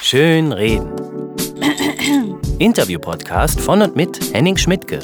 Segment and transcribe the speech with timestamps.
[0.00, 0.92] Schön reden.
[2.58, 5.00] Interview-Podcast von und mit Henning Schmidtke.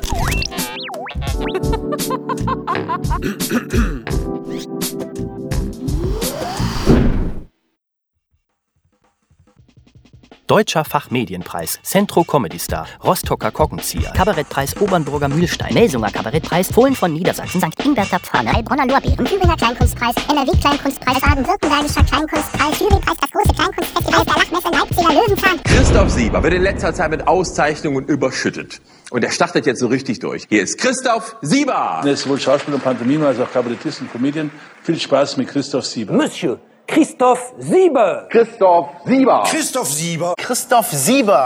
[10.50, 17.60] Deutscher Fachmedienpreis, Centro Comedy Star, Rostocker Kockenzieher, Kabarettpreis Obernburger Mühlstein, Melsunger Kabarettpreis, Fohlen von Niedersachsen,
[17.60, 17.86] St.
[17.86, 24.34] Ingberter Pfanne, Heilbronner Lorbeeren, Thüringer Kleinkunstpreis, NRW Kleinkunstpreis, Baden-Württembergischer Kleinkunstpreis, Jurypreis, das große Kleinkunstfestival der
[24.34, 25.62] Lachmesse Leipziger Löwenzahn.
[25.62, 28.80] Christoph Sieber wird in letzter Zeit mit Auszeichnungen überschüttet.
[29.10, 30.46] Und er startet jetzt so richtig durch.
[30.48, 32.00] Hier ist Christoph Sieber.
[32.02, 34.50] Er ist sowohl Schauspieler und Pantomime als auch Kabarettist und Comedian.
[34.82, 36.12] Viel Spaß mit Christoph Sieber.
[36.12, 38.26] Monsieur Christoph Sieber.
[38.30, 39.44] Christoph Sieber.
[39.46, 40.34] Christoph Sieber.
[40.36, 41.44] Christoph Sieber.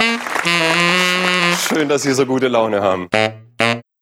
[1.69, 3.09] Schön, dass Sie so gute Laune haben.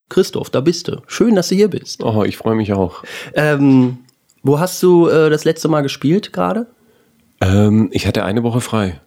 [0.08, 1.02] Christoph, da bist du.
[1.06, 2.02] Schön, dass du hier bist.
[2.02, 3.02] Oh, ich freue mich auch.
[3.34, 3.98] Ähm,
[4.42, 6.66] wo hast du äh, das letzte Mal gespielt gerade?
[7.40, 9.00] Ähm, ich hatte eine Woche frei.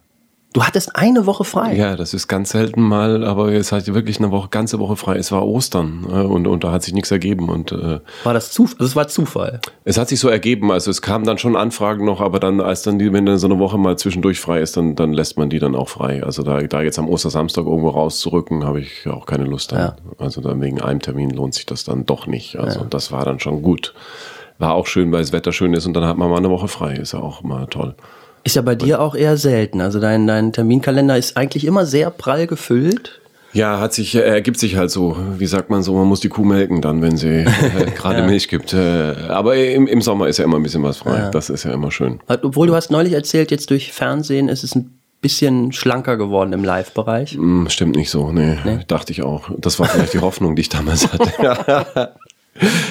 [0.55, 1.75] Du hattest eine Woche frei.
[1.75, 4.95] Ja, das ist ganz selten mal, aber jetzt hatte ich wirklich eine Woche, ganze Woche
[4.95, 5.17] frei.
[5.17, 7.49] Es war Ostern äh, und, und da hat sich nichts ergeben.
[7.49, 8.77] Und, äh, War das Zufall?
[8.79, 9.59] Also es war Zufall.
[9.83, 10.71] es hat sich so ergeben.
[10.71, 13.47] Also es kamen dann schon Anfragen noch, aber dann, als dann die, wenn dann so
[13.47, 16.23] eine Woche mal zwischendurch frei ist, dann, dann lässt man die dann auch frei.
[16.23, 19.79] Also da, da jetzt am Ostersamstag irgendwo rauszurücken, habe ich auch keine Lust an.
[19.79, 19.95] Ja.
[20.19, 22.55] Also dann wegen einem Termin lohnt sich das dann doch nicht.
[22.57, 22.85] Also Ja.
[22.89, 23.93] das war dann schon gut.
[24.57, 26.69] War auch schön, weil das Wetter schön ist und dann hat man mal eine Woche
[26.69, 26.93] frei.
[26.93, 27.93] Ist ja auch mal toll.
[28.45, 29.81] Ist ja bei dir auch eher selten.
[29.81, 33.19] Also dein, dein Terminkalender ist eigentlich immer sehr prall gefüllt.
[33.53, 35.17] Ja, hat sich, äh, ergibt sich halt so.
[35.37, 37.45] Wie sagt man so, man muss die Kuh melken dann, wenn sie äh,
[37.95, 38.25] gerade Ja.
[38.25, 38.73] Milch gibt.
[38.73, 41.29] Äh, aber im, im Sommer ist ja immer ein bisschen was frei.
[41.31, 42.19] Das ist ja immer schön.
[42.27, 46.63] Obwohl du hast neulich erzählt, jetzt durch Fernsehen ist es ein bisschen schlanker geworden im
[46.63, 47.31] Live-Bereich.
[47.31, 49.49] Hm, stimmt nicht so, nee, Dachte ich auch.
[49.57, 52.13] Das war vielleicht die Hoffnung, die ich damals hatte.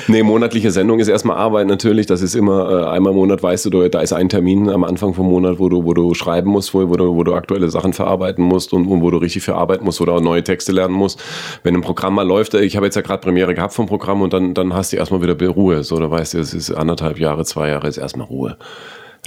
[0.08, 2.06] nee, monatliche Sendung ist erstmal Arbeit natürlich.
[2.06, 5.14] Das ist immer, äh, einmal im Monat weißt du, da ist ein Termin am Anfang
[5.14, 7.92] vom Monat, wo du, wo du schreiben musst, wo, wo, du, wo du aktuelle Sachen
[7.92, 10.94] verarbeiten musst und, und wo du richtig viel arbeiten musst oder auch neue Texte lernen
[10.94, 11.22] musst.
[11.62, 14.22] Wenn ein Programm mal läuft, äh, ich habe jetzt ja gerade Premiere gehabt vom Programm
[14.22, 15.83] und dann, dann hast du erstmal wieder Ruhe.
[15.83, 18.56] So, da weißt du, es ist anderthalb Jahre, zwei Jahre ist erstmal Ruhe.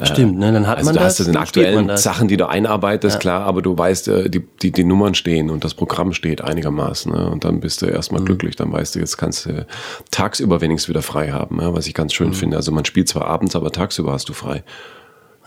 [0.03, 0.51] Stimmt, ne?
[0.51, 1.09] Dann hat Also man da das.
[1.13, 1.97] hast du den dann spielt man aktuellen.
[1.97, 3.19] Sachen, die du einarbeitest, Ja.
[3.19, 7.11] klar, aber du weißt, äh, die, die, die Nummern stehen und das Programm steht einigermaßen.
[7.11, 7.29] Ne?
[7.29, 7.93] Und dann bist du Mhm.
[7.93, 8.55] erstmal glücklich.
[8.55, 9.65] Dann weißt du, jetzt kannst du
[10.11, 11.73] tagsüber wenigstens wieder frei haben, ja?
[11.73, 12.15] was ich ganz Mhm.
[12.15, 12.57] schön finde.
[12.57, 14.63] Also man spielt zwar abends, aber tagsüber hast du frei.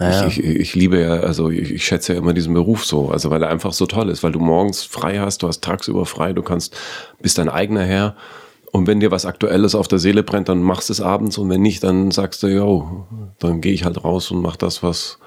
[0.00, 0.27] Ja.
[0.27, 3.28] Ich, ich, ich liebe ja, also ich, ich schätze ja immer diesen Beruf so, also
[3.31, 6.33] weil er einfach so toll ist, weil du morgens frei hast, du hast tagsüber frei,
[6.33, 6.75] du kannst,
[7.21, 8.16] bist dein eigener Herr.
[8.72, 11.38] Und wenn dir was Aktuelles auf der Seele brennt, dann machst du es abends.
[11.38, 13.06] Und wenn nicht, dann sagst du, jo,
[13.38, 15.19] dann gehe ich halt raus und mach das, was,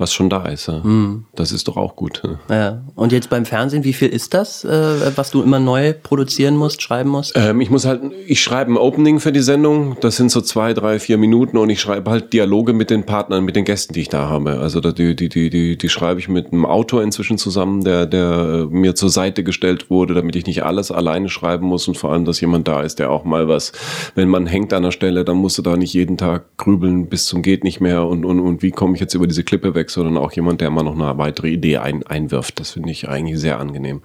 [0.00, 0.66] was schon da ist.
[0.66, 0.80] Ja.
[0.82, 1.26] Mhm.
[1.34, 2.22] Das ist doch auch gut.
[2.48, 2.82] Ja.
[2.94, 6.82] Und jetzt beim Fernsehen, wie viel ist das, äh, was du immer neu produzieren musst,
[6.82, 7.32] schreiben musst?
[7.36, 9.96] Ähm, ich muss halt, ich schreibe ein Opening für die Sendung.
[10.00, 13.44] Das sind so zwei, drei, vier Minuten und ich schreibe halt Dialoge mit den Partnern,
[13.44, 14.58] mit den Gästen, die ich da habe.
[14.58, 18.68] Also die, die, die, die, die schreibe ich mit einem Autor inzwischen zusammen, der, der
[18.70, 22.12] äh, mir zur Seite gestellt wurde, damit ich nicht alles alleine schreiben muss und vor
[22.12, 23.72] allem, dass jemand da ist, der auch mal was,
[24.14, 27.26] wenn man hängt an der Stelle, dann musst du da nicht jeden Tag grübeln bis
[27.26, 29.89] zum geht nicht mehr und, und, und wie komme ich jetzt über diese Klippe weg,
[29.92, 32.60] sondern auch jemand, der mal noch eine weitere Idee ein, einwirft.
[32.60, 34.02] Das finde ich eigentlich sehr angenehm.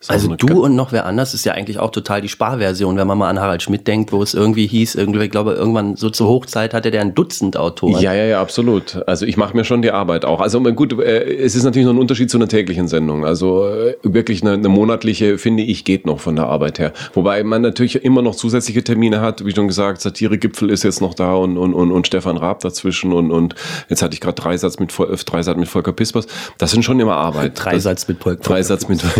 [0.00, 3.06] Ist Also du und noch wer anders ist ja eigentlich auch total die Sparversion, wenn
[3.06, 6.08] man mal an Harald Schmidt denkt, wo es irgendwie hieß, irgendwie, ich glaube, irgendwann so
[6.08, 8.00] zur Hochzeit hatte der ein Dutzend Autoren.
[8.00, 9.02] Ja, ja, ja, absolut.
[9.08, 10.40] Also ich mache mir schon die Arbeit auch.
[10.40, 13.24] Also gut, äh, es ist natürlich noch ein Unterschied zu einer täglichen Sendung.
[13.24, 16.92] Also äh, wirklich eine, eine monatliche, finde ich, geht noch von der Arbeit her.
[17.14, 19.44] Wobei man natürlich immer noch zusätzliche Termine hat.
[19.44, 23.12] Wie schon gesagt, Satiregipfel ist jetzt noch da und, und, und, und Stefan Raab dazwischen
[23.12, 23.56] und, und
[23.88, 26.28] jetzt hatte ich gerade Dreisatz mit, äh, Dreisatz mit Volker Pispers.
[26.56, 27.52] Das sind schon immer Arbeit.
[27.56, 29.02] Dreisatz mit Volker Dreisatz mit...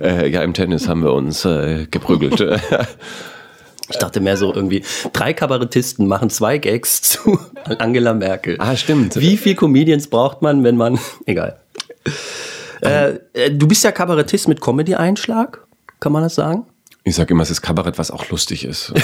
[0.00, 2.44] äh, ja, im Tennis haben wir uns äh, geprügelt.
[3.90, 7.38] Ich dachte mehr so irgendwie, drei Kabarettisten machen zwei Gags zu
[7.78, 8.56] Angela Merkel.
[8.58, 9.16] Ah, stimmt.
[9.16, 10.98] Wie viel Comedians braucht man, wenn man.
[11.26, 11.58] Egal.
[12.82, 15.66] Äh, äh, du bist ja Kabarettist mit Comedy-Einschlag,
[16.00, 16.66] kann man das sagen?
[17.08, 18.92] Ich sage immer, es ist Kabarett, was auch lustig ist.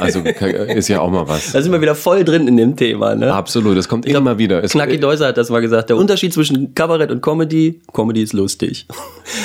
[0.00, 1.52] Also ist ja auch mal was.
[1.52, 3.32] Da sind wir wieder voll drin in dem Thema, ne?
[3.32, 4.62] Absolut, das kommt immer mal wieder.
[4.62, 5.88] Es, Knacki Deuser hat das mal gesagt.
[5.88, 8.86] Der Unterschied zwischen Kabarett und Comedy, Comedy ist lustig.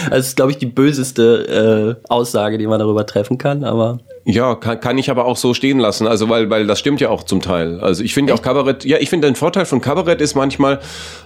[0.10, 4.00] Das ist, glaube ich, die böseste äh, Aussage, die man darüber treffen kann, aber.
[4.26, 6.08] Ja, kann, kann ich aber auch so stehen lassen.
[6.08, 7.80] Also, weil, weil das stimmt ja auch zum Teil.
[7.80, 10.80] Also, ich finde auch Kabarett, ja, ich finde, ein Vorteil von Kabarett ist manchmal,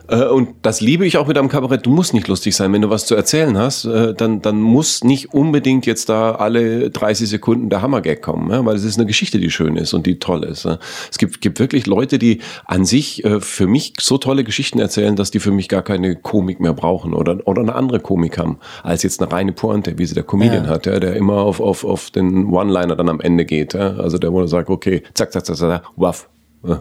[0.08, 2.72] äh, und das liebe ich auch mit einem Kabarett, du musst nicht lustig sein.
[2.74, 6.90] Wenn du was zu erzählen hast, äh, dann, dann muss nicht unbedingt jetzt da alle
[6.90, 8.66] 30 Sekunden der Hammergag kommen, ja?
[8.66, 10.66] weil es ist eine Geschichte, die schön ist und die toll ist.
[10.66, 10.80] Ja?
[11.12, 15.16] Es gibt, gibt wirklich Leute, die an sich äh, für mich so tolle Geschichten erzählen,
[15.16, 18.60] dass die für mich gar keine Komik mehr brauchen oder, oder eine andere Komik haben,
[18.84, 20.70] als jetzt eine reine Pointe, wie sie der Comedian Ja.
[20.70, 21.00] hat, ja?
[21.00, 22.52] der immer auf, auf, auf den
[22.84, 23.74] One-Liner dann am Ende geht.
[23.74, 23.96] Ja?
[23.98, 26.30] Also der, wo er sagt, okay, zack, zack, zack, zack, waff.
[26.66, 26.78] Äh,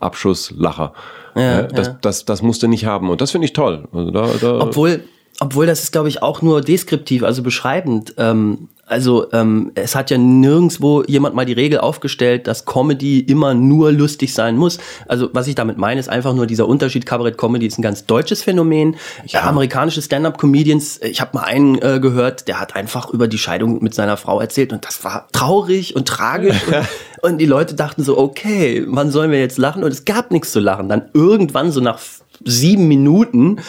[0.00, 0.92] Abschuss, Lacher.
[1.36, 1.98] Ja, das, ja.
[2.00, 3.10] Das, das musst du nicht haben.
[3.10, 3.86] Und das finde ich toll.
[3.92, 5.04] Also da, da, Obwohl,
[5.38, 8.14] obwohl das ist, glaube ich, auch nur deskriptiv, also beschreibend.
[8.18, 13.54] Ähm, also ähm, es hat ja nirgendwo jemand mal die Regel aufgestellt, dass Comedy immer
[13.54, 14.78] nur lustig sein muss.
[15.06, 17.06] Also was ich damit meine, ist einfach nur dieser Unterschied.
[17.06, 18.96] Kabarett-Comedy ist ein ganz deutsches Phänomen.
[19.26, 19.42] Ja.
[19.42, 23.94] Amerikanische Stand-up-Comedians, ich habe mal einen äh, gehört, der hat einfach über die Scheidung mit
[23.94, 26.60] seiner Frau erzählt und das war traurig und tragisch.
[27.22, 29.84] und, und die Leute dachten so, okay, wann sollen wir jetzt lachen?
[29.84, 30.88] Und es gab nichts zu lachen.
[30.88, 32.00] Dann irgendwann so nach
[32.44, 33.60] sieben Minuten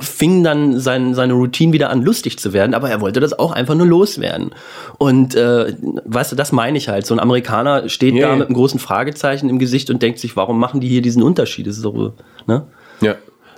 [0.00, 3.52] fing dann sein, seine Routine wieder an, lustig zu werden, aber er wollte das auch
[3.52, 4.50] einfach nur loswerden.
[4.98, 7.06] Und äh, weißt du, das meine ich halt.
[7.06, 10.36] So ein Amerikaner steht Ja, da mit einem großen Fragezeichen im Gesicht und denkt sich,
[10.36, 11.66] warum machen die hier diesen Unterschied?
[11.66, 12.14] Das ist so,
[12.46, 12.66] ne?
[13.00, 13.16] Ja.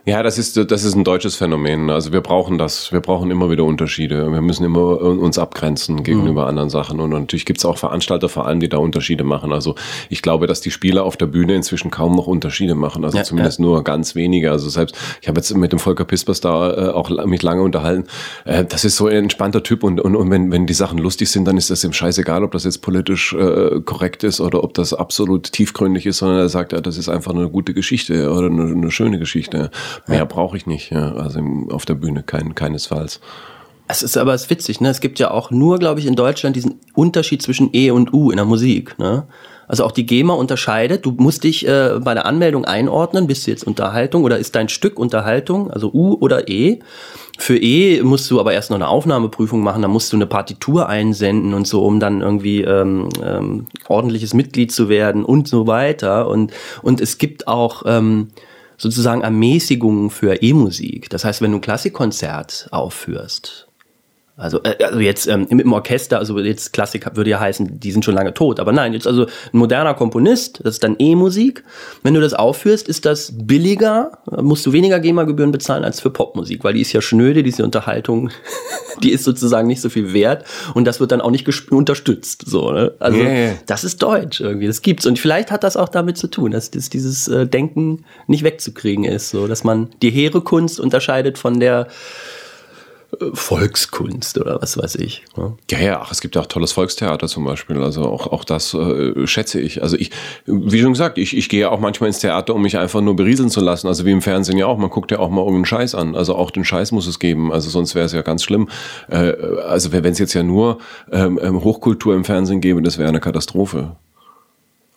[0.09, 1.91] Ja, das ist, das ist ein deutsches Phänomen.
[1.91, 2.93] Also wir brauchen das.
[2.93, 4.31] Wir brauchen immer wieder Unterschiede.
[4.31, 6.49] Wir müssen immer uns abgrenzen gegenüber Mhm.
[6.49, 7.01] anderen Sachen.
[7.01, 9.53] Und natürlich gibt es auch Veranstalter vor allem, die da Unterschiede machen.
[9.53, 9.75] Also
[10.09, 13.05] ich glaube, dass die Spieler auf der Bühne inzwischen kaum noch Unterschiede machen.
[13.05, 14.53] Also Ja, zumindest nur ganz wenige.
[14.53, 18.05] Also selbst, ich habe jetzt mit dem Volker Pispers da äh, auch mich lange unterhalten.
[18.45, 21.33] Äh, das ist so ein entspannter Typ und, und, und wenn, wenn die Sachen lustig
[21.33, 24.73] sind, dann ist das ihm scheißegal, ob das jetzt politisch äh, korrekt ist oder ob
[24.75, 28.47] das absolut tiefgründig ist, sondern er sagt, ja, das ist einfach eine gute Geschichte oder
[28.47, 29.73] eine, eine schöne Geschichte.
[30.07, 30.91] Mehr brauche ich nicht.
[30.91, 31.13] Ja.
[31.15, 31.41] Also
[31.71, 33.21] auf der Bühne kein, keinesfalls.
[33.89, 34.89] Es ist aber es ist witzig, ne?
[34.89, 38.31] Es gibt ja auch nur, glaube ich, in Deutschland diesen Unterschied zwischen E und U
[38.31, 39.27] in der Musik, ne?
[39.69, 41.05] Also auch die GEMA unterscheidet.
[41.05, 43.27] Du musst dich äh, bei der Anmeldung einordnen.
[43.27, 46.81] Bist du jetzt Unterhaltung oder ist dein Stück Unterhaltung, also U oder E?
[47.39, 49.83] Für E musst du aber erst noch eine Aufnahmeprüfung machen.
[49.83, 54.73] Da musst du eine Partitur einsenden und so, um dann irgendwie ähm, ähm, ordentliches Mitglied
[54.73, 56.29] zu werden und so weiter.
[56.29, 56.53] Und
[56.83, 58.29] und es gibt auch ähm,
[58.77, 61.11] sozusagen Ermäßigungen für E-Musik.
[61.11, 63.66] Das heißt, wenn du ein Klassikkonzert aufführst,
[64.39, 68.05] also, äh, also jetzt ähm, im, Orchester, also jetzt Klassik würde ja heißen, die sind
[68.05, 68.61] schon lange tot.
[68.61, 71.65] Aber nein, jetzt also ein moderner Komponist, das ist dann E-Musik.
[72.03, 76.65] Wenn du das aufführst, ist das billiger, musst du weniger GEMA-Gebühren bezahlen als für Popmusik,
[76.65, 78.31] weil die ist ja schnöde, diese Unterhaltung,
[79.03, 80.45] die ist sozusagen nicht so viel wert
[80.75, 82.45] und das wird dann auch nicht unterstützt.
[82.47, 82.93] So, ne?
[82.99, 83.55] Also ja.
[83.65, 85.07] das ist Deutsch irgendwie, das gibt's.
[85.07, 89.05] Und vielleicht hat das auch damit zu tun, dass, dass dieses äh, Denken nicht wegzukriegen
[89.05, 91.89] ist, so dass man die hehre Kunst unterscheidet von der
[93.33, 95.25] Volkskunst oder was weiß ich.
[95.37, 95.55] ne?
[95.71, 97.83] Ja, ja, ach, es gibt ja auch tolles Volkstheater zum Beispiel.
[97.83, 99.83] Also auch, auch das äh, schätze ich.
[99.83, 100.11] Also ich,
[100.47, 103.51] wie schon gesagt, ich, ich gehe auch manchmal ins Theater, um mich einfach nur berieseln
[103.51, 103.87] zu lassen.
[103.89, 104.79] Also wie im Fernsehen ja auch.
[104.79, 106.15] Man guckt ja auch mal irgendeinen Scheiß an.
[106.17, 107.53] Also auch den Scheiß muss es geben.
[107.53, 108.69] Also sonst wäre es ja ganz schlimm.
[109.09, 109.33] Äh,
[109.67, 110.79] also wenn es jetzt ja nur
[111.11, 113.97] ähm, ähm, Hochkultur im Fernsehen gäbe, das wäre eine Katastrophe.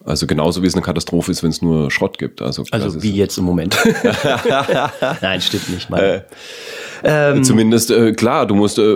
[0.06, 2.42] Also genauso wie es eine Katastrophe ist, wenn es nur Schrott gibt.
[2.42, 3.78] Also, Also wie jetzt im Moment.
[5.22, 5.90] Nein, stimmt nicht.
[7.04, 7.42] Meine.
[7.42, 8.96] Zumindest äh, klar, du musst äh,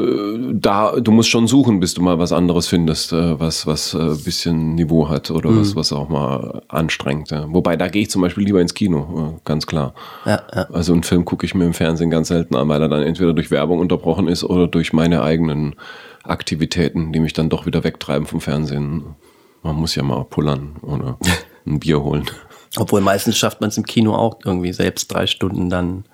[0.53, 4.15] da, du musst schon suchen, bis du mal was anderes findest, äh, was was äh,
[4.23, 5.59] bisschen Niveau hat oder Mhm.
[5.61, 7.31] was was auch mal anstrengt.
[7.31, 7.45] Ja.
[7.49, 9.93] Wobei da gehe ich zum Beispiel lieber ins Kino, äh, ganz klar.
[10.25, 10.67] Ja, ja.
[10.71, 13.33] Also einen Film gucke ich mir im Fernsehen ganz selten an, weil er dann entweder
[13.33, 15.75] durch Werbung unterbrochen ist oder durch meine eigenen
[16.23, 19.03] Aktivitäten, die mich dann doch wieder wegtreiben vom Fernsehen.
[19.61, 21.17] Man muss ja mal pullern oder
[21.65, 22.25] ein Bier holen.
[22.77, 26.05] Obwohl meistens schafft man es im Kino auch irgendwie selbst drei Stunden dann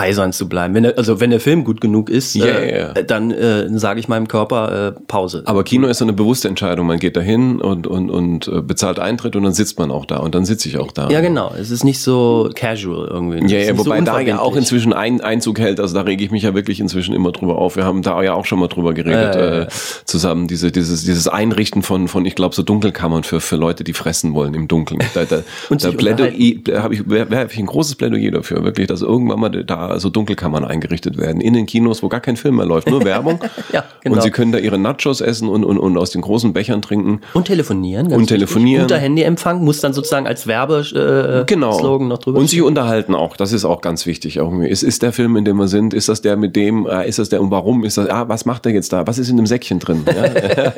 [0.00, 0.74] eisern zu bleiben.
[0.74, 2.92] Wenn der, also wenn der Film gut genug ist, Ja, äh, ja.
[3.02, 5.42] dann äh, sage ich meinem Körper äh, Pause.
[5.46, 6.86] Aber Kino ist so eine bewusste Entscheidung.
[6.86, 10.18] Man geht dahin und, und, und äh, bezahlt Eintritt und dann sitzt man auch da
[10.18, 11.10] und dann sitze ich auch da.
[11.10, 11.52] ja, genau.
[11.58, 13.38] Es ist nicht so casual irgendwie.
[13.38, 16.24] Ja, ja, nicht so wobei da ja auch inzwischen ein Einzug hält, also da rege
[16.24, 17.76] ich mich ja wirklich inzwischen immer drüber auf.
[17.76, 19.36] Wir haben da ja auch schon mal drüber geredet.
[19.36, 19.66] Äh,
[20.04, 23.92] zusammen, diese, dieses, dieses Einrichten von, von ich glaube, so Dunkelkammern für, für Leute, die
[23.92, 25.00] fressen wollen im Dunkeln.
[25.14, 29.40] Da, da, Und da habe ich, werfe ich ein großes Plädoyer dafür, wirklich, dass irgendwann
[29.40, 32.88] mal da so Dunkelkammern eingerichtet werden, in den Kinos, wo gar kein Film mehr läuft,
[32.90, 33.40] nur Werbung.
[33.72, 34.16] Ja, genau.
[34.16, 37.20] Und sie können da ihre Nachos essen und, und, und aus den großen Bechern trinken.
[37.34, 38.12] Und telefonieren.
[38.12, 38.82] Und telefonieren.
[38.86, 41.98] Guter Handyempfang muss dann sozusagen als Werbeslogan äh, Genau.
[42.00, 43.36] Noch drüber und sich unterhalten auch.
[43.36, 44.36] Das ist auch ganz wichtig.
[44.38, 44.68] Irgendwie.
[44.68, 47.18] Ist, ist der Film, in dem wir sind, ist das der mit dem, äh, ist
[47.18, 47.84] das der und warum?
[47.84, 49.06] Ist das, ah, was macht der jetzt da?
[49.06, 50.04] Was ist in dem Säckchen drin?
[50.06, 50.72] Ja?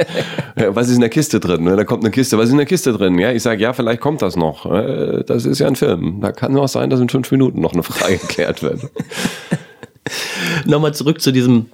[0.74, 1.64] Was ist in der Kiste drin?
[1.64, 2.36] Da kommt eine Kiste.
[2.36, 3.18] Was ist in der Kiste drin?
[3.18, 4.66] Ja, ich sage, ja, vielleicht kommt das noch.
[4.66, 6.20] Äh, Das ist ja ein Film.
[6.20, 8.80] Da kann auch sein, dass in fünf Minuten noch eine Frage geklärt wird.
[10.64, 11.66] Nochmal zurück zu diesem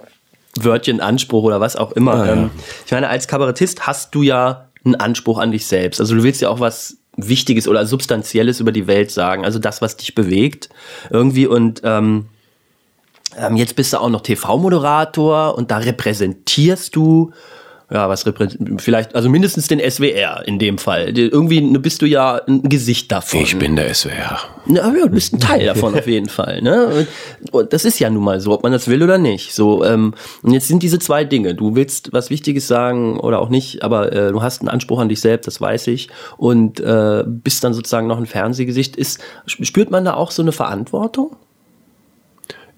[0.55, 2.13] Wörtchen Anspruch oder was auch immer.
[2.13, 2.33] Ah, ja.
[2.33, 2.51] ähm,
[2.85, 5.99] ich meine, als Kabarettist hast du ja einen Anspruch an dich selbst.
[5.99, 9.43] Also du willst ja auch was Wichtiges oder Substanzielles über die Welt sagen.
[9.43, 10.69] Also das, was dich bewegt
[11.09, 11.47] irgendwie.
[11.47, 12.27] Und ähm,
[13.37, 17.31] ähm, jetzt bist du auch noch TV-Moderator und da repräsentierst du
[17.91, 21.17] ja, was repräsentiert, vielleicht, also mindestens den SWR in dem Fall.
[21.17, 23.41] Irgendwie bist du ja ein Gesicht davon.
[23.41, 24.39] Ich bin der SWR.
[24.67, 26.61] Ja, du bist ein Teil davon auf jeden Fall.
[26.61, 27.07] Ne?
[27.51, 29.55] Und das ist ja nun mal so, ob man das will oder nicht.
[29.55, 31.55] So, ähm, und jetzt sind diese zwei Dinge.
[31.55, 35.09] Du willst was Wichtiges sagen oder auch nicht, aber äh, du hast einen Anspruch an
[35.09, 36.09] dich selbst, das weiß ich.
[36.37, 38.95] Und äh, bist dann sozusagen noch ein Fernsehgesicht.
[38.97, 41.35] Ist, spürt man da auch so eine Verantwortung?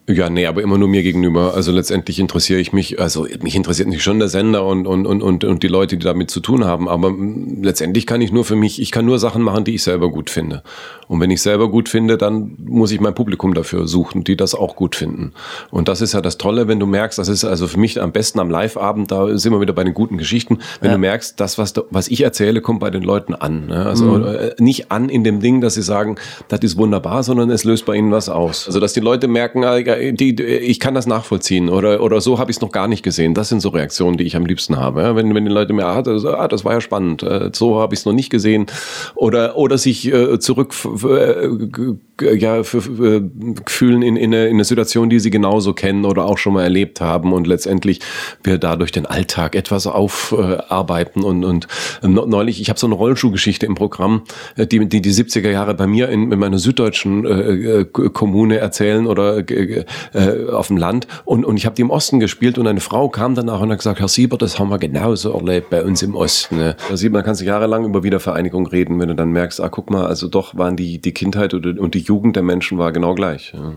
[0.09, 1.53] Ja, nee, aber immer nur mir gegenüber.
[1.53, 5.43] Also letztendlich interessiere ich mich, also mich interessiert nicht schon der Sender und, und, und,
[5.43, 6.89] und, die Leute, die damit zu tun haben.
[6.89, 7.13] Aber
[7.61, 10.31] letztendlich kann ich nur für mich, ich kann nur Sachen machen, die ich selber gut
[10.31, 10.63] finde.
[11.07, 14.55] Und wenn ich selber gut finde, dann muss ich mein Publikum dafür suchen, die das
[14.55, 15.33] auch gut finden.
[15.69, 18.11] Und das ist ja das Tolle, wenn du merkst, das ist also für mich am
[18.11, 20.95] besten am Live-Abend, da sind wir wieder bei den guten Geschichten, wenn ja.
[20.95, 23.67] du merkst, das, was, was ich erzähle, kommt bei den Leuten an.
[23.67, 23.85] Ne?
[23.85, 24.25] Also mhm.
[24.25, 26.15] Äh, nicht an in dem Ding, dass sie sagen,
[26.47, 28.65] das ist wunderbar, sondern es löst bei ihnen was aus.
[28.65, 32.39] Also dass die Leute merken, ah, die, die, ich kann das nachvollziehen oder, oder so
[32.39, 33.33] habe ich es noch gar nicht gesehen.
[33.33, 35.15] Das sind so Reaktionen, die ich am liebsten habe.
[35.15, 37.93] Wenn, wenn die Leute mir, ah, das, ah, das war ja spannend, äh, so habe
[37.93, 38.67] ich es noch nicht gesehen.
[39.15, 45.19] Oder, oder sich äh, zurück äh, ja, fühlen in, in, eine, in eine Situation, die
[45.19, 47.99] sie genauso kennen oder auch schon mal erlebt haben und letztendlich
[48.43, 51.23] wir dadurch den Alltag etwas aufarbeiten.
[51.23, 51.67] und, und
[52.03, 54.23] neulich, ich habe so eine Rollschuhgeschichte im Programm,
[54.57, 59.07] äh, die die, die 70er Jahre bei mir in, in meiner süddeutschen äh, Kommune erzählen
[59.07, 59.80] oder äh,
[60.13, 61.07] äh, auf dem Land.
[61.25, 63.79] Und, und ich habe die im Osten gespielt und eine Frau kam danach und hat
[63.79, 66.57] gesagt, Herr Siebert, das haben wir genauso erlebt bei uns im Osten.
[66.57, 66.75] Ne?
[66.89, 69.89] Da sieht man, kannst du jahrelang über Wiedervereinigung reden, wenn du dann merkst, ah, guck
[69.89, 73.53] mal, also doch waren die, die Kindheit und die Jugend der Menschen war genau gleich.
[73.53, 73.75] Ja.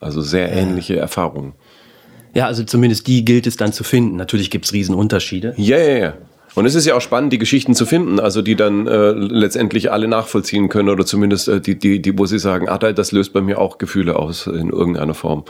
[0.00, 1.52] Also sehr ähnliche Erfahrungen.
[2.34, 4.16] Ja, also zumindest die gilt es dann zu finden.
[4.16, 5.54] Natürlich gibt es Riesenunterschiede.
[5.56, 6.14] Ja, ja, ja.
[6.54, 9.90] Und es ist ja auch spannend, die Geschichten zu finden, also die dann äh, letztendlich
[9.90, 13.32] alle nachvollziehen können oder zumindest äh, die, die, die, wo sie sagen, ah, das löst
[13.32, 15.44] bei mir auch Gefühle aus in irgendeiner Form.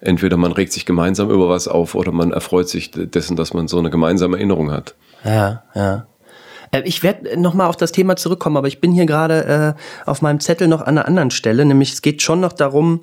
[0.00, 3.68] Entweder man regt sich gemeinsam über was auf oder man erfreut sich dessen, dass man
[3.68, 4.94] so eine gemeinsame Erinnerung hat.
[5.24, 6.06] Ja, ja.
[6.72, 10.20] Äh, ich werde nochmal auf das Thema zurückkommen, aber ich bin hier gerade äh, auf
[10.20, 13.02] meinem Zettel noch an einer anderen Stelle, nämlich es geht schon noch darum,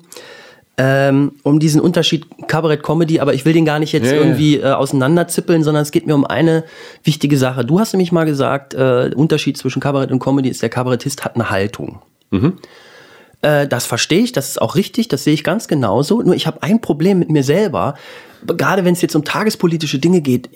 [0.82, 4.64] ähm, um diesen Unterschied Kabarett-Comedy, aber ich will den gar nicht jetzt ja, irgendwie äh,
[4.64, 6.64] auseinanderzippeln, sondern es geht mir um eine
[7.04, 7.66] wichtige Sache.
[7.66, 11.34] Du hast nämlich mal gesagt, äh, Unterschied zwischen Kabarett und Comedy ist, der Kabarettist hat
[11.34, 12.00] eine Haltung.
[12.30, 12.54] Mhm.
[13.42, 16.22] Äh, das verstehe ich, das ist auch richtig, das sehe ich ganz genauso.
[16.22, 17.94] Nur ich habe ein Problem mit mir selber,
[18.46, 20.48] gerade wenn es jetzt um tagespolitische Dinge geht.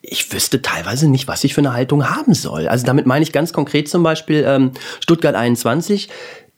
[0.00, 2.68] Ich wüsste teilweise nicht, was ich für eine Haltung haben soll.
[2.68, 4.70] Also damit meine ich ganz konkret zum Beispiel ähm,
[5.00, 6.08] Stuttgart 21.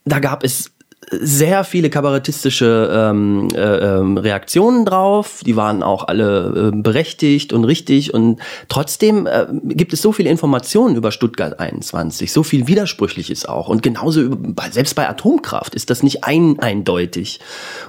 [0.04, 0.72] Da gab es
[1.10, 5.40] sehr viele kabarettistische ähm, äh, ähm, Reaktionen drauf.
[5.44, 8.12] Die waren auch alle äh, berechtigt und richtig.
[8.12, 13.68] Und trotzdem äh, gibt es so viele Informationen über Stuttgart 21, so viel Widersprüchliches auch.
[13.68, 17.40] Und genauso über, selbst bei Atomkraft ist das nicht ein, eindeutig.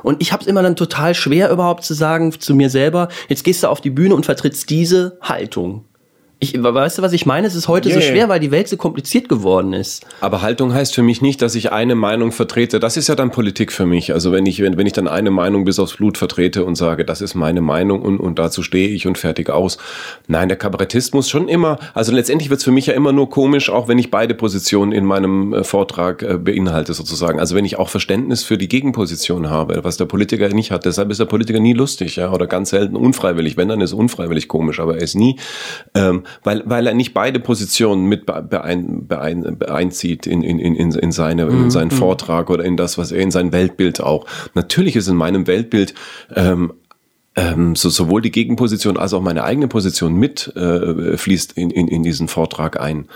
[0.03, 3.43] Und ich habe es immer dann total schwer überhaupt zu sagen zu mir selber, jetzt
[3.43, 5.88] gehst du auf die Bühne und vertrittst diese Haltung.
[6.41, 7.47] Ich, weißt du, was ich meine?
[7.47, 7.99] Es ist heute yeah.
[7.99, 10.05] so schwer, weil die Welt so kompliziert geworden ist.
[10.21, 12.79] Aber Haltung heißt für mich nicht, dass ich eine Meinung vertrete.
[12.79, 14.13] Das ist ja dann Politik für mich.
[14.13, 17.03] Also wenn ich, wenn, wenn ich dann eine Meinung bis aufs Blut vertrete und sage,
[17.03, 19.77] das ist meine Meinung und, und dazu stehe ich und fertig aus.
[20.27, 23.69] Nein, der Kabarettismus schon immer, also letztendlich wird es für mich ja immer nur komisch,
[23.69, 27.41] auch wenn ich beide Positionen in meinem äh, Vortrag äh, beinhalte sozusagen.
[27.41, 30.85] Also wenn ich auch Verständnis für die Gegenposition habe, was der Politiker nicht hat.
[30.85, 33.57] Deshalb ist der Politiker nie lustig, ja, oder ganz selten unfreiwillig.
[33.57, 35.37] Wenn, dann ist unfreiwillig komisch, aber er ist nie
[35.95, 41.11] ähm, weil, weil er nicht beide Positionen mit beein, beein, beeinzieht in, in, in, in,
[41.11, 41.71] seine, in mhm.
[41.71, 41.97] seinen mhm.
[41.97, 44.25] Vortrag oder in das, was er in sein Weltbild auch.
[44.53, 45.93] Natürlich ist in meinem Weltbild
[46.35, 46.73] ähm,
[47.35, 51.87] ähm, so, sowohl die Gegenposition als auch meine eigene Position mit äh, fließt in, in,
[51.87, 53.07] in diesen Vortrag ein.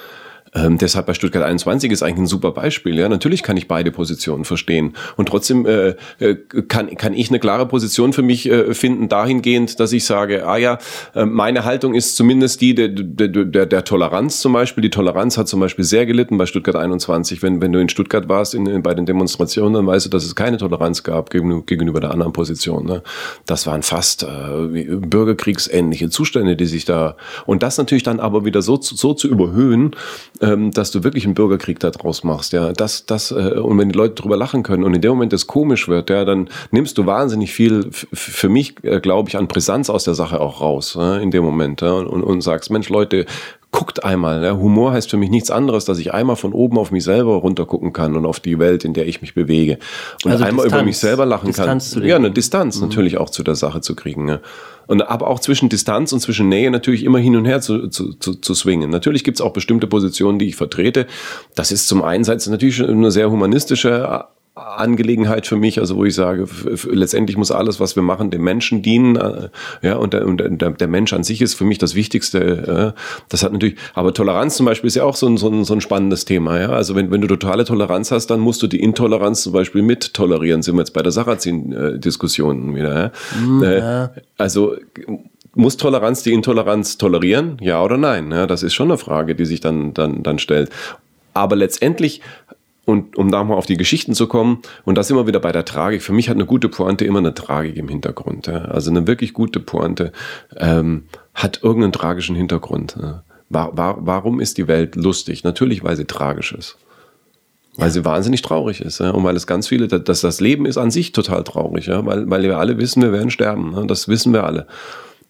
[0.56, 2.98] Ähm, deshalb bei Stuttgart 21 ist eigentlich ein super Beispiel.
[2.98, 6.36] Ja, natürlich kann ich beide Positionen verstehen und trotzdem äh, äh,
[6.68, 10.58] kann kann ich eine klare Position für mich äh, finden dahingehend, dass ich sage, ah
[10.58, 10.78] ja,
[11.16, 14.82] äh, meine Haltung ist zumindest die der, der, der, der Toleranz zum Beispiel.
[14.84, 17.42] Die Toleranz hat zum Beispiel sehr gelitten bei Stuttgart 21.
[17.42, 20.24] Wenn wenn du in Stuttgart warst in, in bei den Demonstrationen, dann weißt du, dass
[20.24, 22.86] es keine Toleranz gab gegenüber, der anderen Position.
[22.86, 23.02] Ne?
[23.46, 28.62] Das waren fast äh, bürgerkriegsähnliche Zustände, die sich da und das natürlich dann aber wieder
[28.62, 29.96] so so zu überhöhen
[30.44, 32.54] ähm, dass du wirklich einen Bürgerkrieg da draus machst.
[32.54, 35.32] Ja, das, das, äh, und wenn die Leute drüber lachen können und in dem Moment
[35.32, 39.48] das komisch wird, ja, dann nimmst du wahnsinnig viel für mich, äh, glaube ich, an
[39.48, 41.82] Brisanz aus der Sache auch raus, ja, in dem Moment.
[41.82, 43.26] Ja, und, und sagst, Mensch, Leute,
[43.72, 44.44] guckt einmal.
[44.44, 44.56] Ja.
[44.56, 47.92] Humor heißt für mich nichts anderes, dass ich einmal von oben auf mich selber runtergucken
[47.92, 49.80] kann und auf die Welt, in der ich mich bewege.
[50.24, 52.04] Und also einmal Distanz, über mich selber lachen Distanz kann.
[52.04, 52.88] Ja, eine Distanz mhm.
[52.88, 54.30] natürlich auch zu der Sache zu kriegen.
[54.30, 54.40] Ja.
[54.88, 58.14] Und aber auch zwischen Distanz und zwischen Nähe natürlich immer hin und her zu, zu,
[58.14, 58.90] zu, zu swingen.
[58.90, 61.08] Natürlich gibt es auch bestimmte Positionen, die ich vertrete.
[61.56, 66.48] Das ist zum einen natürlich eine sehr humanistische Angelegenheit für mich, also wo ich sage,
[66.92, 69.50] letztendlich muss alles, was wir machen, dem Menschen dienen, äh,
[69.82, 72.94] ja, und der, und der, der Mensch an sich ist für mich das Wichtigste.
[72.96, 75.64] Äh, das hat natürlich, aber Toleranz zum Beispiel ist ja auch so ein, so ein,
[75.64, 76.70] so ein spannendes Thema, ja.
[76.70, 80.14] Also wenn, wenn du totale Toleranz hast, dann musst du die Intoleranz zum Beispiel mit
[80.14, 80.62] tolerieren.
[80.62, 83.12] Sind wir jetzt bei der Sarrazin-Diskussion wieder, ja.
[83.40, 84.12] Mhm, ja.
[84.38, 84.76] Also
[85.56, 87.58] muss Toleranz die Intoleranz tolerieren?
[87.60, 88.32] Ja oder nein?
[88.32, 90.70] Ja, das ist schon eine Frage, die sich dann, dann, dann stellt.
[91.34, 92.22] Aber letztendlich
[92.86, 95.66] und um da mal auf die Geschichten zu kommen, und das immer wieder bei der
[95.66, 96.02] Tragik.
[96.02, 98.48] Für mich hat eine gute Pointe immer eine Tragik im Hintergrund.
[98.48, 98.66] Ja.
[98.66, 100.12] Also eine wirklich gute Pointe
[100.58, 102.98] ähm, hat irgendeinen tragischen Hintergrund.
[103.02, 103.24] Ja.
[103.50, 105.44] War, war, warum ist die Welt lustig?
[105.44, 106.78] Natürlich, weil sie tragisch ist.
[107.76, 109.00] Weil sie wahnsinnig traurig ist.
[109.00, 109.12] Ja.
[109.12, 111.88] Und weil es ganz viele, dass das Leben ist an sich total traurig.
[111.88, 112.06] Ja.
[112.06, 113.74] Weil, weil wir alle wissen, wir werden sterben.
[113.76, 113.84] Ja.
[113.86, 114.68] Das wissen wir alle.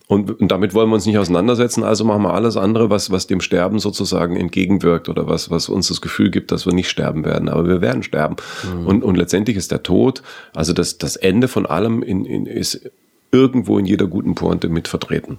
[0.07, 3.25] Und, und, damit wollen wir uns nicht auseinandersetzen, also machen wir alles andere, was, was
[3.25, 7.23] dem Sterben sozusagen entgegenwirkt oder was, was uns das Gefühl gibt, dass wir nicht sterben
[7.23, 7.47] werden.
[7.47, 8.35] Aber wir werden sterben.
[8.63, 8.87] Mhm.
[8.87, 10.21] Und, und letztendlich ist der Tod,
[10.53, 12.91] also das, das Ende von allem in, in, ist
[13.31, 15.37] irgendwo in jeder guten Pointe mit vertreten.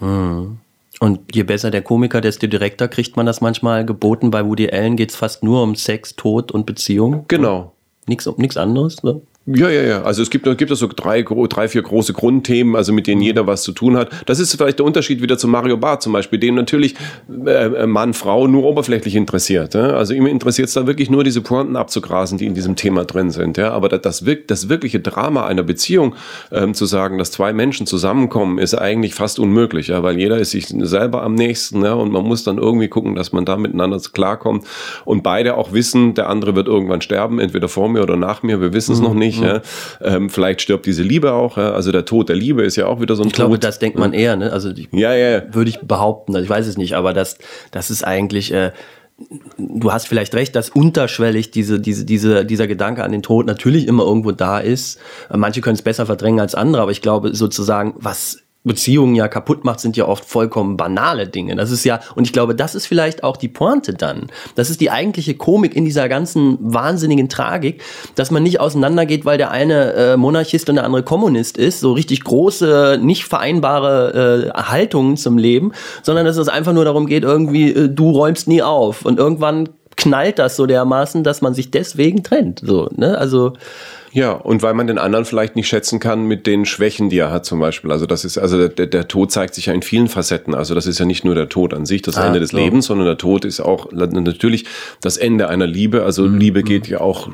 [0.00, 0.58] Mhm.
[1.00, 4.30] Und je besser der Komiker, desto direkter kriegt man das manchmal geboten.
[4.30, 7.24] Bei Woody Allen geht es fast nur um Sex, Tod und Beziehung.
[7.28, 7.72] Genau.
[8.06, 9.02] Nichts nichts anderes.
[9.02, 9.20] Ne?
[9.44, 10.02] Ja, ja, ja.
[10.02, 13.26] Also es gibt, gibt so drei, drei, vier große Grundthemen, also mit denen mhm.
[13.26, 14.08] jeder was zu tun hat.
[14.26, 16.94] Das ist vielleicht der Unterschied wieder zu Mario Barth zum Beispiel, dem natürlich
[17.28, 19.74] äh, äh Mann, Frau nur oberflächlich interessiert.
[19.74, 19.94] Ja?
[19.94, 23.32] Also ihm interessiert es da wirklich nur diese Pointen abzugrasen, die in diesem Thema drin
[23.32, 23.56] sind.
[23.56, 23.72] Ja?
[23.72, 26.14] Aber das, das, das wirkliche Drama einer Beziehung
[26.52, 30.04] ähm, zu sagen, dass zwei Menschen zusammenkommen, ist eigentlich fast unmöglich, ja?
[30.04, 31.94] weil jeder ist sich selber am nächsten ja?
[31.94, 34.66] und man muss dann irgendwie gucken, dass man da miteinander klarkommt
[35.04, 38.60] und beide auch wissen, der andere wird irgendwann sterben, entweder vor mir oder nach mir,
[38.60, 39.04] wir wissen es mhm.
[39.04, 39.40] noch nicht nicht.
[39.40, 39.60] Mhm.
[40.04, 40.16] Ja.
[40.16, 41.56] Ähm, vielleicht stirbt diese Liebe auch.
[41.56, 41.72] Ja.
[41.72, 43.46] Also der Tod der Liebe ist ja auch wieder so ein Ich Tod.
[43.46, 44.36] glaube, das denkt man eher.
[44.36, 44.52] Ne?
[44.52, 45.42] Also die, ja, ja.
[45.52, 46.34] würde ich behaupten.
[46.34, 47.38] Also ich weiß es nicht, aber das,
[47.70, 48.52] das ist eigentlich.
[48.52, 48.72] Äh,
[49.58, 53.86] du hast vielleicht recht, dass unterschwellig diese, diese, diese, dieser Gedanke an den Tod natürlich
[53.86, 54.98] immer irgendwo da ist.
[55.32, 59.64] Manche können es besser verdrängen als andere, aber ich glaube sozusagen, was Beziehungen ja kaputt
[59.64, 61.56] macht, sind ja oft vollkommen banale Dinge.
[61.56, 64.28] Das ist ja, und ich glaube, das ist vielleicht auch die Pointe dann.
[64.54, 67.82] Das ist die eigentliche Komik in dieser ganzen wahnsinnigen Tragik,
[68.14, 71.92] dass man nicht auseinandergeht, weil der eine äh, Monarchist und der andere Kommunist ist, so
[71.92, 77.24] richtig große, nicht vereinbare äh, Haltungen zum Leben, sondern dass es einfach nur darum geht,
[77.24, 79.04] irgendwie, äh, du räumst nie auf.
[79.04, 82.60] Und irgendwann knallt das so dermaßen, dass man sich deswegen trennt.
[82.64, 83.18] So, ne?
[83.18, 83.54] Also
[84.12, 87.30] ja, und weil man den anderen vielleicht nicht schätzen kann mit den Schwächen, die er
[87.30, 87.90] hat zum Beispiel.
[87.90, 90.54] Also das ist, also der, der Tod zeigt sich ja in vielen Facetten.
[90.54, 92.58] Also das ist ja nicht nur der Tod an sich, das ah, Ende des so.
[92.58, 94.66] Lebens, sondern der Tod ist auch natürlich
[95.00, 96.02] das Ende einer Liebe.
[96.02, 96.38] Also mhm.
[96.38, 97.30] Liebe geht ja auch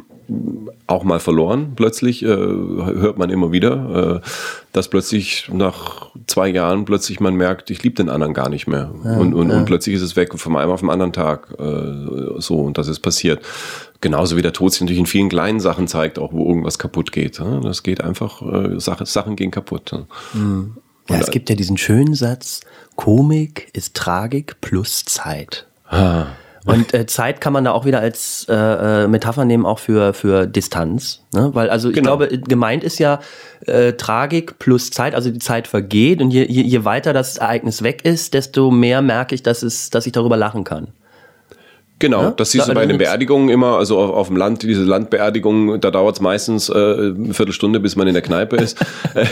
[0.87, 4.29] auch mal verloren plötzlich, äh, hört man immer wieder, äh,
[4.73, 8.91] dass plötzlich nach zwei Jahren plötzlich man merkt, ich liebe den anderen gar nicht mehr.
[9.05, 9.57] Ja, und, und, ja.
[9.57, 11.55] und plötzlich ist es weg von einem auf den anderen Tag.
[11.59, 13.41] Äh, so, und das ist passiert.
[14.01, 17.11] Genauso wie der Tod sich natürlich in vielen kleinen Sachen zeigt, auch wo irgendwas kaputt
[17.11, 17.41] geht.
[17.41, 19.93] Das geht einfach, äh, Sache, Sachen gehen kaputt.
[20.35, 20.77] Mhm.
[21.09, 22.61] Ja, es gibt ja diesen schönen Satz,
[22.97, 25.67] Komik ist Tragik plus Zeit.
[25.89, 26.27] Ah.
[26.67, 30.13] Und äh, Zeit kann man da auch wieder als äh, äh, Metapher nehmen, auch für,
[30.13, 31.23] für Distanz.
[31.33, 31.51] Ne?
[31.55, 32.19] Weil, also ich genau.
[32.19, 33.21] glaube, gemeint ist ja
[33.67, 37.83] äh, Tragik plus Zeit, also die Zeit vergeht und je, je, je weiter das Ereignis
[37.83, 40.89] weg ist, desto mehr merke ich, dass, es, dass ich darüber lachen kann.
[42.01, 42.31] Genau, ja?
[42.31, 45.81] das siehst da, du bei den Beerdigungen immer, also auf, auf dem Land, diese Landbeerdigungen,
[45.81, 48.81] da dauert es meistens äh, eine Viertelstunde, bis man in der Kneipe ist,
[49.15, 49.27] äh,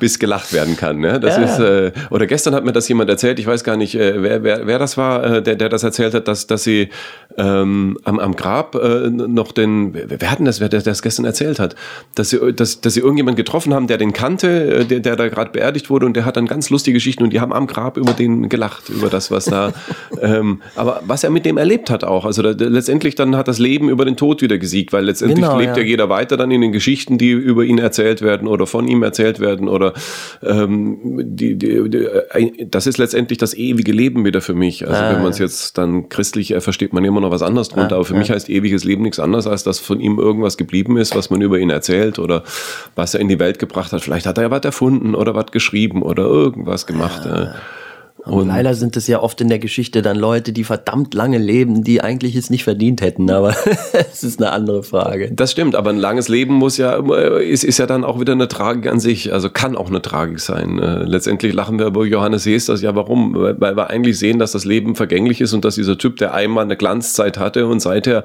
[0.00, 0.98] bis gelacht werden kann.
[0.98, 1.20] Ne?
[1.20, 1.44] Das ja.
[1.44, 4.42] ist, äh, oder gestern hat mir das jemand erzählt, ich weiß gar nicht, äh, wer,
[4.42, 6.88] wer, wer das war, äh, der, der das erzählt hat, dass, dass sie
[7.36, 11.24] ähm, am, am Grab äh, noch den, wer hat denn das, wer der das gestern
[11.24, 11.76] erzählt hat,
[12.16, 15.28] dass sie, dass, dass sie irgendjemand getroffen haben, der den kannte, äh, der, der da
[15.28, 17.96] gerade beerdigt wurde und der hat dann ganz lustige Geschichten und die haben am Grab
[17.96, 19.72] über den gelacht, über das, was da,
[20.20, 22.24] ähm, aber was er mit dem erlebt hat auch.
[22.24, 25.58] Also da, letztendlich dann hat das Leben über den Tod wieder gesiegt, weil letztendlich genau,
[25.58, 25.82] lebt ja.
[25.82, 25.88] ja.
[25.88, 29.40] jeder weiter dann in den Geschichten, die über ihn erzählt werden oder von ihm erzählt
[29.40, 29.94] werden oder
[30.42, 34.86] ähm, die, die, die, äh, das ist letztendlich das ewige Leben wieder für mich.
[34.86, 37.68] Also ah, wenn man es jetzt dann christlich äh, versteht, man immer noch was anderes
[37.68, 38.20] drunter, ah, aber für ja.
[38.20, 41.40] mich heißt ewiges Leben nichts anderes, als dass von ihm irgendwas geblieben ist, was man
[41.40, 42.42] über ihn erzählt oder
[42.94, 44.00] was er in die Welt gebracht hat.
[44.00, 47.26] Vielleicht hat er ja was erfunden oder was geschrieben oder irgendwas gemacht.
[47.26, 47.54] Ah.
[48.24, 51.38] Und, und leider sind es ja oft in der Geschichte dann Leute, die verdammt lange
[51.38, 53.54] leben, die eigentlich es nicht verdient hätten, aber
[53.92, 55.30] es ist eine andere Frage.
[55.32, 56.96] Das stimmt, aber ein langes Leben muss ja,
[57.38, 60.40] ist, ist ja dann auch wieder eine Tragik an sich, also kann auch eine Tragik
[60.40, 60.78] sein.
[60.78, 63.34] Äh, letztendlich lachen wir über Johannes Hesters, ja warum?
[63.34, 66.64] Weil wir eigentlich sehen, dass das Leben vergänglich ist und dass dieser Typ, der einmal
[66.64, 68.24] eine Glanzzeit hatte und seither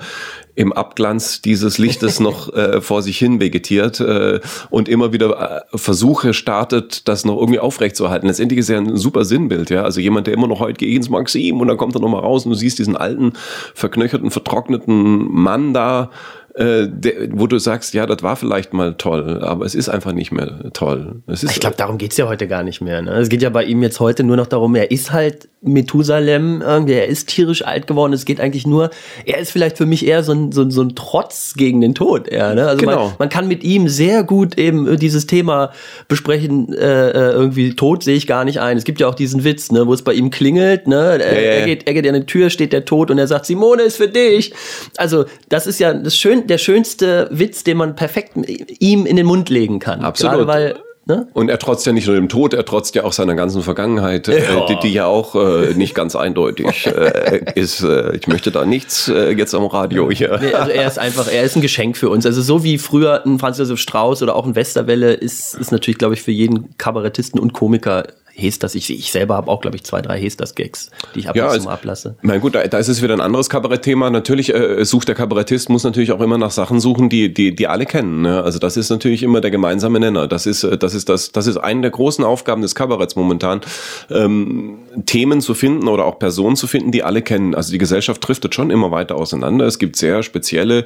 [0.56, 4.40] im Abglanz dieses Lichtes noch äh, vor sich hin vegetiert äh,
[4.70, 8.28] und immer wieder äh, Versuche startet, das noch irgendwie aufrechtzuerhalten.
[8.28, 9.84] Letztendlich ist ja ein super Sinnbild, ja.
[9.84, 12.46] Also jemand, der immer noch heute geht ins Maxim und dann kommt er nochmal raus
[12.46, 13.34] und du siehst diesen alten,
[13.74, 16.10] verknöcherten, vertrockneten Mann da,
[16.56, 20.14] äh, der, wo du sagst, ja, das war vielleicht mal toll, aber es ist einfach
[20.14, 21.24] nicht mehr toll.
[21.26, 23.02] Es ist, Ich glaube, darum geht's ja heute gar nicht mehr.
[23.02, 23.12] Ne?
[23.14, 26.94] Es geht ja bei ihm jetzt heute nur noch darum, er ist halt Methusalem, irgendwie,
[26.94, 28.14] er ist tierisch alt geworden.
[28.14, 28.90] Es geht eigentlich nur,
[29.26, 31.96] er ist vielleicht für mich eher so ein, so, ein- so ein Trotz gegen den
[31.96, 32.28] Tod.
[32.28, 32.68] Eher, ne?
[32.68, 33.06] Also Genau.
[33.08, 35.72] man, man kann mit ihm sehr gut eben dieses Thema
[36.08, 38.78] besprechen, äh, äh, irgendwie Tod sehe ich gar nicht ein.
[38.78, 41.18] Es gibt ja auch diesen Witz, ne, wo es bei ihm klingelt, ne?
[41.22, 43.46] Er, ja, er geht, er geht an die Tür, steht der Tod und er sagt,
[43.46, 44.54] Simone ist für dich.
[44.98, 48.32] Also das ist ja das schön, der schönste Witz, den man perfekt
[48.80, 50.02] ihm in den Mund legen kann.
[50.02, 50.34] Absolut.
[50.34, 51.28] Gerade weil, ne?
[51.34, 54.28] Und er trotzt ja nicht nur dem Tod, er trotzt ja auch seiner ganzen Vergangenheit,
[54.28, 57.82] äh, die, die ja auch äh, nicht ganz eindeutig äh, ist.
[57.84, 60.40] Äh, ich möchte da nichts äh, jetzt am Radio hier.
[60.42, 62.26] Nee, also er ist einfach, er ist ein Geschenk für uns.
[62.26, 65.98] Also so wie früher ein Franz Josef Strauß oder auch ein Westerwelle ist, ist natürlich,
[65.98, 68.76] glaube ich, für jeden Kabarettisten und Komiker Hesters.
[68.76, 71.50] Ich, ich selber habe auch, glaube ich, zwei, drei Hesters-Gags, die ich ab Ja, und
[71.50, 72.16] zu also- mal ablasse.
[72.22, 74.10] Na gut, da, da ist es wieder ein anderes Kabarettthema.
[74.10, 77.68] Natürlich äh, sucht der Kabarettist, muss natürlich auch immer nach Sachen suchen, die, die, die
[77.68, 78.24] alle kennen.
[78.24, 78.44] Ne?
[78.44, 80.28] Also das ist natürlich immer der gemeinsame Nenner.
[80.28, 83.62] Das ist, äh, das ist das, das ist eine der großen Aufgaben des Kabaretts momentan,
[84.10, 87.54] ähm, Themen zu finden oder auch Personen zu finden, die alle kennen.
[87.56, 89.66] Also die Gesellschaft driftet schon immer weiter auseinander.
[89.66, 90.86] Es gibt sehr spezielle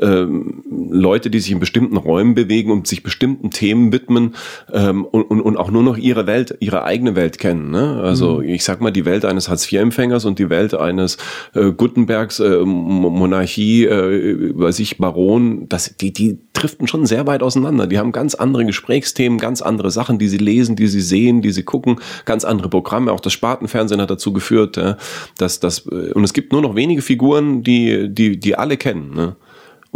[0.00, 4.34] ähm, Leute, die sich in bestimmten Räumen bewegen und sich bestimmten Themen widmen
[4.72, 7.70] ähm, und, und, und auch nur noch ihre Welt, ihre eigene Welt kennen.
[7.70, 8.00] Ne?
[8.02, 11.18] Also ich sag mal, die Welt eines Hartz-IV-Empfängers und die Welt eines
[11.54, 17.26] äh, Gutenbergs, äh, Mo- Monarchie, äh, weiß ich, Baron, das, die, die driften schon sehr
[17.26, 17.86] weit auseinander.
[17.86, 21.52] Die haben ganz andere Gesprächsthemen, ganz andere Sachen, die sie lesen, die sie sehen, die
[21.52, 23.12] sie gucken, ganz andere Programme.
[23.12, 24.94] Auch das Spartenfernsehen hat dazu geführt, äh,
[25.36, 29.14] dass das äh, und es gibt nur noch wenige Figuren, die die die alle kennen.
[29.14, 29.36] Ne?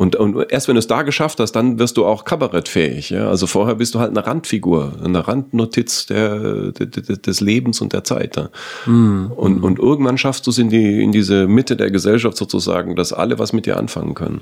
[0.00, 3.10] Und, und erst wenn du es da geschafft hast, dann wirst du auch kabarettfähig.
[3.10, 3.28] Ja?
[3.28, 7.92] Also vorher bist du halt eine Randfigur, eine Randnotiz der, de- de- des Lebens und
[7.92, 8.36] der Zeit.
[8.36, 8.48] Ja?
[8.86, 13.12] Und, und irgendwann schaffst du es in, die, in diese Mitte der Gesellschaft sozusagen, dass
[13.12, 14.40] alle was mit dir anfangen können.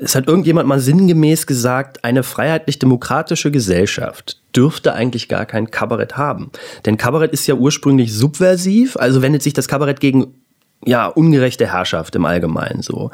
[0.00, 6.50] Es hat irgendjemand mal sinngemäß gesagt, eine freiheitlich-demokratische Gesellschaft dürfte eigentlich gar kein Kabarett haben.
[6.84, 10.34] Denn Kabarett ist ja ursprünglich subversiv, also wendet sich das Kabarett gegen
[10.84, 13.10] ja, ungerechte Herrschaft im Allgemeinen so.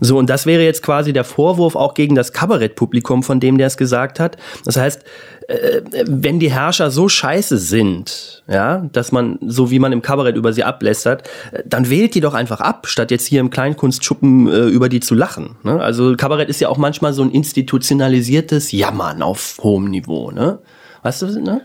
[0.00, 3.66] So, und das wäre jetzt quasi der Vorwurf auch gegen das Kabarettpublikum, von dem der
[3.66, 4.36] es gesagt hat.
[4.64, 5.04] Das heißt,
[5.48, 10.36] äh, wenn die Herrscher so scheiße sind, ja, dass man, so wie man im Kabarett
[10.36, 14.46] über sie ablästert, äh, dann wählt die doch einfach ab, statt jetzt hier im Kleinkunstschuppen
[14.46, 15.56] äh, über die zu lachen.
[15.64, 15.80] Ne?
[15.80, 20.60] Also Kabarett ist ja auch manchmal so ein institutionalisiertes Jammern auf hohem Niveau, ne?
[21.02, 21.62] Weißt du, ne?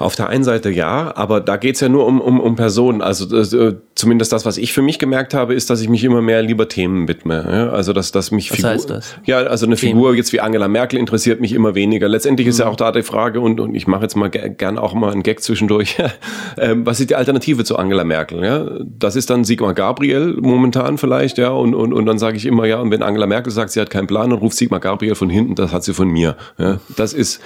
[0.00, 3.02] Auf der einen Seite ja, aber da geht's ja nur um, um, um Personen.
[3.02, 6.22] Also äh, zumindest das, was ich für mich gemerkt habe, ist, dass ich mich immer
[6.22, 7.46] mehr lieber Themen widme.
[7.46, 7.68] Ja?
[7.70, 9.14] Also dass, dass mich Was Figur, heißt das?
[9.26, 9.92] Ja, also eine Themen.
[9.98, 12.08] Figur jetzt wie Angela Merkel interessiert mich immer weniger.
[12.08, 12.70] Letztendlich ist ja Mhm.
[12.72, 15.22] auch da die Frage, und, und ich mache jetzt mal ge- gern auch mal einen
[15.22, 15.98] Gag zwischendurch,
[16.58, 18.42] ähm, was ist die Alternative zu Angela Merkel?
[18.42, 18.66] Ja?
[18.98, 22.64] Das ist dann Sigmar Gabriel momentan vielleicht, ja, und, und, und dann sage ich immer,
[22.64, 25.28] ja, und wenn Angela Merkel sagt, sie hat keinen Plan, dann ruft Sigmar Gabriel von
[25.28, 26.36] hinten, das hat sie von mir.
[26.56, 26.78] Ja?
[26.96, 27.42] Das ist,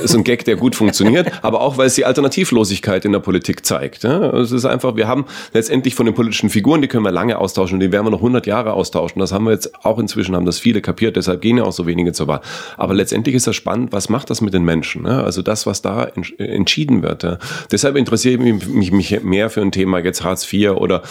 [0.00, 3.66] ist ein Gag, der gut funktioniert, aber auch, weil es die Alternativlosigkeit in der Politik
[3.66, 4.04] zeigt.
[4.04, 7.74] Es ist einfach, wir haben letztendlich von den politischen Figuren, die können wir lange austauschen
[7.74, 9.20] und die werden wir noch 100 Jahre austauschen.
[9.20, 11.86] Das haben wir jetzt auch inzwischen, haben das viele kapiert, deshalb gehen ja auch so
[11.86, 12.40] wenige zur Wahl.
[12.76, 15.06] Aber letztendlich ist das spannend, was macht das mit den Menschen?
[15.06, 17.26] Also das, was da ents- entschieden wird.
[17.70, 21.02] Deshalb interessiert mich, mich, mich mehr für ein Thema jetzt Hartz IV oder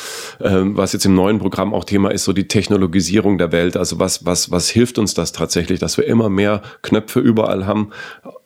[0.41, 3.77] ähm, was jetzt im neuen Programm auch Thema ist, so die Technologisierung der Welt.
[3.77, 7.89] Also was, was, was hilft uns das tatsächlich, dass wir immer mehr Knöpfe überall haben,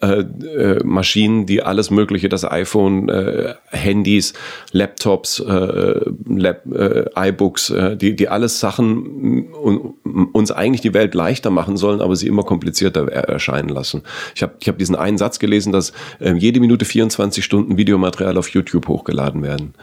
[0.01, 4.33] äh, äh, Maschinen, die alles Mögliche, das iPhone, äh, Handys,
[4.71, 9.93] Laptops, äh, Lap, äh, iBooks, äh, die, die alles Sachen un,
[10.33, 14.03] uns eigentlich die Welt leichter machen sollen, aber sie immer komplizierter er- erscheinen lassen.
[14.35, 18.37] Ich habe ich hab diesen einen Satz gelesen, dass äh, jede Minute 24 Stunden Videomaterial
[18.37, 19.73] auf YouTube hochgeladen werden.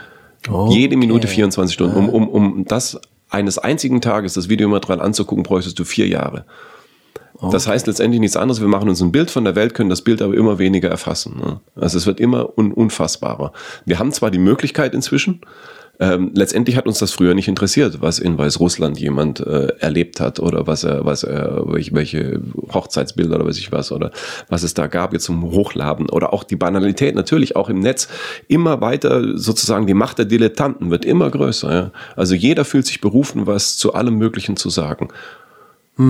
[0.71, 1.97] Jede Minute 24 Stunden.
[1.97, 6.45] Um, um, um das eines einzigen Tages, das Videomaterial anzugucken, bräuchtest du vier Jahre.
[7.41, 8.61] Das heißt letztendlich nichts anderes.
[8.61, 11.37] Wir machen uns ein Bild von der Welt, können das Bild aber immer weniger erfassen.
[11.39, 11.61] Ne?
[11.77, 13.53] Also es wird immer un unfassbarer.
[13.85, 15.41] Wir haben zwar die Möglichkeit inzwischen,
[16.01, 20.39] ähm, letztendlich hat uns das früher nicht interessiert, was in Weißrussland jemand äh, erlebt hat
[20.39, 22.41] oder was er, was er, welche, welche
[22.73, 24.13] Hochzeitsbilder oder weiß ich was oder
[24.49, 28.07] was es da gab jetzt zum Hochladen oder auch die Banalität natürlich auch im Netz
[28.47, 31.73] immer weiter sozusagen die Macht der Dilettanten wird immer größer.
[31.73, 31.91] Ja?
[32.15, 35.09] Also jeder fühlt sich berufen, was zu allem Möglichen zu sagen.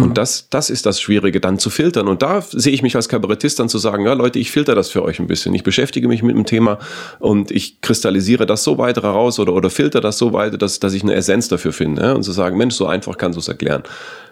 [0.03, 2.09] Und das, das ist das Schwierige, dann zu filtern.
[2.09, 4.91] Und da sehe ich mich als Kabarettist dann zu sagen, ja Leute, ich filter das
[4.91, 5.55] für euch ein bisschen.
[5.55, 6.79] Ich beschäftige mich mit dem Thema
[7.21, 10.93] und ich kristallisiere das so weit raus oder, oder filter das so weit, dass, dass
[10.93, 12.03] ich eine Essenz dafür finde.
[12.03, 12.13] Ja?
[12.13, 13.83] Und zu sagen, Mensch, so einfach kannst du es erklären.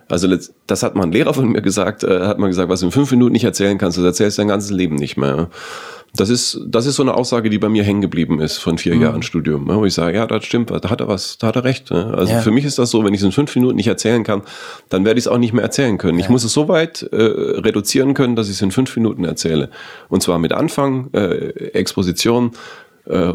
[0.08, 0.28] Also
[0.66, 2.92] das hat mal ein Lehrer von mir gesagt, äh, hat mal gesagt, was du in
[2.92, 5.50] fünf Minuten nicht erzählen kannst, das erzählst du dein ganzes Leben nicht mehr.
[6.14, 8.94] Das ist, das ist so eine Aussage, die bei mir hängen geblieben ist von vier
[8.94, 9.02] mhm.
[9.02, 11.56] Jahren Studium, ne, wo ich sage, ja, das stimmt, da hat er was, da hat
[11.56, 11.90] er recht.
[11.90, 12.14] Ne?
[12.16, 12.40] Also ja.
[12.40, 14.42] für mich ist das so, wenn ich es in fünf Minuten nicht erzählen kann,
[14.88, 16.18] dann werde ich es auch nicht mehr erzählen können.
[16.18, 16.24] Ja.
[16.24, 19.70] Ich muss es so weit äh, reduzieren können, dass ich es in fünf Minuten erzähle.
[20.08, 22.52] Und zwar mit Anfang, äh, Exposition,
[23.06, 23.32] äh,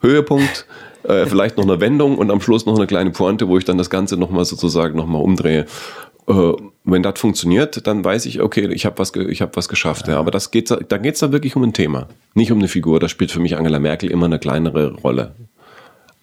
[0.00, 0.66] Höhepunkt,
[1.08, 3.78] äh, vielleicht noch eine Wendung und am Schluss noch eine kleine Pointe, wo ich dann
[3.78, 5.66] das Ganze nochmal sozusagen nochmal umdrehe.
[6.28, 6.52] Äh,
[6.84, 10.08] wenn das funktioniert, dann weiß ich, okay, ich habe was, ich was geschafft.
[10.08, 10.18] Ja.
[10.18, 13.00] Aber das geht, da geht es dann wirklich um ein Thema, nicht um eine Figur.
[13.00, 15.34] Da spielt für mich Angela Merkel immer eine kleinere Rolle.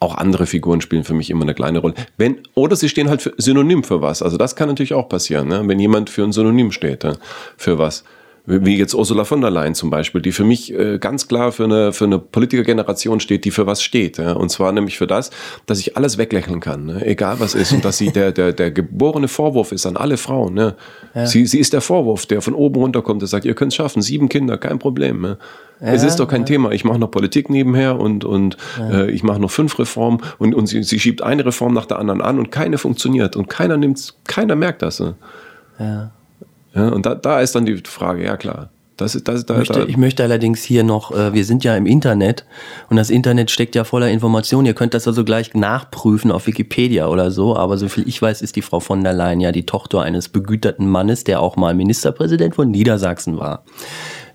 [0.00, 1.94] Auch andere Figuren spielen für mich immer eine kleine Rolle.
[2.18, 4.22] Wenn, oder sie stehen halt für, synonym für was.
[4.22, 5.62] Also das kann natürlich auch passieren, ne?
[5.66, 7.14] wenn jemand für ein Synonym steht, ja?
[7.56, 8.04] für was
[8.46, 11.64] wie jetzt Ursula von der Leyen zum Beispiel, die für mich äh, ganz klar für
[11.64, 14.18] eine, für eine Politikergeneration steht, die für was steht.
[14.18, 14.32] Ja?
[14.32, 15.30] Und zwar nämlich für das,
[15.64, 17.06] dass ich alles weglächeln kann, ne?
[17.06, 17.72] egal was ist.
[17.72, 20.52] Und dass sie der, der, der geborene Vorwurf ist an alle Frauen.
[20.52, 20.74] Ne?
[21.14, 21.26] Ja.
[21.26, 24.02] Sie, sie ist der Vorwurf, der von oben runterkommt, der sagt, ihr könnt es schaffen,
[24.02, 25.22] sieben Kinder, kein Problem.
[25.22, 25.38] Ne?
[25.80, 26.44] Ja, es ist doch kein.
[26.44, 26.72] Thema.
[26.72, 30.66] Ich mache noch Politik nebenher und, und äh, ich mache noch fünf Reformen und, und
[30.66, 34.14] sie, sie schiebt eine Reform nach der anderen an und keine funktioniert und keiner nimmt,
[34.26, 35.00] keiner merkt das.
[35.00, 35.14] Ne?
[35.78, 36.10] Ja.
[36.74, 38.70] Ja, und da, da ist dann die Frage, ja klar.
[38.96, 41.84] Das das, da, ich, möchte, ich möchte allerdings hier noch, äh, wir sind ja im
[41.84, 42.44] Internet
[42.88, 44.66] und das Internet steckt ja voller Informationen.
[44.66, 48.40] Ihr könnt das also gleich nachprüfen auf Wikipedia oder so, aber so viel ich weiß,
[48.40, 51.74] ist die Frau von der Leyen ja die Tochter eines begüterten Mannes, der auch mal
[51.74, 53.64] Ministerpräsident von Niedersachsen war.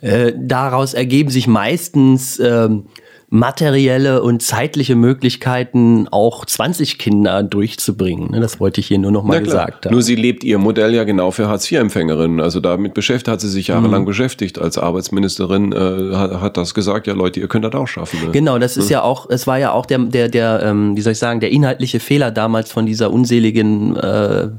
[0.02, 2.88] Äh, daraus ergeben sich meistens ähm,
[3.31, 8.31] materielle und zeitliche Möglichkeiten, auch 20 Kinder durchzubringen.
[8.31, 9.93] Ne, das wollte ich hier nur noch mal gesagt haben.
[9.93, 12.39] Nur sie lebt ihr Modell ja genau für Hartz-IV-Empfängerinnen.
[12.39, 14.07] Also damit beschäftigt, hat sie sich jahrelang mhm.
[14.07, 14.59] beschäftigt.
[14.59, 18.19] Als Arbeitsministerin äh, hat, hat, das gesagt, ja Leute, ihr könnt das auch schaffen.
[18.25, 18.31] Ne?
[18.31, 18.93] Genau, das ist mhm.
[18.93, 21.51] ja auch, es war ja auch der, der, der, ähm, wie soll ich sagen, der
[21.51, 24.49] inhaltliche Fehler damals von dieser unseligen äh,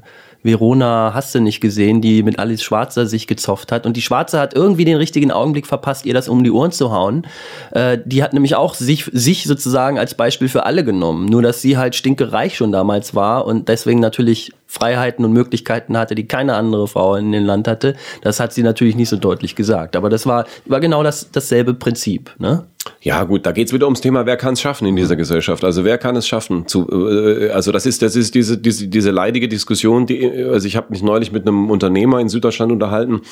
[0.43, 3.87] Verona hast du nicht gesehen, die mit Alice Schwarzer sich gezofft hat.
[3.87, 6.91] Und die Schwarze hat irgendwie den richtigen Augenblick verpasst, ihr das um die Ohren zu
[6.93, 7.27] hauen.
[7.73, 11.27] Äh, die hat nämlich auch sich, sich sozusagen als Beispiel für alle genommen.
[11.27, 16.15] Nur, dass sie halt stinkereich schon damals war und deswegen natürlich Freiheiten und Möglichkeiten hatte,
[16.15, 17.97] die keine andere Frau in dem Land hatte.
[18.23, 19.97] Das hat sie natürlich nicht so deutlich gesagt.
[19.97, 22.31] Aber das war, war genau das, dasselbe Prinzip.
[22.39, 22.67] Ne?
[23.01, 25.65] Ja, gut, da geht's wieder ums Thema, wer kann es schaffen in dieser Gesellschaft?
[25.65, 26.69] Also wer kann es schaffen?
[26.69, 30.77] Zu, äh, also das ist, das ist diese, diese, diese leidige Diskussion, die, also ich
[30.77, 33.23] habe mich neulich mit einem Unternehmer in Süddeutschland unterhalten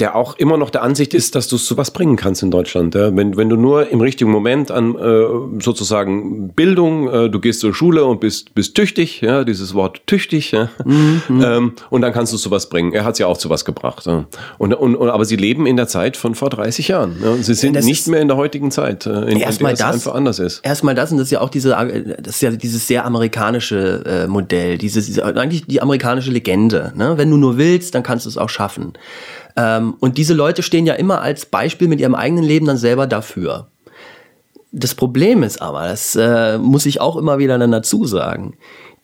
[0.00, 2.50] der auch immer noch der Ansicht ist, dass du es zu was bringen kannst in
[2.50, 2.94] Deutschland.
[2.94, 3.14] Ja?
[3.14, 7.74] Wenn, wenn du nur im richtigen Moment an äh, sozusagen Bildung, äh, du gehst zur
[7.74, 10.70] Schule und bist, bist tüchtig, ja, dieses Wort tüchtig, ja?
[10.84, 11.22] Mhm.
[11.28, 12.92] Ähm, und dann kannst du zu was bringen.
[12.92, 14.06] Er hat es ja auch zu was gebracht.
[14.06, 14.24] Ja?
[14.58, 17.16] Und, und, und, aber sie leben in der Zeit von vor 30 Jahren.
[17.22, 17.30] Ja?
[17.30, 19.60] Und sie sind ja, nicht mehr in der heutigen Zeit, äh, in, in der das,
[19.60, 20.60] es einfach anders ist.
[20.64, 21.70] Erstmal das, und das ist ja auch diese,
[22.18, 26.92] das ist ja dieses sehr amerikanische äh, Modell, dieses, diese, eigentlich die amerikanische Legende.
[26.96, 27.16] Ne?
[27.16, 28.94] Wenn du nur willst, dann kannst du es auch schaffen.
[29.56, 33.06] Ähm, und diese Leute stehen ja immer als Beispiel mit ihrem eigenen Leben dann selber
[33.06, 33.68] dafür.
[34.72, 38.54] Das Problem ist aber, das äh, muss ich auch immer wieder dann dazu sagen,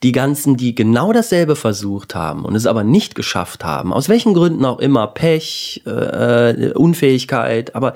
[0.03, 4.35] die ganzen, die genau dasselbe versucht haben und es aber nicht geschafft haben, aus welchen
[4.35, 5.91] Gründen auch immer, Pech, äh,
[6.51, 7.95] äh Unfähigkeit, aber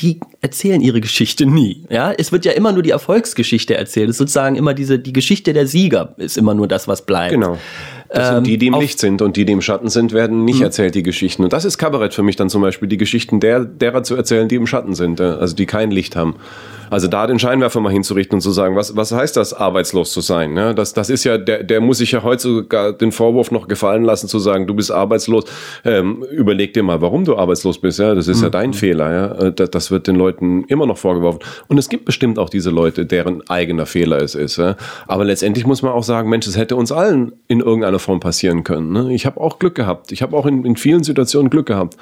[0.00, 1.84] die erzählen ihre Geschichte nie.
[1.88, 4.08] Ja, es wird ja immer nur die Erfolgsgeschichte erzählt.
[4.08, 7.32] Es ist sozusagen immer diese, die Geschichte der Sieger ist immer nur das, was bleibt.
[7.32, 7.58] Genau.
[8.08, 10.44] Das sind die, die im ähm, Licht sind und die, die im Schatten sind, werden
[10.44, 10.64] nicht mhm.
[10.64, 11.42] erzählt, die Geschichten.
[11.42, 14.48] Und das ist Kabarett für mich dann zum Beispiel, die Geschichten der, derer zu erzählen,
[14.48, 16.36] die im Schatten sind, also die kein Licht haben.
[16.90, 20.20] Also da den Scheinwerfer mal hinzurichten und zu sagen, was, was heißt das, arbeitslos zu
[20.20, 20.52] sein?
[20.54, 20.74] Ne?
[20.74, 24.04] Das, das ist ja, der, der muss sich ja heute sogar den Vorwurf noch gefallen
[24.04, 25.44] lassen, zu sagen, du bist arbeitslos.
[25.84, 27.98] Ähm, überleg dir mal, warum du arbeitslos bist.
[27.98, 28.14] Ja?
[28.14, 28.44] Das ist mhm.
[28.44, 29.12] ja dein Fehler.
[29.12, 29.46] Ja?
[29.46, 31.40] Äh, das, das wird den Leuten immer noch vorgeworfen.
[31.68, 34.56] Und es gibt bestimmt auch diese Leute, deren eigener Fehler es ist.
[34.56, 34.76] Ja?
[35.06, 38.64] Aber letztendlich muss man auch sagen, Mensch, es hätte uns allen in irgendeiner Form passieren
[38.64, 38.92] können.
[38.92, 39.14] Ne?
[39.14, 40.12] Ich habe auch Glück gehabt.
[40.12, 41.96] Ich habe auch in, in vielen Situationen Glück gehabt.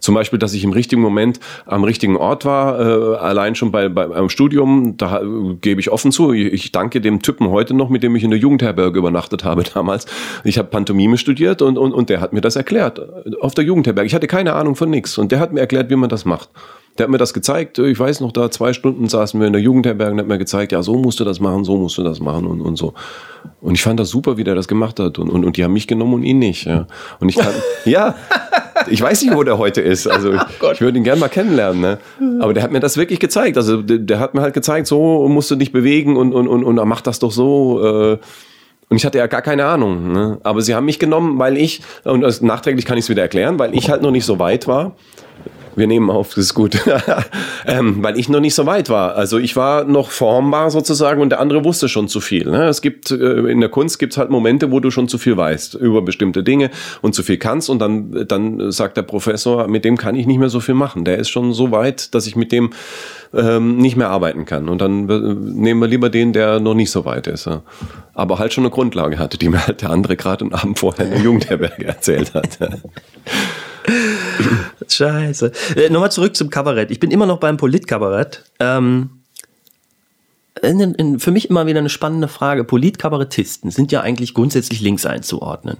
[0.00, 3.88] Zum Beispiel, dass ich im richtigen Moment am richtigen Ort war, äh, allein schon bei,
[3.88, 6.32] bei einem Studium, da äh, gebe ich offen zu.
[6.32, 9.62] Ich, ich danke dem Typen heute noch, mit dem ich in der Jugendherberge übernachtet habe
[9.74, 10.06] damals.
[10.44, 13.00] Ich habe Pantomime studiert und, und, und der hat mir das erklärt
[13.40, 14.06] auf der Jugendherberge.
[14.06, 16.50] Ich hatte keine Ahnung von nichts und der hat mir erklärt, wie man das macht.
[16.98, 17.78] Der hat mir das gezeigt.
[17.78, 20.72] Ich weiß noch, da zwei Stunden saßen wir in der Jugendherberge und hat mir gezeigt,
[20.72, 22.92] ja, so musst du das machen, so musst du das machen und, und so.
[23.60, 25.18] Und ich fand das super, wie der das gemacht hat.
[25.18, 26.66] Und, und, und die haben mich genommen und ihn nicht.
[26.66, 26.88] Ja.
[27.20, 27.52] Und ich kann,
[27.84, 28.16] ja,
[28.88, 30.08] ich weiß nicht, wo der heute ist.
[30.08, 31.80] Also oh ich würde ihn gerne mal kennenlernen.
[31.80, 31.98] Ne?
[32.40, 33.56] Aber der hat mir das wirklich gezeigt.
[33.56, 36.64] Also der, der, hat mir halt gezeigt, so musst du dich bewegen und, und, und,
[36.64, 37.80] und mach das doch so.
[37.84, 38.18] Äh,
[38.90, 40.12] und ich hatte ja gar keine Ahnung.
[40.12, 40.38] Ne?
[40.42, 43.74] Aber sie haben mich genommen, weil ich, und nachträglich kann ich es wieder erklären, weil
[43.76, 44.96] ich halt noch nicht so weit war
[45.76, 46.78] Wir nehmen auf, das ist gut.
[47.66, 49.14] ähm, weil ich noch nicht so weit war.
[49.14, 52.50] Also ich war noch formbar sozusagen und der andere wusste schon zu viel.
[52.50, 52.68] Ne?
[52.68, 55.36] Es gibt, äh, in der Kunst gibt es halt Momente, wo du schon zu viel
[55.36, 56.70] weißt über bestimmte Dinge
[57.02, 60.38] und zu viel kannst und dann, dann sagt der Professor, mit dem kann ich nicht
[60.38, 61.04] mehr so viel machen.
[61.04, 62.70] Der ist schon so weit, dass ich mit dem
[63.34, 64.68] ähm, nicht mehr arbeiten kann.
[64.68, 67.46] Und dann äh, nehmen wir lieber den, der noch nicht so weit ist.
[67.46, 67.62] Ja.
[68.14, 71.06] Aber halt schon eine Grundlage hatte, die mir halt der andere gerade einen Abend vorher
[71.06, 72.58] in der Jugendherberge erzählt hat.
[74.88, 75.52] Scheiße.
[75.76, 76.90] Äh, Nochmal zurück zum Kabarett.
[76.90, 78.44] Ich bin immer noch beim Politkabarett.
[78.60, 79.10] Ähm,
[80.60, 82.64] für mich immer wieder eine spannende Frage.
[82.64, 85.78] Politkabarettisten sind ja eigentlich grundsätzlich links einzuordnen.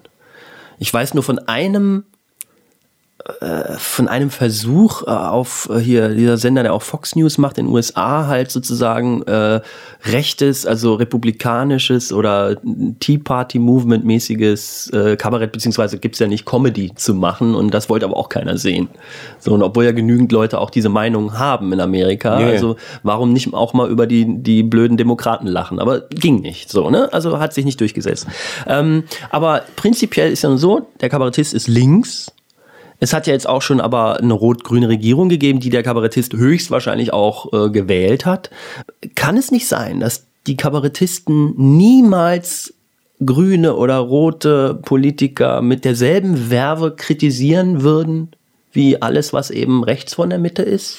[0.78, 2.04] Ich weiß nur von einem
[3.78, 7.66] von einem Versuch äh, auf äh, hier dieser Sender, der auch Fox News macht in
[7.66, 9.60] den USA, halt sozusagen äh,
[10.04, 12.56] rechtes, also republikanisches oder
[13.00, 17.90] Tea Party Movement mäßiges äh, Kabarett, beziehungsweise gibt's ja nicht Comedy zu machen und das
[17.90, 18.88] wollte aber auch keiner sehen.
[19.40, 22.50] So, und obwohl ja genügend Leute auch diese Meinung haben in Amerika, Yeah.
[22.50, 25.80] also warum nicht auch mal über die, die blöden Demokraten lachen?
[25.80, 27.12] Aber ging nicht so, ne?
[27.12, 28.26] Also hat sich nicht durchgesetzt.
[28.66, 32.30] Ähm, aber prinzipiell ist ja so, der Kabarettist ist links,
[33.00, 37.12] es hat ja jetzt auch schon aber eine rot-grüne Regierung gegeben, die der Kabarettist höchstwahrscheinlich
[37.12, 38.50] auch äh, gewählt hat.
[39.14, 42.74] Kann es nicht sein, dass die Kabarettisten niemals
[43.24, 48.30] grüne oder rote Politiker mit derselben Werbe kritisieren würden,
[48.72, 50.98] wie alles, was eben rechts von der Mitte ist?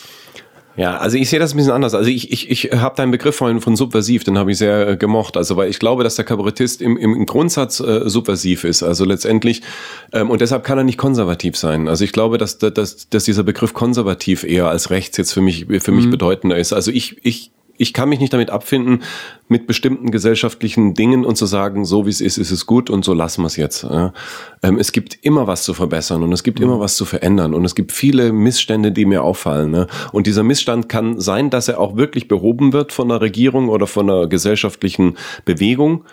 [0.79, 1.93] Ja, also ich sehe das ein bisschen anders.
[1.93, 4.95] Also ich, ich, ich habe deinen Begriff vorhin von subversiv, den habe ich sehr äh,
[4.95, 5.35] gemocht.
[5.35, 8.81] Also weil ich glaube, dass der Kabarettist im, im Grundsatz äh, subversiv ist.
[8.81, 9.61] Also letztendlich
[10.13, 11.89] ähm, und deshalb kann er nicht konservativ sein.
[11.89, 15.65] Also ich glaube, dass, dass, dass dieser Begriff konservativ eher als rechts jetzt für mich
[15.81, 16.71] für mich bedeutender ist.
[16.71, 19.03] Also ich ich ich kann mich nicht damit abfinden,
[19.47, 23.05] mit bestimmten gesellschaftlichen Dingen und zu sagen, so wie es ist, ist es gut und
[23.05, 23.87] so lassen wir es jetzt.
[24.61, 27.63] Ähm, es gibt immer was zu verbessern und es gibt immer was zu verändern und
[27.63, 29.71] es gibt viele Missstände, die mir auffallen.
[29.71, 29.87] Ne.
[30.11, 33.87] Und dieser Missstand kann sein, dass er auch wirklich behoben wird von einer Regierung oder
[33.87, 36.03] von einer gesellschaftlichen Bewegung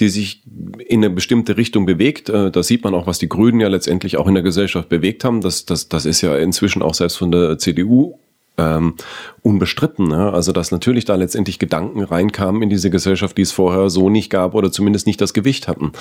[0.00, 0.42] die sich
[0.88, 2.28] in eine bestimmte Richtung bewegt.
[2.28, 5.22] Äh, Da sieht man auch, was die Grünen ja letztendlich auch in der Gesellschaft bewegt
[5.22, 5.40] haben.
[5.40, 8.18] Das, das, das ist ja inzwischen auch selbst von der CDU
[8.56, 8.94] ähm,
[9.42, 10.08] unbestritten.
[10.08, 10.32] Ne?
[10.32, 14.30] Also dass natürlich da letztendlich Gedanken reinkamen in diese Gesellschaft, die es vorher so nicht
[14.30, 15.92] gab oder zumindest nicht das Gewicht hatten.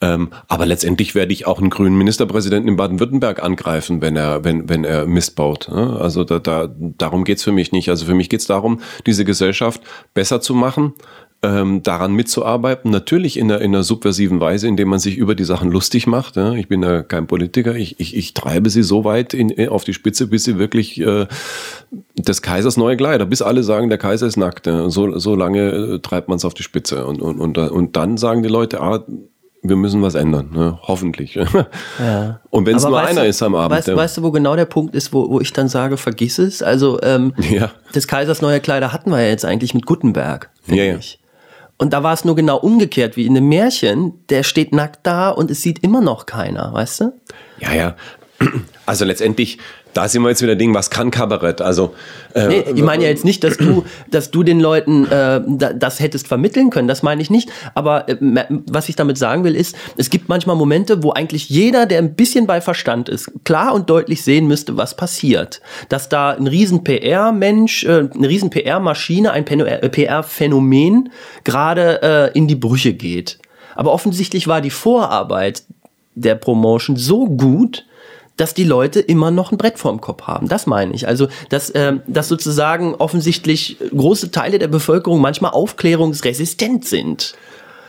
[0.00, 4.68] Ähm, aber letztendlich werde ich auch einen grünen Ministerpräsidenten in Baden-Württemberg angreifen, wenn er, wenn,
[4.68, 5.68] wenn er Mist baut.
[5.70, 5.98] Ne?
[5.98, 7.88] Also da, da, darum geht's für mich nicht.
[7.88, 9.80] Also für mich geht's darum, diese Gesellschaft
[10.12, 10.92] besser zu machen,
[11.46, 15.44] ähm, daran mitzuarbeiten, natürlich in einer, in einer subversiven Weise, indem man sich über die
[15.44, 16.36] Sachen lustig macht.
[16.36, 16.52] Ja.
[16.54, 19.94] Ich bin ja kein Politiker, ich, ich, ich treibe sie so weit in, auf die
[19.94, 21.26] Spitze, bis sie wirklich äh,
[22.16, 24.66] des Kaisers neue Kleider, bis alle sagen, der Kaiser ist nackt.
[24.66, 24.90] Ja.
[24.90, 27.06] So, so lange äh, treibt man es auf die Spitze.
[27.06, 29.04] Und, und, und, und dann sagen die Leute, ah,
[29.62, 30.78] wir müssen was ändern, ne?
[30.82, 31.34] hoffentlich.
[31.98, 32.40] Ja.
[32.50, 33.76] Und wenn es nur einer du- ist am Abend.
[33.78, 33.96] Weißt, ja.
[33.96, 36.62] weißt du, wo genau der Punkt ist, wo, wo ich dann sage, vergiss es?
[36.62, 37.70] Also, ähm, Ja.
[37.94, 41.18] des Kaisers neue Kleider hatten wir ja jetzt eigentlich mit Gutenberg, finde ich.
[41.78, 44.26] Und da war es nur genau umgekehrt, wie in einem Märchen.
[44.28, 47.12] Der steht nackt da und es sieht immer noch keiner, weißt du?
[47.58, 47.96] Ja, ja.
[48.86, 49.58] Also letztendlich,
[49.96, 51.62] da sind wir jetzt wieder Ding, was kann Kabarett?
[51.62, 51.94] Also
[52.34, 55.72] äh, Nee, ich meine ja jetzt nicht, dass du, dass du den Leuten äh, da,
[55.72, 57.50] das hättest vermitteln können, das meine ich nicht.
[57.74, 58.16] Aber äh,
[58.66, 62.14] was ich damit sagen will, ist, es gibt manchmal Momente, wo eigentlich jeder, der ein
[62.14, 65.62] bisschen bei Verstand ist, klar und deutlich sehen müsste, was passiert.
[65.88, 71.10] Dass da ein riesen PR-Mensch, äh, eine riesen PR-Maschine, ein äh, PR-Phänomen
[71.44, 72.02] gerade
[72.34, 73.38] äh, in die Brüche geht.
[73.74, 75.62] Aber offensichtlich war die Vorarbeit
[76.14, 77.84] der Promotion so gut,
[78.36, 80.48] dass die Leute immer noch ein Brett vorm Kopf haben.
[80.48, 81.08] Das meine ich.
[81.08, 87.34] Also, dass, ähm, dass sozusagen offensichtlich große Teile der Bevölkerung manchmal aufklärungsresistent sind.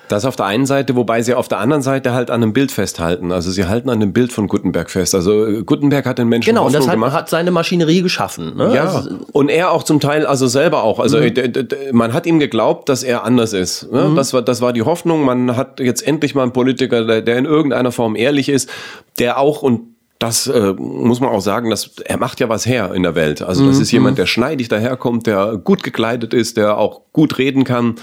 [0.09, 2.71] Das auf der einen Seite, wobei sie auf der anderen Seite halt an einem Bild
[2.71, 3.33] festhalten.
[3.33, 5.13] Also sie halten an dem Bild von Gutenberg fest.
[5.13, 7.13] Also äh, Gutenberg hat den Menschen Genau, und das Hoffnung hat, gemacht.
[7.23, 8.55] hat seine Maschinerie geschaffen.
[8.55, 8.73] Ne?
[8.73, 11.01] ja, Also, und er auch zum Teil, also selber auch.
[11.01, 11.23] Also Mhm.
[11.35, 13.91] äh, man hat ihm geglaubt, dass er anders ist.
[13.91, 14.05] Ne?
[14.05, 14.15] Mhm.
[14.15, 15.25] Das, war, das war die Hoffnung.
[15.25, 18.69] Man hat jetzt endlich mal einen Politiker, der, der in irgendeiner Form ehrlich ist,
[19.19, 22.91] der auch und das äh, muss man auch sagen, dass er macht ja was her
[22.93, 23.41] in der Welt.
[23.41, 23.67] Also Mhm.
[23.67, 27.95] das ist jemand, der schneidig daherkommt, der gut gekleidet ist, der auch gut reden kann,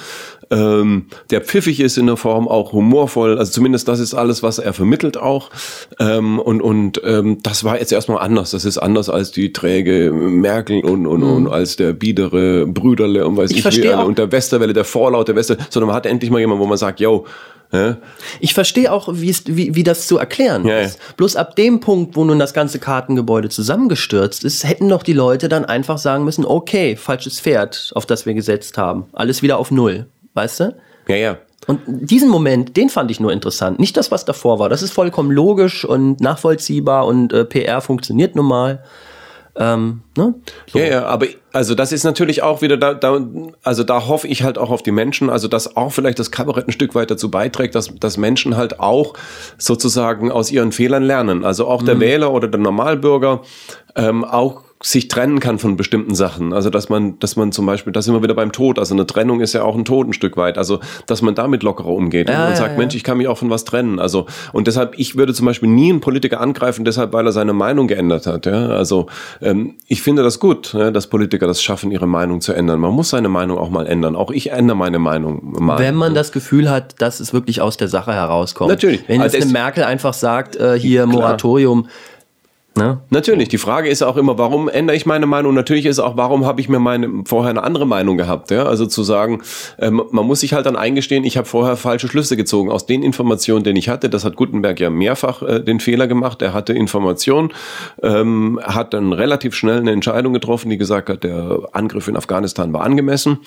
[0.51, 3.39] ähm, der pfiffig ist in der Form, auch humorvoll.
[3.39, 5.51] Also zumindest das ist alles, was er vermittelt auch.
[5.99, 8.53] Ähm, und und ähm, das war jetzt erstmal anders.
[8.53, 13.37] Das ist anders als die träge Merkel und und, und als der biedere Brüderle und
[13.37, 13.57] weiß Mhm.
[13.59, 16.31] Ich ich, wie alle und der Westerwelle, der Vorlaut der Weste, sondern man hat endlich
[16.31, 17.25] mal jemanden, wo man sagt, yo,
[17.75, 17.97] hä?
[18.41, 20.99] ich verstehe auch, wie, wie, das zu erklären Ja, ist.
[21.17, 25.49] Bloß ab dem Punkt, wo nun das ganze Kartengebäude zusammengestürzt ist, hätten doch die Leute
[25.49, 29.07] dann einfach sagen müssen, okay, falsches Pferd, auf das wir gesetzt haben.
[29.13, 30.07] Alles wieder auf Null.
[30.35, 30.77] Weißt du?
[31.09, 31.39] ja, ja.
[31.67, 33.79] Und diesen Moment, den fand ich nur interessant.
[33.79, 34.69] Nicht das, was davor war.
[34.69, 38.85] Das ist vollkommen logisch und nachvollziehbar und äh, PR funktioniert nun mal.
[39.57, 40.35] Ähm, ne?
[40.67, 40.79] so.
[40.79, 43.25] Ja, ja, aber also das ist natürlich auch wieder da, da,
[43.63, 46.67] also da hoffe ich halt auch auf die Menschen, also dass auch vielleicht das Kabarett
[46.67, 49.15] ein Stück weit dazu beiträgt, dass, dass Menschen halt auch
[49.57, 51.45] sozusagen aus ihren Fehlern lernen.
[51.45, 53.43] Also auch der Wähler oder der Normalbürger
[53.95, 56.53] ähm, auch sich trennen kann von bestimmten Sachen.
[56.53, 58.79] Also dass man, dass man zum Beispiel, das sind wir wieder beim Tod.
[58.79, 60.59] Also eine Trennung ist ja auch ein Tod ein Stück weit.
[60.59, 62.79] Also dass man damit lockerer umgeht Ja, und ja, sagt, ja.
[62.79, 63.99] Mensch, ich kann mich auch von was trennen.
[63.99, 67.55] Also und deshalb, ich würde zum Beispiel nie einen Politiker angreifen, deshalb, weil er seine
[67.55, 68.45] Meinung geändert hat.
[68.45, 69.07] Ja, also
[69.41, 72.79] ähm, ich finde das gut, ja, dass Politiker das schaffen, ihre Meinung zu ändern.
[72.79, 74.17] Man muss seine Meinung auch mal ändern.
[74.17, 75.79] Auch ich ändere meine Meinung mal.
[75.79, 78.69] Wenn man das Gefühl hat, dass es wirklich aus der Sache herauskommt.
[78.69, 79.03] Natürlich.
[79.07, 81.87] Wenn jetzt Also eine Merkel einfach sagt, äh, hier Moratorium,
[82.77, 83.01] ne?
[83.11, 85.55] Natürlich, die Frage ist auch immer, warum ändere ich meine Meinung?
[85.55, 88.51] Natürlich ist auch, warum habe ich mir meine vorher eine andere Meinung gehabt?
[88.51, 88.65] Ja?
[88.65, 89.43] Also zu sagen,
[89.79, 93.03] ähm, man muss sich halt dann eingestehen, ich habe vorher falsche Schlüsse gezogen aus den
[93.03, 94.09] Informationen, den ich hatte.
[94.11, 96.43] Das hat Gutenberg ja mehrfach äh, den Fehler gemacht.
[96.43, 97.53] Er hatte Informationen,
[98.03, 102.73] ähm, hat dann relativ schnell eine Entscheidung getroffen, die gesagt hat, der Angriff in Afghanistan
[102.73, 103.39] war angemessen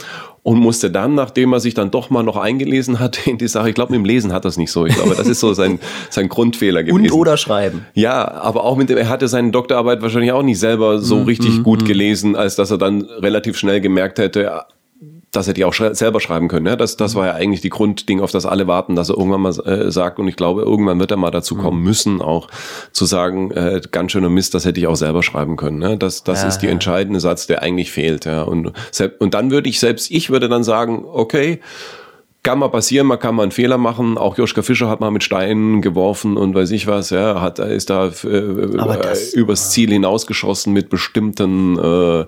[0.48, 3.68] und musste dann, nachdem er sich dann doch mal noch eingelesen hat in die Sache,
[3.68, 4.86] ich glaube, mit dem Lesen hat das nicht so.
[4.86, 7.12] Ich glaube, das ist so sein, sein Grundfehler gewesen.
[7.12, 7.86] Und oder schreiben.
[7.94, 11.64] Ja, aber auch mit dem, er hatte seine Doktorarbeit wahrscheinlich auch nicht selber so richtig
[11.64, 14.66] gut gelesen, als dass er dann relativ schnell gemerkt hätte,
[15.32, 16.66] dass er die auch schrei- selber schreiben können.
[16.66, 19.42] Ja, das, das war ja eigentlich die Grundding, auf das alle warten, dass er irgendwann
[19.42, 20.20] mal äh, sagt.
[20.20, 22.48] Und ich glaube, irgendwann wird er mal dazu kommen müssen, auch
[22.94, 25.80] zu sagen, äh, ganz schöner Mist, das hätte ich auch selber schreiben können.
[25.80, 25.98] Ne?
[25.98, 28.26] Das, das Ja, ist die entscheidende Satz, der eigentlich fehlt.
[28.26, 28.44] Ja.
[28.44, 28.72] Und,
[29.20, 31.60] und dann würde ich, selbst ich würde dann sagen, okay,
[32.44, 34.18] kann mal passieren, man kann mal einen Fehler machen.
[34.18, 37.10] Auch Joschka Fischer hat mal mit Steinen geworfen und weiß ich was.
[37.10, 42.26] Ja, hat ist da äh, Aber äh, das- übers Ziel hinausgeschossen mit bestimmten äh,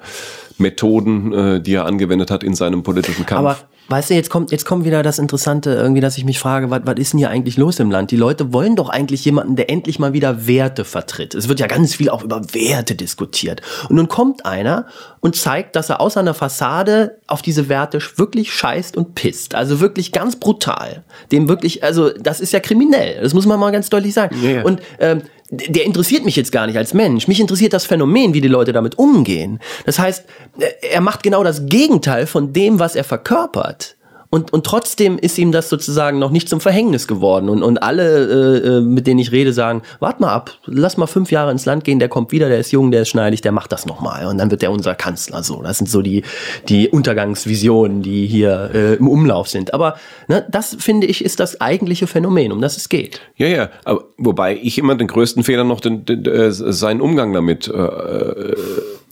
[0.58, 3.40] Methoden, äh, die er angewendet hat in seinem politischen Kampf.
[3.40, 3.58] Aber
[3.90, 6.82] weißt du, jetzt kommt, jetzt kommt wieder das Interessante, irgendwie, dass ich mich frage, was,
[6.86, 8.12] was ist denn hier eigentlich los im Land?
[8.12, 11.36] Die Leute wollen doch eigentlich jemanden, der endlich mal wieder Werte vertritt.
[11.36, 13.62] Es wird ja ganz viel auch über Werte diskutiert.
[13.90, 14.86] Und nun kommt einer
[15.20, 19.56] und zeigt, dass er außer einer Fassade auf diese Werte wirklich scheißt und pisst.
[19.56, 21.04] Also wirklich ganz brutal.
[21.32, 23.22] Dem wirklich, also das ist ja kriminell.
[23.22, 24.36] Das muss man mal ganz deutlich sagen.
[24.44, 24.64] Ja.
[24.64, 25.22] Und ähm,
[25.52, 27.28] der interessiert mich jetzt gar nicht als Mensch.
[27.28, 29.60] Mich interessiert das Phänomen, wie die Leute damit umgehen.
[29.86, 30.26] Das heißt,
[30.82, 33.96] er macht genau das Gegenteil von dem, was er verkörpert.
[34.32, 37.50] Und, und trotzdem ist ihm das sozusagen noch nicht zum Verhängnis geworden.
[37.50, 41.08] Und, und alle, äh, äh, mit denen ich rede, sagen, wart mal ab, lass mal
[41.08, 43.52] fünf Jahre ins Land gehen, der kommt wieder, der ist jung, der ist schneidig, der
[43.52, 44.28] macht das nochmal.
[44.28, 45.64] Und dann wird der unser Kanzler so.
[45.64, 46.24] Das sind so die,
[46.68, 49.74] die Untergangsvisionen, die hier äh, im Umlauf sind.
[49.74, 49.96] Aber
[50.28, 53.22] ne, das, finde ich, ist das eigentliche Phänomen, um das es geht.
[53.36, 57.34] Ja, ja, aber wobei ich immer den größten Fehler noch den, den, äh, seinen Umgang
[57.34, 58.56] damit äh, äh,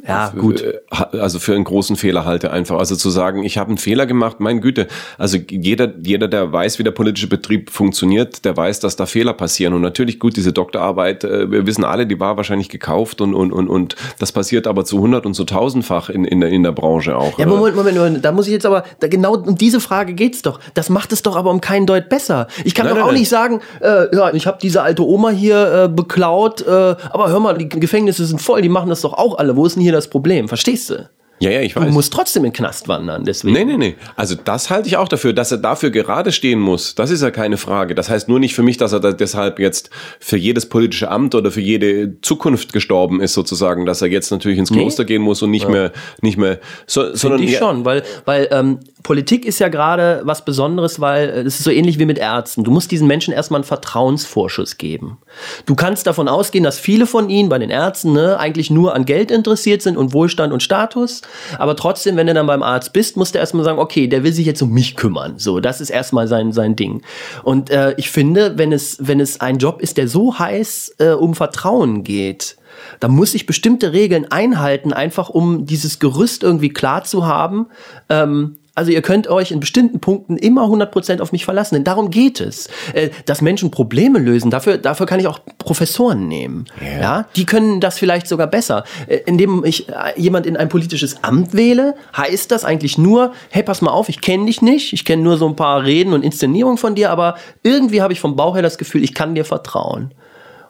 [0.08, 0.62] Ja, gut.
[0.62, 0.80] äh,
[1.18, 2.78] also für einen großen Fehler halte einfach.
[2.78, 4.88] Also zu sagen, ich habe einen Fehler gemacht, mein Güte.
[5.18, 9.34] Also jeder, jeder, der weiß, wie der politische Betrieb funktioniert, der weiß, dass da Fehler
[9.34, 9.74] passieren.
[9.74, 13.52] Und natürlich, gut, diese Doktorarbeit, äh, wir wissen alle, die war wahrscheinlich gekauft und, und,
[13.52, 16.72] und, und das passiert aber zu hundert und zu tausendfach in, in, der, in der
[16.72, 17.38] Branche auch.
[17.38, 20.14] Ja, Äh, Moment, Moment, Moment, da muss ich jetzt aber, da genau um diese Frage
[20.14, 20.60] geht's doch.
[20.74, 22.48] Das macht es doch aber um keinen Deut besser.
[22.64, 23.20] Ich kann Nein, doch nein, auch nein.
[23.20, 27.40] nicht sagen, äh, ja, ich habe diese alte Oma hier äh, beklaut, äh, aber hör
[27.40, 29.56] mal, die Gefängnisse sind voll, die machen das doch auch alle.
[29.56, 30.48] Wo ist denn hier das Problem?
[30.48, 31.10] Verstehst du?
[31.40, 31.94] Ja, ja, ich Du weiß.
[31.94, 33.54] musst trotzdem in den Knast wandern, deswegen.
[33.54, 33.96] Nee, nee, nee.
[34.16, 36.96] Also das halte ich auch dafür, dass er dafür gerade stehen muss.
[36.96, 37.94] Das ist ja keine Frage.
[37.94, 41.36] Das heißt nur nicht für mich, dass er da deshalb jetzt für jedes politische Amt
[41.36, 45.42] oder für jede Zukunft gestorben ist, sozusagen, dass er jetzt natürlich ins Kloster gehen muss
[45.44, 49.60] und nicht mehr, nicht mehr, so, sondern ich ja, schon, weil, weil ähm, Politik ist
[49.60, 52.64] ja gerade was Besonderes, weil äh, es ist so ähnlich wie mit Ärzten.
[52.64, 55.20] Du musst diesen Menschen erstmal einen Vertrauensvorschuss geben.
[55.66, 59.06] Du kannst davon ausgehen, dass viele von ihnen bei den Ärzten ne, eigentlich nur an
[59.06, 61.22] Geld interessiert sind und Wohlstand und Status.
[61.58, 64.34] Aber trotzdem, wenn du dann beim Arzt bist, musst du erstmal sagen, okay, der will
[64.34, 65.36] sich jetzt um mich kümmern.
[65.38, 67.02] So, das ist erstmal sein, sein Ding.
[67.44, 71.10] Und äh, ich finde, wenn es, wenn es ein Job ist, der so heiß äh,
[71.10, 72.58] um Vertrauen geht,
[73.00, 77.68] da muss ich bestimmte Regeln einhalten, einfach um dieses Gerüst irgendwie klar zu haben.
[78.10, 82.12] Ähm, also ihr könnt euch in bestimmten Punkten immer 100% auf mich verlassen, denn darum
[82.12, 82.70] geht es.
[82.94, 86.66] Äh, dass Menschen Probleme lösen, dafür, dafür kann ich auch Professoren nehmen.
[87.02, 87.26] Ja.
[87.36, 88.84] die können das vielleicht sogar besser.
[89.08, 93.64] Äh, indem ich äh, jemand in ein politisches Amt wähle, heißt das eigentlich nur, hey,
[93.64, 96.24] pass mal auf, ich kenne dich nicht, ich kenne nur so ein paar Reden und
[96.24, 99.44] Inszenierungen von dir, aber irgendwie habe ich vom Bauch her das Gefühl, ich kann dir
[99.44, 100.14] vertrauen.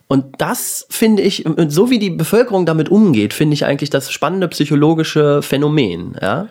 [0.08, 4.48] Und das finde ich, so wie die Bevölkerung damit umgeht, finde ich eigentlich das spannende
[4.48, 6.48] psychologische Phänomen, ja.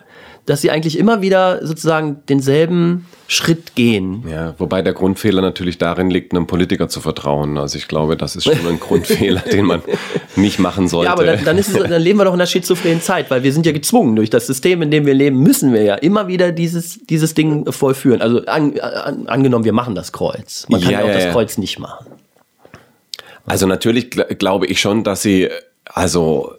[0.47, 4.23] Dass sie eigentlich immer wieder sozusagen denselben Schritt gehen.
[4.29, 7.57] Ja, wobei der Grundfehler natürlich darin liegt, einem Politiker zu vertrauen.
[7.57, 9.81] Also ich glaube, das ist schon ein Grundfehler, den man
[10.37, 11.07] nicht machen sollte.
[11.07, 13.51] Ja, aber dann, dann, es, dann leben wir doch in einer schizophrenen Zeit, weil wir
[13.51, 14.15] sind ja gezwungen.
[14.15, 17.69] Durch das System, in dem wir leben, müssen wir ja immer wieder dieses, dieses Ding
[17.69, 18.21] vollführen.
[18.21, 20.65] Also an, an, angenommen, wir machen das Kreuz.
[20.69, 21.33] Man kann Ja, ja, auch das.
[21.33, 22.07] Kreuz nicht machen.
[23.45, 25.49] Also natürlich gl glaube ich schon, dass sie,
[25.85, 26.53] also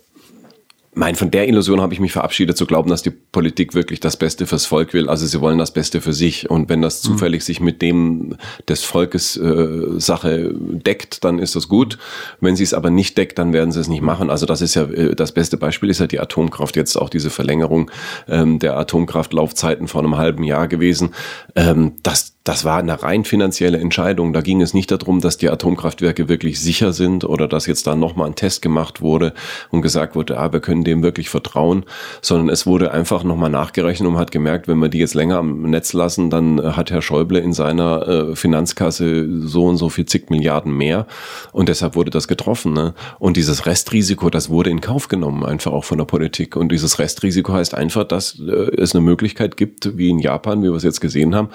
[0.99, 4.17] mein, von der Illusion habe ich mich verabschiedet, zu glauben, dass die Politik wirklich das
[4.17, 5.09] Beste fürs Volk will.
[5.09, 6.51] Also sie wollen das Beste für sich.
[6.51, 8.37] Und wenn das zufällig sich mit dem
[8.69, 11.99] des Volkes äh, Sache deckt, dann ist das gut.
[12.41, 14.29] Wenn sie es aber nicht deckt, dann werden sie es nicht machen.
[14.29, 16.75] Also das ist ja äh, das beste Beispiel ist ja die Atomkraft.
[16.75, 17.93] Jetzt auch diese Verlängerung
[18.27, 21.15] ähm, der Atomkraftlaufzeiten vor einem halben Jahr gewesen.
[21.55, 24.33] Ähm, das das war eine rein finanzielle Entscheidung.
[24.33, 27.95] Da ging es nicht darum, dass die Atomkraftwerke wirklich sicher sind oder dass jetzt da
[27.95, 29.35] nochmal ein Test gemacht wurde
[29.71, 31.85] und gesagt wurde, ah, wir können dem wirklich vertrauen,
[32.23, 35.61] sondern es wurde einfach nochmal nachgerechnet und hat gemerkt, wenn wir die jetzt länger am
[35.69, 40.31] Netz lassen, dann hat Herr Schäuble in seiner äh, Finanzkasse so und so viel zig
[40.31, 41.07] Milliarden mehr
[41.53, 42.73] und deshalb wurde das getroffen.
[42.73, 42.95] Ne?
[43.19, 46.57] Und dieses Restrisiko, das wurde in Kauf genommen, einfach auch von der Politik.
[46.57, 50.71] Und dieses Restrisiko heißt einfach, dass äh, es eine Möglichkeit gibt, wie in Japan, wie
[50.71, 51.51] wir es jetzt gesehen haben,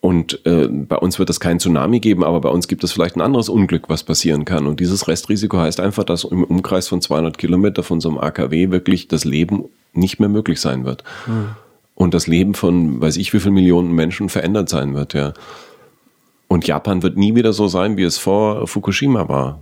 [0.00, 3.16] und äh, bei uns wird es kein Tsunami geben, aber bei uns gibt es vielleicht
[3.16, 4.66] ein anderes Unglück, was passieren kann.
[4.66, 8.70] Und dieses Restrisiko heißt einfach, dass im Umkreis von 200 Kilometer von so einem AKW
[8.70, 11.04] wirklich das Leben nicht mehr möglich sein wird.
[11.26, 11.50] Hm.
[11.94, 15.34] Und das Leben von, weiß ich, wie viele Millionen Menschen verändert sein wird, ja.
[16.48, 19.60] Und Japan wird nie wieder so sein, wie es vor Fukushima war.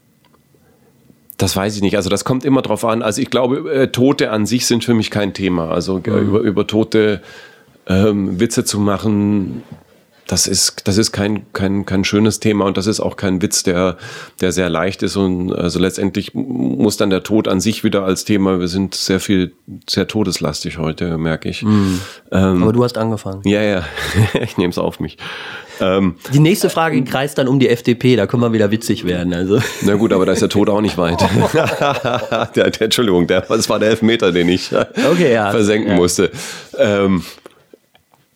[1.35, 1.97] das weiß ich nicht.
[1.97, 3.01] Also das kommt immer drauf an.
[3.01, 5.71] Also ich glaube, äh, Tote an sich sind für mich kein Thema.
[5.71, 6.05] Also mhm.
[6.05, 7.21] über, über Tote
[7.87, 9.63] ähm, Witze zu machen,
[10.27, 13.61] das ist, das ist kein, kein, kein schönes Thema und das ist auch kein Witz,
[13.61, 13.97] der,
[14.41, 15.17] der sehr leicht ist.
[15.17, 18.59] Und also letztendlich muss dann der Tod an sich wieder als Thema.
[18.59, 19.53] Wir sind sehr viel,
[19.87, 21.61] sehr todeslastig heute, merke ich.
[21.61, 21.99] Mm.
[22.31, 23.41] Ähm, Aber du hast angefangen.
[23.45, 23.83] Ja, ja,
[24.41, 25.17] ich nehme es auf mich.
[25.81, 29.33] Ähm, die nächste Frage kreist dann um die FDP, da können wir wieder witzig werden.
[29.33, 29.59] Also.
[29.81, 31.21] Na gut, aber da ist der Tod auch nicht weit.
[32.55, 35.51] der, der, Entschuldigung, der, das war der Elfmeter, den ich okay, ja.
[35.51, 35.95] versenken ja.
[35.95, 36.31] musste.
[36.77, 37.23] Ähm,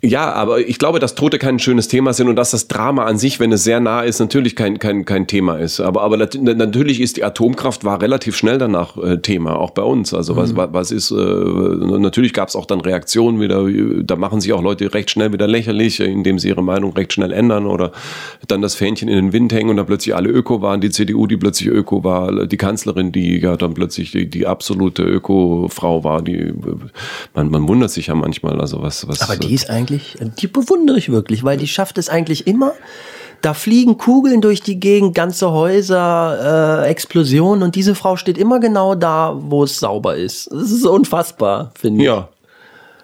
[0.02, 3.18] ja, aber ich glaube, dass Tote kein schönes Thema sind und dass das Drama an
[3.18, 5.82] sich, wenn es sehr nah ist, natürlich kein, kein, kein Thema ist.
[5.82, 10.14] Aber, aber natürlich ist die Atomkraft war relativ schnell danach äh, Thema, auch bei uns.
[10.14, 10.70] Also was, mhm.
[10.72, 13.68] was ist, äh, natürlich gab es auch dann Reaktionen wieder,
[14.04, 17.34] da machen sich auch Leute recht schnell wieder lächerlich, indem sie ihre Meinung recht schnell
[17.34, 17.92] ändern oder
[18.48, 21.28] dann das Fähnchen in den Wind hängen und dann plötzlich alle Öko waren, die CDU,
[21.28, 26.22] die plötzlich Öko war, die Kanzlerin, die ja dann plötzlich die, die absolute Öko-Frau war,
[26.22, 26.54] die
[27.36, 29.20] man, man wundert sich ja manchmal, also was, was.
[29.22, 32.74] Aber die ist eigentlich eigentlich, die bewundere ich wirklich, weil die schafft es eigentlich immer.
[33.42, 38.60] Da fliegen Kugeln durch die Gegend, ganze Häuser, äh, Explosionen und diese Frau steht immer
[38.60, 40.52] genau da, wo es sauber ist.
[40.52, 42.06] Das ist unfassbar, finde ich.
[42.08, 42.28] Ja.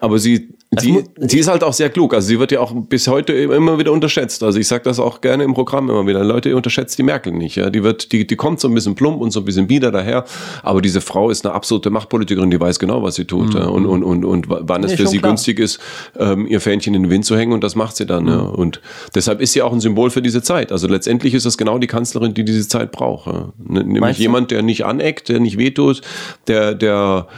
[0.00, 2.12] Aber sie Sie, sie ist halt auch sehr klug.
[2.12, 4.42] Also sie wird ja auch bis heute immer wieder unterschätzt.
[4.42, 6.24] Also ich sage das auch gerne im Programm immer wieder.
[6.24, 7.56] Leute, ihr unterschätzt die Merkel nicht.
[7.56, 7.70] Ja?
[7.70, 10.24] Die, wird, die, die kommt so ein bisschen plump und so ein bisschen bieder daher.
[10.64, 13.54] Aber diese Frau ist eine absolute Machtpolitikerin, die weiß genau, was sie tut.
[13.54, 13.60] Mhm.
[13.60, 13.66] Ja?
[13.66, 15.30] Und, und, und, und wann es für sie klar.
[15.30, 15.78] günstig ist,
[16.18, 17.52] ähm, ihr Fähnchen in den Wind zu hängen.
[17.52, 18.24] Und das macht sie dann.
[18.24, 18.30] Mhm.
[18.30, 18.40] Ja?
[18.40, 18.80] Und
[19.14, 20.72] deshalb ist sie auch ein Symbol für diese Zeit.
[20.72, 23.28] Also letztendlich ist das genau die Kanzlerin, die diese Zeit braucht.
[23.28, 23.52] Ja?
[23.58, 26.00] Nämlich Meinst jemand, der nicht aneckt, der nicht wehtut,
[26.48, 27.28] der, der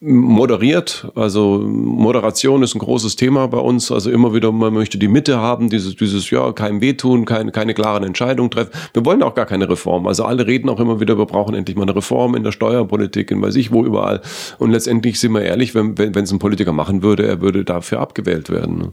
[0.00, 1.10] moderiert.
[1.14, 3.90] Also Moderation ist ein großes Thema bei uns.
[3.90, 7.74] Also immer wieder, man möchte die Mitte haben, dieses, dieses ja, keinem wehtun, keine, keine
[7.74, 8.72] klaren Entscheidungen treffen.
[8.92, 10.06] Wir wollen auch gar keine Reform.
[10.06, 13.30] Also alle reden auch immer wieder, wir brauchen endlich mal eine Reform in der Steuerpolitik,
[13.30, 14.20] in weiß ich wo, überall.
[14.58, 18.00] Und letztendlich sind wir ehrlich, wenn wenn es ein Politiker machen würde, er würde dafür
[18.00, 18.92] abgewählt werden.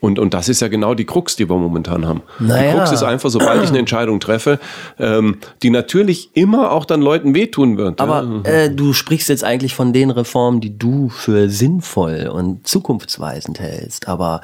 [0.00, 2.22] Und, und das ist ja genau die Krux, die wir momentan haben.
[2.38, 2.70] Naja.
[2.70, 4.58] Die Krux ist einfach, sobald ich eine Entscheidung treffe,
[4.98, 8.00] ähm, die natürlich immer auch dann Leuten wehtun wird.
[8.00, 8.50] Aber ja.
[8.50, 14.06] äh, du sprichst jetzt eigentlich von den Reformen, die du für sinnvoll und zukunftsweisend hältst.
[14.06, 14.42] Aber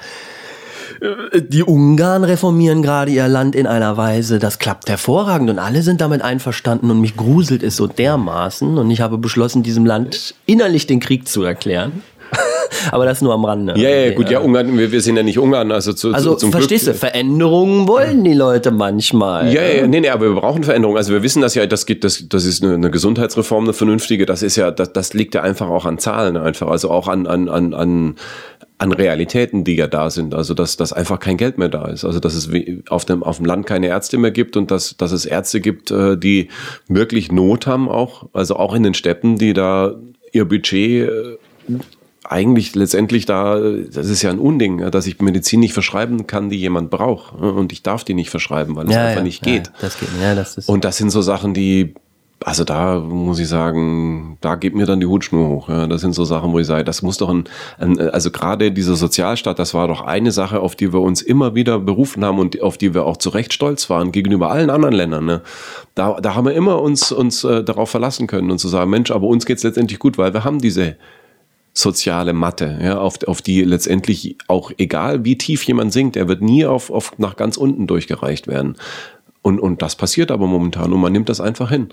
[1.01, 5.83] äh, die Ungarn reformieren gerade ihr Land in einer Weise, das klappt hervorragend und alle
[5.83, 10.35] sind damit einverstanden und mich gruselt es so dermaßen und ich habe beschlossen, diesem Land
[10.47, 12.03] innerlich den Krieg zu erklären.
[12.91, 13.75] Aber das nur am Rande.
[13.77, 16.53] Ja, ja, gut, ja, Ungarn, wir, wir sind ja nicht Ungarn, also zu, Also zum
[16.53, 16.97] verstehst Glück.
[16.97, 19.53] du, Veränderungen wollen die Leute manchmal.
[19.53, 20.99] Ja, ja, nee, nee, aber wir brauchen Veränderungen.
[20.99, 24.27] Also wir wissen das ja, das geht, das, das ist eine, eine Gesundheitsreform, eine vernünftige,
[24.27, 27.27] das ist ja, das, das liegt ja einfach auch an Zahlen einfach, also auch an,
[27.27, 28.17] an, an, an
[28.83, 30.35] an Realitäten, die ja da sind.
[30.35, 32.05] Also dass, dass einfach kein Geld mehr da ist.
[32.05, 32.51] Also dass es
[32.89, 35.93] auf dem, auf dem Land keine Ärzte mehr gibt und dass, dass es Ärzte gibt,
[35.93, 36.49] äh, die
[36.89, 38.29] wirklich Not haben auch.
[38.33, 39.95] Also auch in den Städten, die da
[40.33, 41.37] ihr Budget äh,
[42.25, 46.57] eigentlich letztendlich da, das ist ja ein Unding, dass ich Medizin nicht verschreiben kann, die
[46.59, 47.35] jemand braucht.
[47.35, 49.73] Und ich darf die nicht verschreiben, weil es Ja, einfach ja, nicht ja, geht.
[49.81, 50.09] das geht.
[50.21, 50.69] Ja, das ist.
[50.69, 51.95] Und das sind so Sachen, die,
[52.45, 55.69] also da muss ich sagen, da geht mir dann die Hutschnur hoch.
[55.69, 55.87] Ja.
[55.89, 57.45] Das sind so Sachen, wo ich sage, das muss doch ein,
[57.79, 61.57] ein also gerade diese Sozialstaat, das war doch eine Sache, auf die wir uns immer
[61.57, 64.95] wieder berufen haben und auf die wir auch zu Recht stolz waren gegenüber allen anderen
[64.95, 65.25] Ländern.
[65.25, 65.43] Ne.
[65.97, 69.11] Da, da haben wir immer uns, uns äh, darauf verlassen können und zu sagen, Mensch,
[69.11, 70.97] aber uns geht's letztendlich gut, weil wir haben diese
[71.75, 76.43] soziale Matte, ja, auf, auf die letztendlich auch egal wie tief jemand singt, er wird
[76.43, 78.77] nie auf, auf nach ganz unten durchgereicht werden.
[79.41, 81.89] Und, und das passiert aber momentan und man nimmt das einfach hin.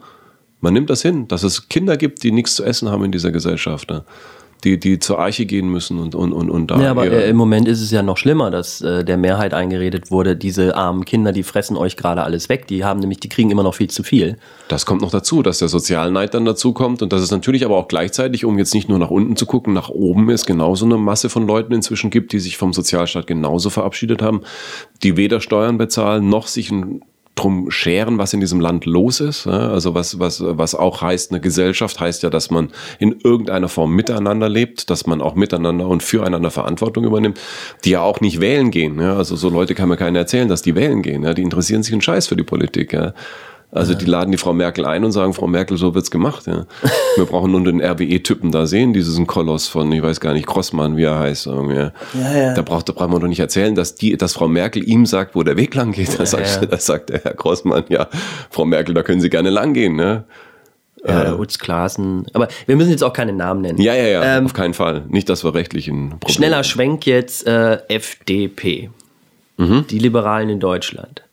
[0.62, 3.32] Man nimmt das hin, dass es Kinder gibt, die nichts zu essen haben in dieser
[3.32, 4.04] Gesellschaft, ne?
[4.64, 6.82] Die, die zur Arche gehen müssen und, und, und, und da.
[6.82, 10.12] Ja, aber äh, im Moment ist es ja noch schlimmer, dass äh, der Mehrheit eingeredet
[10.12, 12.68] wurde, diese armen Kinder, die fressen euch gerade alles weg.
[12.68, 14.38] Die haben nämlich, die kriegen immer noch viel zu viel.
[14.68, 17.78] Das kommt noch dazu, dass der Sozialneid dann dazu kommt und dass es natürlich aber
[17.78, 20.98] auch gleichzeitig, um jetzt nicht nur nach unten zu gucken, nach oben es genauso eine
[20.98, 24.42] Masse von Leuten inzwischen gibt, die sich vom Sozialstaat genauso verabschiedet haben,
[25.04, 27.02] die weder Steuern bezahlen noch sich ein
[27.40, 29.46] drum scheren, was in diesem Land los ist.
[29.46, 29.70] ja.
[29.70, 32.70] Also was, was, was auch heißt, eine Gesellschaft heißt ja, dass man
[33.00, 37.40] in irgendeiner Form miteinander lebt, dass man auch miteinander und füreinander Verantwortung übernimmt,
[37.86, 39.00] die ja auch nicht wählen gehen.
[39.00, 41.24] Also so Leute kann mir keiner erzählen, dass die wählen gehen.
[41.36, 42.96] Die interessieren sich einen Scheiß für die Politik.
[43.72, 46.48] Also die laden die Frau Merkel ein und sagen, Frau Merkel, so wird's gemacht.
[46.48, 46.66] Ja.
[47.18, 50.98] Wir brauchen nur den RWE-Typen da sehen, diesen Koloss von, ich weiß gar nicht, Grossmann,
[50.98, 51.46] wie er heißt.
[51.46, 52.54] Ja, ja.
[52.56, 55.36] Da braucht, da braucht man doch nicht erzählen, dass die, dass Frau Merkel ihm sagt,
[55.36, 56.20] wo der Weg lang geht.
[56.20, 58.08] Da, sagt, da sagt der Herr Grossmann, ja,
[58.50, 59.96] Frau Merkel, da können Sie gerne lang gehen.
[59.96, 60.24] Ne?
[61.08, 62.26] Ja, Utz Klaassen.
[62.34, 63.80] Aber wir müssen jetzt auch keine Namen nennen.
[63.80, 65.04] Ja, ja, ja, Ähm, auf keinen Fall.
[65.10, 68.90] Nicht, dass wir rechtlich ein Problem Schneller Schwenk jetzt äh, FDP.
[69.58, 69.86] Mhm.
[69.90, 71.24] Die Liberalen in Deutschland.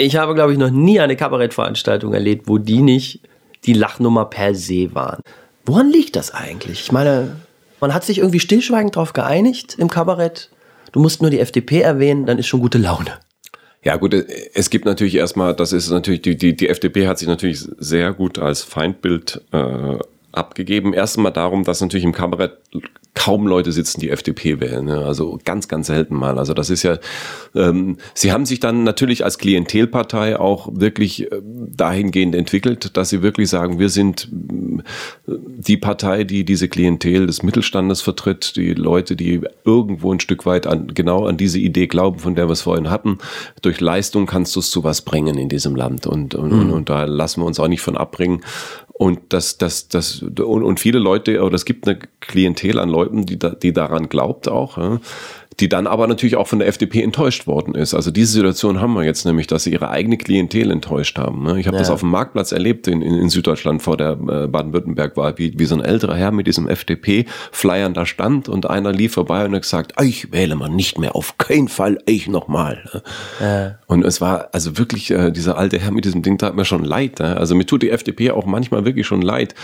[0.00, 3.20] Ich habe, glaube ich, noch nie eine Kabarettveranstaltung erlebt, wo die nicht
[3.64, 5.22] die Lachnummer per se waren.
[5.66, 6.82] Woran liegt das eigentlich?
[6.82, 7.34] Ich meine,
[7.80, 10.50] man hat sich irgendwie stillschweigend darauf geeinigt im Kabarett.
[10.92, 13.18] Du musst nur die FDP erwähnen, dann ist schon gute Laune.
[13.82, 17.26] Ja gut, es gibt natürlich erstmal, das ist natürlich, die, die, die FDP hat sich
[17.26, 19.98] natürlich sehr gut als Feindbild äh,
[20.32, 20.92] abgegeben.
[20.92, 22.58] Erstmal darum, dass natürlich im Kabarett
[23.18, 24.84] kaum Leute sitzen, die FDP wählen.
[24.84, 25.04] Ne?
[25.04, 26.38] Also ganz, ganz selten mal.
[26.38, 26.98] Also das ist ja,
[27.54, 33.22] ähm, sie haben sich dann natürlich als Klientelpartei auch wirklich äh, dahingehend entwickelt, dass sie
[33.22, 34.82] wirklich sagen, wir sind äh,
[35.26, 40.68] die Partei, die diese Klientel des Mittelstandes vertritt, die Leute, die irgendwo ein Stück weit
[40.68, 43.18] an, genau an diese Idee glauben, von der wir es vorhin hatten.
[43.62, 46.88] Durch Leistung kannst du es zu was bringen in diesem Land und, und, und, und
[46.88, 48.42] da lassen wir uns auch nicht von abbringen.
[48.98, 53.26] Und das, das, das, und, und viele Leute, oder es gibt eine Klientel an Leuten,
[53.26, 55.00] die, da, die daran glaubt auch, ja,
[55.60, 57.94] die dann aber natürlich auch von der FDP enttäuscht worden ist.
[57.94, 61.42] Also diese Situation haben wir jetzt nämlich, dass sie ihre eigene Klientel enttäuscht haben.
[61.42, 61.58] ne?
[61.58, 65.34] Ich habe das auf dem Marktplatz erlebt in, in, in Süddeutschland vor der äh, Baden-Württemberg-Wahl,
[65.36, 69.44] wie, wie so ein älterer Herr mit diesem FDP-Flyern da stand und einer lief vorbei
[69.44, 73.02] und hat gesagt, ich wähle mal nicht mehr, auf keinen Fall, ich nochmal.
[73.86, 76.84] Und es war also wirklich, äh, dieser alte Herr mit diesem Ding tat mir schon
[76.84, 77.18] leid.
[77.18, 77.36] Ne?
[77.36, 79.54] Also mir tut die FDP auch manchmal wirklich schon leid.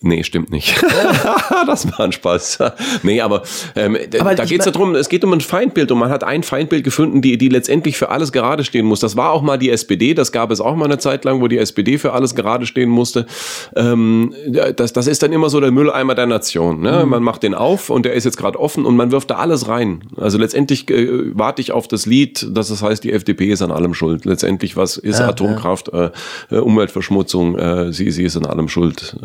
[0.00, 0.76] Nee, stimmt nicht.
[1.66, 2.58] das war ein Spaß.
[3.02, 3.42] nee, aber,
[3.74, 6.22] ähm, Aber da ich geht's mein- darum, es geht um ein Feindbild und man hat
[6.22, 9.00] ein Feindbild gefunden, die, die letztendlich für alles gerade stehen muss.
[9.00, 11.48] Das war auch mal die SPD, das gab es auch mal eine Zeit lang, wo
[11.48, 13.26] die SPD für alles gerade stehen musste.
[13.74, 14.34] Ähm,
[14.76, 16.80] das, das ist dann immer so der Mülleimer der Nation.
[16.80, 17.02] Ne?
[17.04, 17.10] Mhm.
[17.10, 19.66] Man macht den auf und der ist jetzt gerade offen und man wirft da alles
[19.66, 20.04] rein.
[20.16, 23.72] Also letztendlich äh, warte ich auf das Lied, dass es heißt, die FDP ist an
[23.72, 24.24] allem schuld.
[24.24, 26.10] Letztendlich, was ist Atomkraft, Äh,
[26.50, 29.16] äh, Umweltverschmutzung, äh, sie, sie ist an allem schuld.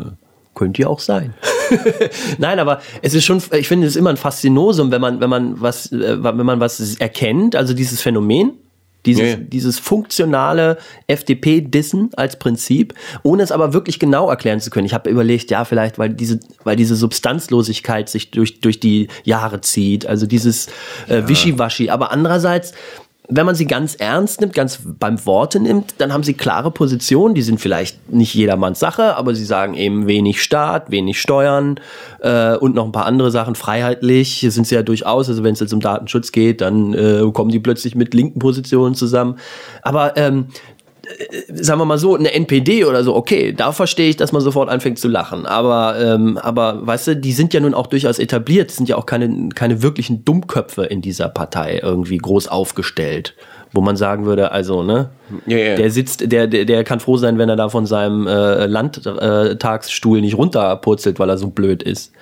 [0.54, 1.34] Könnte ja auch sein.
[2.38, 5.60] Nein, aber es ist schon, ich finde es immer ein Faszinosum, wenn man, wenn man
[5.60, 8.52] was, äh, wenn man was erkennt, also dieses Phänomen,
[9.06, 9.36] dieses, Ja, ja.
[9.36, 14.86] dieses funktionale FDP-Dissen als Prinzip, ohne es aber wirklich genau erklären zu können.
[14.86, 19.60] Ich habe überlegt, ja, vielleicht, weil diese, weil diese Substanzlosigkeit sich durch, durch die Jahre
[19.60, 20.68] zieht, also dieses
[21.08, 21.90] äh, Wischiwaschi.
[21.90, 22.72] Aber andererseits,
[23.28, 27.34] wenn man sie ganz ernst nimmt, ganz beim Worte nimmt, dann haben sie klare Positionen,
[27.34, 31.80] die sind vielleicht nicht jedermanns Sache, aber sie sagen eben wenig Staat, wenig Steuern
[32.20, 33.54] äh, und noch ein paar andere Sachen.
[33.54, 37.50] Freiheitlich sind sie ja durchaus, also wenn es jetzt um Datenschutz geht, dann äh, kommen
[37.50, 39.38] die plötzlich mit linken Positionen zusammen.
[39.80, 40.48] Aber ähm,
[41.48, 44.68] sagen wir mal so, eine NPD oder so, okay, da verstehe ich, dass man sofort
[44.68, 45.46] anfängt zu lachen.
[45.46, 49.06] Aber, ähm, aber weißt du, die sind ja nun auch durchaus etabliert, sind ja auch
[49.06, 53.34] keine, keine wirklichen Dummköpfe in dieser Partei irgendwie groß aufgestellt.
[53.74, 55.10] Wo man sagen würde, also, ne,
[55.46, 55.76] Ja, ja.
[55.76, 60.20] der sitzt, der, der, der kann froh sein, wenn er da von seinem äh, Landtagsstuhl
[60.20, 62.12] nicht runterpurzelt, weil er so blöd ist.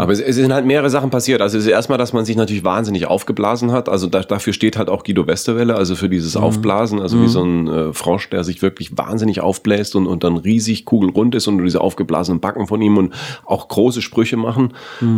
[0.00, 1.42] Aber es, es sind halt mehrere Sachen passiert.
[1.42, 3.88] Also es ist erstmal, dass man sich natürlich wahnsinnig aufgeblasen hat.
[3.88, 7.42] Also da, dafür steht halt auch Guido Westerwelle, also für dieses Aufblasen, also wie so
[7.42, 11.62] ein äh, Frosch, der sich wirklich wahnsinnig aufbläst und, und dann riesig kugelrund ist und
[11.62, 13.12] diese aufgeblasenen Backen von ihm und
[13.44, 14.72] auch große Sprüche machen.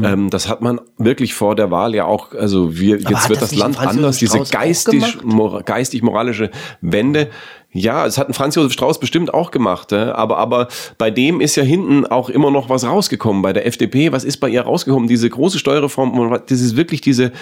[0.04, 3.54] Ähm, das hat man wirklich vor der Wahl ja auch, also wir, jetzt wird das
[3.54, 5.18] Land anders, diese geistig,
[5.48, 7.30] geistig-moralische Wende.
[7.74, 10.68] Ja, es hat ein Franz Josef Strauß bestimmt auch gemacht, äh, aber, aber
[10.98, 13.40] bei dem ist ja hinten auch immer noch was rausgekommen.
[13.40, 15.08] Bei der FDP, was ist bei ihr rausgekommen?
[15.08, 17.32] Diese große Steuerreform, das ist wirklich diese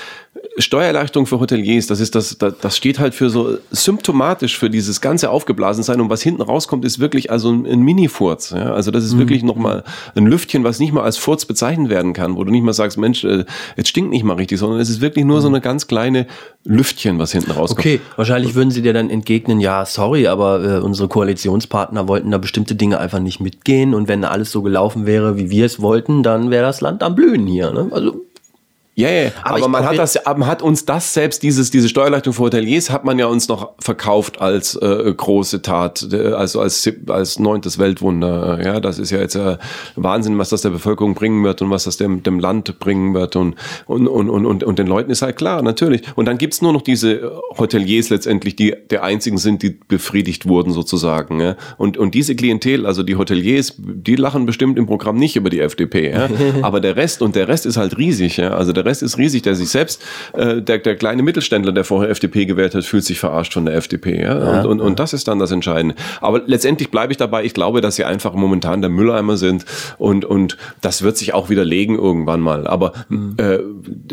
[0.58, 5.00] Steuererleichterung für Hoteliers, das ist das, das, das steht halt für so symptomatisch für dieses
[5.00, 8.50] ganze Aufgeblasensein und was hinten rauskommt, ist wirklich also ein, ein Mini-Furz.
[8.50, 8.72] Ja?
[8.72, 9.82] Also das ist wirklich nochmal
[10.14, 12.98] ein Lüftchen, was nicht mal als Furz bezeichnet werden kann, wo du nicht mal sagst,
[12.98, 13.44] Mensch, äh,
[13.76, 16.26] jetzt stinkt nicht mal richtig, sondern es ist wirklich nur so eine ganz kleine
[16.64, 17.80] Lüftchen, was hinten rauskommt.
[17.80, 22.38] Okay, wahrscheinlich würden sie dir dann entgegnen, ja, sorry, aber äh, unsere Koalitionspartner wollten da
[22.38, 26.22] bestimmte Dinge einfach nicht mitgehen und wenn alles so gelaufen wäre, wie wir es wollten,
[26.22, 27.72] dann wäre das Land am Blühen hier.
[27.72, 27.88] Ne?
[27.90, 28.26] Also
[29.00, 32.32] Ja, ja, Aber aber, man hat das, man hat uns das selbst, dieses, diese Steuerleistung
[32.32, 36.90] für Hoteliers hat man ja uns noch verkauft als äh, große Tat, äh, also als,
[37.08, 38.60] als neuntes Weltwunder.
[38.62, 39.58] Ja, das ist ja jetzt äh,
[39.96, 43.36] Wahnsinn, was das der Bevölkerung bringen wird und was das dem, dem Land bringen wird
[43.36, 46.02] und, und, und, und, und, und den Leuten ist halt klar, natürlich.
[46.16, 50.72] Und dann gibt's nur noch diese Hoteliers letztendlich, die der einzigen sind, die befriedigt wurden
[50.72, 51.40] sozusagen.
[51.40, 51.56] Ja.
[51.78, 55.60] Und, und diese Klientel, also die Hoteliers, die lachen bestimmt im Programm nicht über die
[55.60, 56.10] FDP.
[56.10, 56.28] Ja.
[56.62, 58.36] Aber der Rest, und der Rest ist halt riesig.
[58.36, 58.50] Ja.
[58.50, 62.10] Also der Rest ist riesig, der sich selbst, äh, der, der kleine Mittelständler, der vorher
[62.10, 64.22] FDP gewählt hat, fühlt sich verarscht von der FDP.
[64.22, 64.60] Ja.
[64.60, 65.94] Und, und, und das ist dann das Entscheidende.
[66.20, 69.64] Aber letztendlich bleibe ich dabei, ich glaube, dass sie einfach momentan der Mülleimer sind
[69.98, 72.66] und, und das wird sich auch widerlegen irgendwann mal.
[72.66, 72.92] Aber
[73.36, 73.58] äh,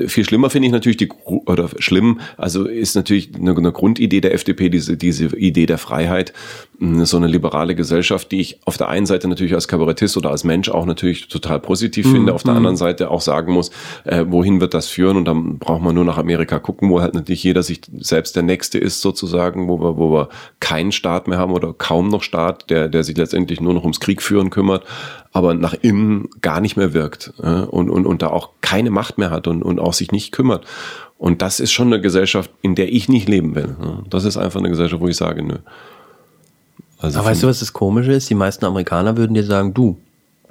[0.07, 4.33] viel schlimmer finde ich natürlich die, oder schlimm, also ist natürlich eine, eine Grundidee der
[4.33, 6.33] FDP, diese, diese Idee der Freiheit,
[6.79, 10.43] so eine liberale Gesellschaft, die ich auf der einen Seite natürlich als Kabarettist oder als
[10.43, 13.71] Mensch auch natürlich total positiv finde, auf der anderen Seite auch sagen muss,
[14.03, 17.15] äh, wohin wird das führen und dann braucht man nur nach Amerika gucken, wo halt
[17.15, 21.39] natürlich jeder sich selbst der Nächste ist sozusagen, wo wir, wo wir keinen Staat mehr
[21.39, 24.83] haben oder kaum noch Staat, der, der sich letztendlich nur noch ums Krieg führen kümmert,
[25.31, 29.17] aber nach innen gar nicht mehr wirkt äh, und, und, und da auch keine Macht
[29.17, 30.65] mehr hat und, und auch sich nicht kümmert.
[31.17, 33.75] Und das ist schon eine Gesellschaft, in der ich nicht leben will.
[33.79, 34.03] ne?
[34.09, 35.55] Das ist einfach eine Gesellschaft, wo ich sage, nö.
[36.99, 38.29] Also Aber weißt du, was das Komische ist?
[38.29, 39.97] Die meisten Amerikaner würden dir sagen, du,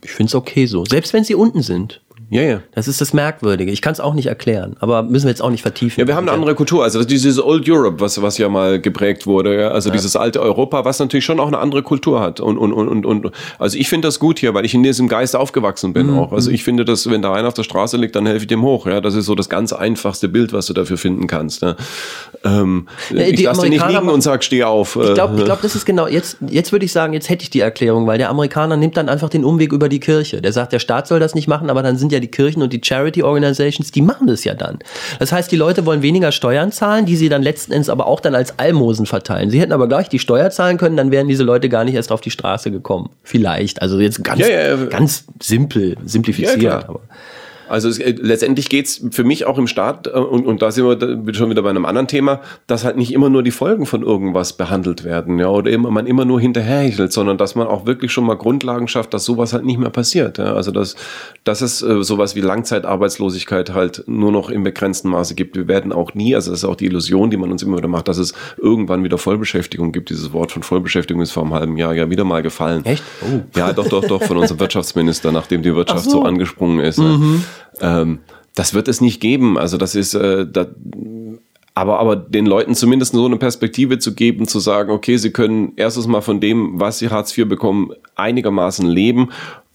[0.02, 0.84] ich find's okay so.
[0.84, 2.00] Selbst wenn sie unten sind.
[2.28, 2.60] Ja, ja.
[2.74, 3.70] Das ist das Merkwürdige.
[3.70, 6.00] Ich kann es auch nicht erklären, aber müssen wir jetzt auch nicht vertiefen.
[6.00, 6.82] Ja, wir haben eine andere Kultur.
[6.82, 9.68] Also dieses Old Europe, was, was ja mal geprägt wurde, ja?
[9.68, 12.40] also dieses alte Europa, was natürlich schon auch eine andere Kultur hat.
[12.40, 15.36] Und, und, und, und, also ich finde das gut hier, weil ich in diesem Geist
[15.36, 16.18] aufgewachsen bin Mhm.
[16.18, 16.32] auch.
[16.32, 18.62] Also ich finde, dass wenn da einer auf der Straße liegt, dann helfe ich dem
[18.62, 18.86] hoch.
[18.86, 21.62] Ja, das ist so das ganz einfachste Bild, was du dafür finden kannst.
[21.62, 21.76] Ja?
[22.44, 24.96] Ähm, Ja, ich die lasse den nicht liegen und sag, steh auf.
[24.96, 27.42] Ich glaube, Äh, ich glaub, das ist genau, jetzt, jetzt würde ich sagen, jetzt hätte
[27.44, 30.42] ich die Erklärung, weil der Amerikaner nimmt dann einfach den Umweg über die Kirche.
[30.42, 32.72] Der sagt, der Staat soll das nicht machen, aber dann sind ja die Kirchen und
[32.72, 34.78] die Charity Organizations, die machen das ja dann.
[35.18, 38.20] Das heißt, die Leute wollen weniger Steuern zahlen, die sie dann letzten Endes aber auch
[38.20, 39.50] dann als Almosen verteilen.
[39.50, 42.12] Sie hätten aber gleich die Steuer zahlen können, dann wären diese Leute gar nicht erst
[42.12, 43.10] auf die Straße gekommen.
[43.22, 43.82] Vielleicht.
[43.82, 44.84] Also jetzt ganz, Ja, ja, ja.
[44.86, 46.62] ganz simpel, simplifiziert.
[46.62, 47.00] Ja, aber.
[47.68, 50.86] Also es, äh, letztendlich geht's für mich auch im Staat, äh, und, und da sind
[50.86, 53.86] wir da- schon wieder bei einem anderen Thema, dass halt nicht immer nur die Folgen
[53.86, 57.86] von irgendwas behandelt werden, ja, oder immer, man immer nur hinterherhechelt, sondern dass man auch
[57.86, 60.38] wirklich schon mal Grundlagen schafft, dass sowas halt nicht mehr passiert.
[60.38, 60.54] Ja.
[60.54, 60.96] Also dass,
[61.44, 65.56] dass es äh, sowas wie Langzeitarbeitslosigkeit halt nur noch im begrenzten Maße gibt.
[65.56, 67.88] Wir werden auch nie, also das ist auch die Illusion, die man uns immer wieder
[67.88, 70.10] macht, dass es irgendwann wieder Vollbeschäftigung gibt.
[70.10, 72.84] Dieses Wort von Vollbeschäftigung ist vor einem halben Jahr ja wieder mal gefallen.
[72.84, 73.02] Echt?
[73.22, 73.40] Oh.
[73.58, 76.10] Ja, doch, doch, doch, von unserem Wirtschaftsminister, nachdem die Wirtschaft so.
[76.10, 76.22] so.
[76.22, 77.00] angesprungen ist.
[77.80, 78.20] Ähm,
[78.54, 79.58] das wird es nicht geben.
[79.58, 80.66] Also das ist, äh, da,
[81.74, 85.72] aber, aber den Leuten zumindest so eine Perspektive zu geben, zu sagen, okay, sie können
[85.76, 89.30] erstens mal von dem, was sie Hartz IV bekommen, einigermaßen leben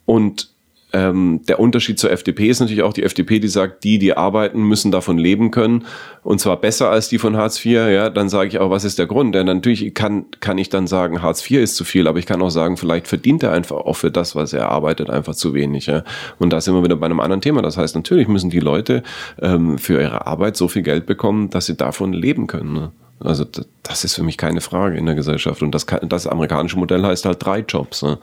[0.06, 0.50] und
[0.94, 4.64] ähm, der Unterschied zur FDP ist natürlich auch die FDP, die sagt, die, die arbeiten,
[4.64, 5.86] müssen davon leben können
[6.24, 7.74] und zwar besser als die von Hartz IV.
[7.74, 9.34] Ja, dann sage ich auch, was ist der Grund?
[9.36, 12.42] Denn natürlich kann kann ich dann sagen, Hartz IV ist zu viel, aber ich kann
[12.42, 15.86] auch sagen, vielleicht verdient er einfach auch für das, was er arbeitet, einfach zu wenig.
[15.88, 16.04] Ja?
[16.40, 17.62] Und da sind wir wieder bei einem anderen Thema.
[17.62, 19.04] Das heißt, natürlich müssen die Leute
[19.42, 22.74] ähm, für ihre Arbeit so viel Geld bekommen, dass sie davon leben können.
[22.74, 22.92] Ne?
[23.20, 23.46] Also
[23.84, 25.62] das ist für mich keine Frage in der Gesellschaft.
[25.62, 28.02] Und das, das amerikanische Modell heißt halt drei Jobs.
[28.02, 28.18] Ne?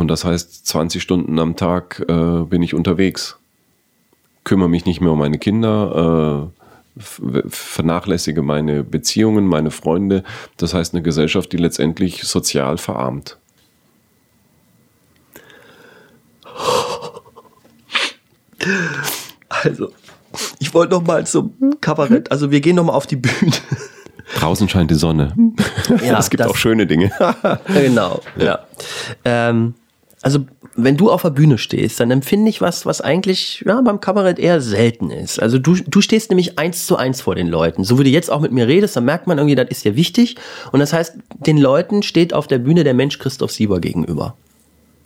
[0.00, 3.36] Und das heißt, 20 Stunden am Tag äh, bin ich unterwegs.
[4.44, 6.50] Kümmere mich nicht mehr um meine Kinder,
[6.98, 7.00] äh,
[7.50, 10.24] vernachlässige meine Beziehungen, meine Freunde.
[10.56, 13.36] Das heißt, eine Gesellschaft, die letztendlich sozial verarmt.
[19.48, 19.92] Also,
[20.58, 22.30] ich wollte noch mal zum Kabarett.
[22.30, 23.52] Also, wir gehen noch mal auf die Bühne.
[24.38, 25.34] Draußen scheint die Sonne.
[26.04, 27.10] Ja, es gibt das- auch schöne Dinge.
[27.66, 28.60] Genau, ja.
[29.24, 29.74] Ähm,
[30.22, 30.40] also,
[30.76, 34.38] wenn du auf der Bühne stehst, dann empfinde ich was, was eigentlich ja, beim Kabarett
[34.38, 35.40] eher selten ist.
[35.40, 37.84] Also, du, du stehst nämlich eins zu eins vor den Leuten.
[37.84, 39.96] So wie du jetzt auch mit mir redest, dann merkt man irgendwie, das ist dir
[39.96, 40.36] wichtig.
[40.72, 41.14] Und das heißt,
[41.46, 44.34] den Leuten steht auf der Bühne der Mensch Christoph Sieber gegenüber.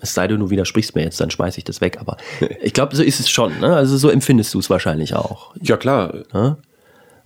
[0.00, 1.98] Es sei denn, du widersprichst mir jetzt, dann schmeiß ich das weg.
[2.00, 2.16] Aber
[2.62, 3.60] ich glaube, so ist es schon.
[3.60, 3.74] Ne?
[3.74, 5.54] Also, so empfindest du es wahrscheinlich auch.
[5.60, 6.12] ja, klar.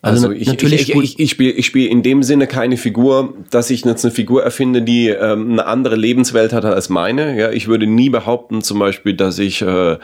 [0.00, 2.76] Also, Also, ich, natürlich ich, ich, ich, ich spiele ich spiel in dem Sinne keine
[2.76, 7.38] Figur, dass ich jetzt eine Figur erfinde, die ähm, eine andere Lebenswelt hat als meine.
[7.38, 9.98] Ja, ich würde nie behaupten, zum Beispiel, dass ich äh,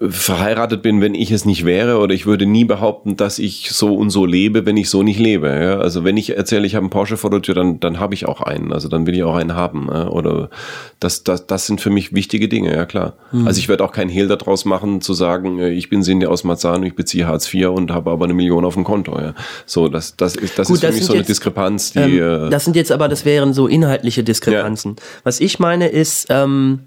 [0.00, 3.94] verheiratet bin, wenn ich es nicht wäre, oder ich würde nie behaupten, dass ich so
[3.94, 5.48] und so lebe, wenn ich so nicht lebe.
[5.48, 5.78] Ja?
[5.78, 8.26] Also wenn ich erzähle, ich habe einen Porsche vor der Tür, dann, dann habe ich
[8.26, 8.72] auch einen.
[8.72, 9.88] Also dann will ich auch einen haben.
[9.90, 10.08] Ja?
[10.08, 10.50] Oder
[11.00, 13.14] das, das, das sind für mich wichtige Dinge, ja klar.
[13.44, 16.44] Also ich werde auch kein Hehl daraus machen, zu sagen, äh, ich bin Sinne aus
[16.44, 19.18] Marzahn, ich beziehe Hartz IV und habe aber eine Million auf dem Konto.
[19.18, 19.34] Ja?
[19.66, 22.18] So, das, das ist, das Gut, ist für das mich so eine jetzt, Diskrepanz, die.
[22.18, 24.96] Ähm, äh, das sind jetzt aber, das wären so inhaltliche Diskrepanzen.
[25.24, 26.80] Was ich meine ist, ähm,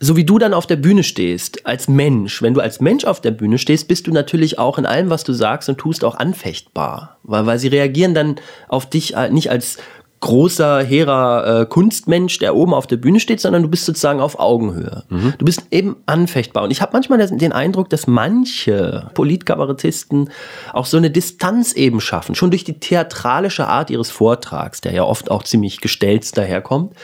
[0.00, 3.20] so wie du dann auf der Bühne stehst, als Mensch, wenn du als Mensch auf
[3.20, 6.14] der Bühne stehst, bist du natürlich auch in allem, was du sagst und tust, auch
[6.14, 7.18] anfechtbar.
[7.24, 8.36] Weil, weil sie reagieren dann
[8.68, 9.78] auf dich äh, nicht als
[10.20, 14.38] großer, hehrer äh, Kunstmensch, der oben auf der Bühne steht, sondern du bist sozusagen auf
[14.40, 15.04] Augenhöhe.
[15.38, 16.64] Du bist eben anfechtbar.
[16.64, 20.30] Und ich habe manchmal den Eindruck, dass manche Politkabarettisten
[20.72, 25.04] auch so eine Distanz eben schaffen, schon durch die theatralische Art ihres Vortrags, der ja
[25.04, 26.94] oft auch ziemlich gestellt daherkommt.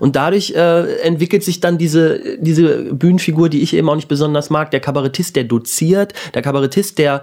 [0.00, 4.48] Und dadurch äh, entwickelt sich dann diese, diese Bühnenfigur, die ich eben auch nicht besonders
[4.48, 7.22] mag, der Kabarettist, der doziert, der Kabarettist, der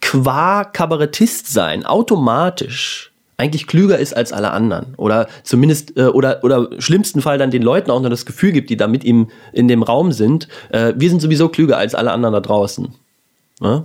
[0.00, 6.70] qua Kabarettist sein automatisch eigentlich klüger ist als alle anderen oder zumindest äh, oder oder
[6.78, 9.68] schlimmsten Fall dann den Leuten auch noch das Gefühl gibt, die da mit ihm in
[9.68, 12.94] dem Raum sind, äh, wir sind sowieso klüger als alle anderen da draußen.
[13.60, 13.84] Ja?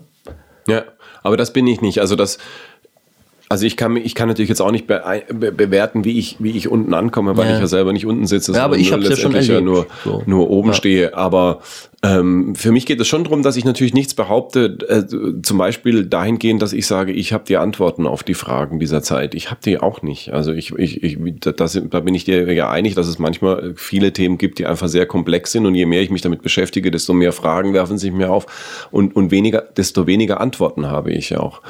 [0.67, 0.83] Ja,
[1.23, 1.99] aber das bin ich nicht.
[1.99, 2.37] Also das,
[3.51, 5.01] also ich kann, ich kann natürlich jetzt auch nicht be
[5.33, 7.55] be bewerten, wie ich, wie ich unten ankomme, weil Ja.
[7.55, 9.63] ich ja selber nicht unten sitze, Ja, aber sondern ich hab's ja schon erlebt.
[9.65, 10.23] nur, So.
[10.25, 10.73] nur oben Ja.
[10.73, 11.17] stehe.
[11.17, 11.59] Aber
[12.03, 16.05] ähm, für mich geht es schon darum, dass ich natürlich nichts behaupte, äh, zum Beispiel
[16.05, 19.35] dahingehend, dass ich sage, ich habe die Antworten auf die Fragen dieser Zeit.
[19.35, 20.31] Ich habe die auch nicht.
[20.33, 24.13] Also ich, ich, ich das, da bin ich dir ja einig, dass es manchmal viele
[24.13, 27.13] Themen gibt, die einfach sehr komplex sind und je mehr ich mich damit beschäftige, desto
[27.13, 31.39] mehr Fragen werfen sich mir auf und, und weniger, desto weniger Antworten habe ich ja
[31.41, 31.61] auch.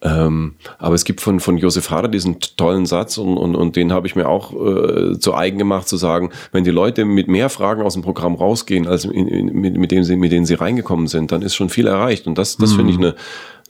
[0.00, 3.92] Ähm, aber es gibt von, von Josef Hader diesen tollen Satz und, und, und den
[3.92, 7.50] habe ich mir auch äh, zu eigen gemacht, zu sagen, wenn die Leute mit mehr
[7.50, 10.54] Fragen aus dem Programm rausgehen, als in, in, mit, mit, denen sie, mit denen sie
[10.54, 12.26] reingekommen sind, dann ist schon viel erreicht.
[12.26, 13.14] Und das, das finde ich eine,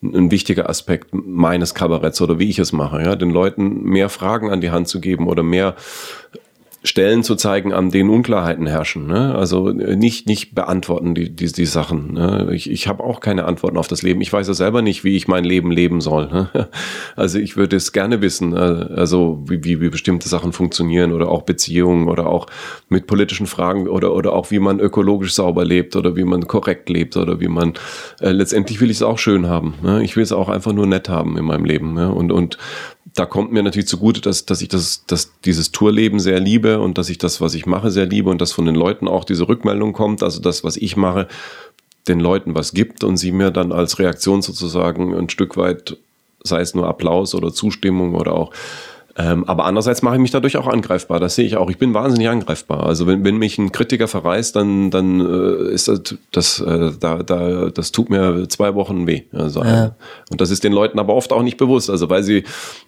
[0.03, 4.51] ein wichtiger Aspekt meines Kabaretts oder wie ich es mache, ja, den Leuten mehr Fragen
[4.51, 5.75] an die Hand zu geben oder mehr
[6.89, 9.07] Stellen zu zeigen, an denen Unklarheiten herrschen.
[9.07, 9.35] Ne?
[9.35, 12.15] Also äh, nicht, nicht beantworten die, die, die Sachen.
[12.15, 12.51] Ne?
[12.53, 14.21] Ich, ich habe auch keine Antworten auf das Leben.
[14.21, 16.29] Ich weiß ja selber nicht, wie ich mein Leben leben soll.
[16.29, 16.49] Ne?
[17.17, 21.29] Also ich würde es gerne wissen, äh, also wie, wie, wie bestimmte Sachen funktionieren oder
[21.29, 22.47] auch Beziehungen oder auch
[22.89, 26.89] mit politischen Fragen oder, oder auch wie man ökologisch sauber lebt oder wie man korrekt
[26.89, 27.75] lebt oder wie man
[28.21, 29.75] äh, letztendlich will ich es auch schön haben.
[29.83, 30.03] Ne?
[30.05, 31.93] Ich will es auch einfach nur nett haben in meinem Leben.
[31.93, 32.13] Ne?
[32.13, 32.57] Und, und
[33.19, 36.99] da kommt mir natürlich zugute, dass, dass ich das, dass dieses Tourleben sehr liebe und
[36.99, 39.49] dass ich das, was ich mache, sehr liebe und dass von den Leuten auch diese
[39.49, 41.27] Rückmeldung kommt, also das, was ich mache,
[42.07, 45.97] den Leuten was gibt und sie mir dann als Reaktion sozusagen ein Stück weit,
[46.45, 48.53] sei es nur Applaus oder Zustimmung oder auch
[49.19, 51.19] ähm, aber andererseits mache ich mich dadurch auch angreifbar.
[51.19, 51.69] Das sehe ich auch.
[51.71, 52.87] Ich bin wahnsinnig angreifbar.
[52.87, 57.25] Also wenn, wenn mich ein Kritiker verreist, dann, dann äh, ist das, das, äh, da,
[57.25, 59.23] da, das tut mir zwei Wochen weh.
[59.33, 59.97] Also, Ja.
[60.31, 61.91] Und das ist den Leuten aber oft auch nicht bewusst.
[61.91, 62.45] Also weil sie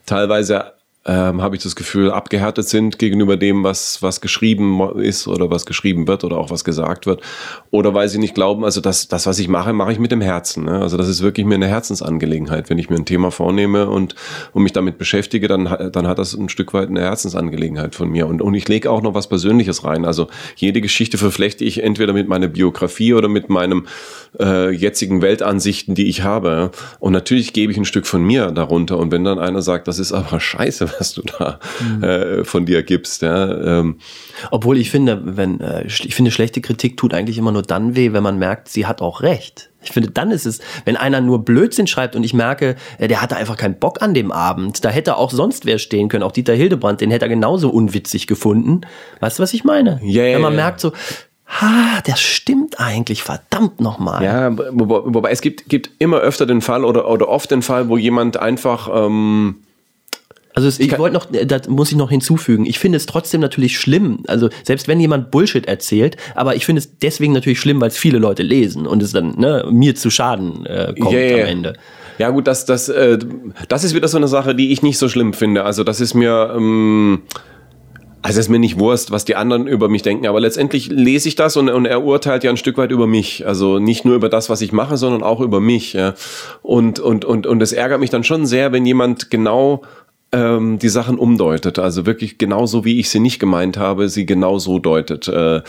[0.06, 0.72] teilweise
[1.06, 5.64] ähm, habe ich das Gefühl, abgehärtet sind gegenüber dem, was, was geschrieben ist oder was
[5.64, 7.22] geschrieben wird oder auch was gesagt wird.
[7.70, 10.20] Oder weil sie nicht glauben, also das, das was ich mache, mache ich mit dem
[10.20, 10.66] Herzen.
[10.66, 10.78] Ne?
[10.78, 12.68] Also das ist wirklich mir eine Herzensangelegenheit.
[12.68, 14.14] Wenn ich mir ein Thema vornehme und,
[14.52, 18.26] und mich damit beschäftige, dann, dann hat das ein Stück weit eine Herzensangelegenheit von mir.
[18.26, 20.04] Und, und ich lege auch noch was Persönliches rein.
[20.04, 23.86] Also jede Geschichte verflechte ich entweder mit meiner Biografie oder mit meinem
[24.38, 26.72] äh, jetzigen Weltansichten, die ich habe.
[26.98, 28.98] Und natürlich gebe ich ein Stück von mir darunter.
[28.98, 31.58] Und wenn dann einer sagt, das ist aber scheiße, was du da
[32.02, 33.98] äh, von dir gibst, ja, ähm,
[34.50, 38.12] Obwohl ich finde, wenn äh, ich finde, schlechte Kritik tut eigentlich immer nur dann weh,
[38.12, 39.70] wenn man merkt, sie hat auch recht.
[39.82, 43.22] Ich finde, dann ist es, wenn einer nur Blödsinn schreibt und ich merke, äh, der
[43.22, 46.32] hatte einfach keinen Bock an dem Abend, da hätte auch sonst wer stehen können, auch
[46.32, 48.82] Dieter Hildebrand, den hätte er genauso unwitzig gefunden.
[49.20, 50.00] Weißt du, was ich meine?
[50.02, 50.92] Ja, wenn man merkt so,
[51.46, 54.22] ha, das stimmt eigentlich, verdammt nochmal.
[54.22, 57.88] Ja, wobei, wobei es gibt, gibt immer öfter den Fall oder, oder oft den Fall,
[57.88, 59.56] wo jemand einfach ähm,
[60.54, 62.66] Also es, ich wollte noch, äh, das muss ich noch hinzufügen.
[62.66, 64.24] Ich finde es trotzdem natürlich schlimm.
[64.26, 67.96] Also selbst wenn jemand Bullshit erzählt, aber ich finde es deswegen natürlich schlimm, weil es
[67.96, 71.42] viele Leute lesen und es dann ne, mir zu Schaden äh, kommt ja.
[71.42, 71.74] am Ende.
[72.18, 73.18] Ja gut, das, das, äh,
[73.68, 75.64] das ist wieder so eine Sache, die ich nicht so schlimm finde.
[75.64, 77.22] Also das ist mir, ähm,
[78.22, 81.28] also es ist mir nicht Wurst, was die anderen über mich denken, aber letztendlich lese
[81.28, 83.46] ich das und, und er urteilt ja ein Stück weit über mich.
[83.46, 85.94] Also nicht nur über das, was ich mache, sondern auch über mich.
[85.94, 86.14] Ja.
[86.60, 89.82] Und, und, und, und es ärgert mich dann schon sehr, wenn jemand genau
[90.32, 91.78] ähm, die Sachen umdeutet.
[91.78, 95.28] Also wirklich genauso, wie ich sie nicht gemeint habe, sie genau so deutet.
[95.28, 95.62] Äh,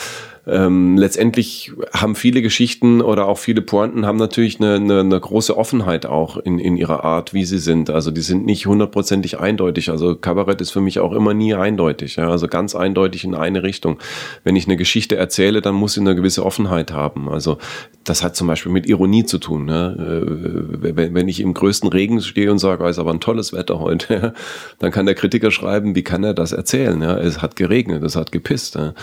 [0.47, 5.55] ähm, letztendlich haben viele Geschichten oder auch viele Pointen haben natürlich eine, eine, eine große
[5.55, 7.91] Offenheit auch in, in ihrer Art, wie sie sind.
[7.91, 9.91] Also die sind nicht hundertprozentig eindeutig.
[9.91, 12.15] Also Kabarett ist für mich auch immer nie eindeutig.
[12.15, 12.29] Ja?
[12.29, 13.99] Also ganz eindeutig in eine Richtung.
[14.43, 17.29] Wenn ich eine Geschichte erzähle, dann muss sie eine gewisse Offenheit haben.
[17.29, 17.59] Also
[18.03, 19.65] das hat zum Beispiel mit Ironie zu tun.
[19.65, 20.23] Ne?
[20.25, 23.53] Äh, wenn, wenn ich im größten Regen stehe und sage, oh, ist aber ein tolles
[23.53, 24.33] Wetter heute,
[24.79, 26.99] dann kann der Kritiker schreiben, wie kann er das erzählen?
[26.99, 27.15] Ja?
[27.17, 28.73] Es hat geregnet, es hat gepisst.
[28.73, 28.95] Ja?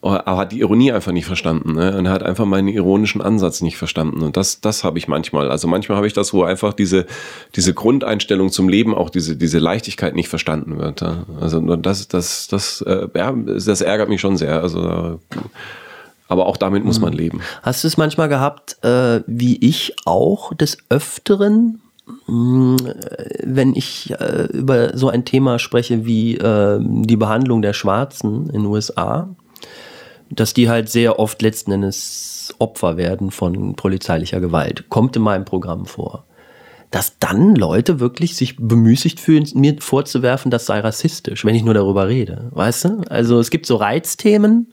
[0.00, 1.72] Er hat die Ironie einfach nicht verstanden.
[1.74, 1.96] Ne?
[1.96, 4.22] Und er hat einfach meinen ironischen Ansatz nicht verstanden.
[4.22, 5.50] Und das, das habe ich manchmal.
[5.50, 7.06] Also manchmal habe ich das, wo einfach diese,
[7.56, 11.00] diese Grundeinstellung zum Leben, auch diese, diese Leichtigkeit nicht verstanden wird.
[11.00, 11.24] Ja?
[11.40, 14.62] Also das, das, das, äh, ja, das ärgert mich schon sehr.
[14.62, 15.18] Also
[16.28, 17.18] aber auch damit muss man mhm.
[17.18, 17.40] leben.
[17.62, 21.80] Hast du es manchmal gehabt, äh, wie ich auch, des Öfteren,
[22.26, 22.76] mm,
[23.44, 28.62] wenn ich äh, über so ein Thema spreche wie äh, die Behandlung der Schwarzen in
[28.62, 29.28] den USA,
[30.30, 34.88] dass die halt sehr oft letzten Endes Opfer werden von polizeilicher Gewalt.
[34.88, 36.24] Kommt in meinem Programm vor.
[36.90, 41.74] Dass dann Leute wirklich sich bemüßigt fühlen, mir vorzuwerfen, das sei rassistisch, wenn ich nur
[41.74, 42.48] darüber rede.
[42.52, 43.02] Weißt du?
[43.10, 44.72] Also es gibt so Reizthemen.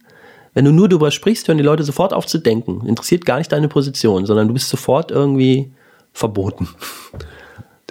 [0.53, 2.87] Wenn du nur darüber sprichst, hören die Leute sofort auf zu denken.
[2.87, 5.71] Interessiert gar nicht deine Position, sondern du bist sofort irgendwie
[6.13, 6.69] verboten.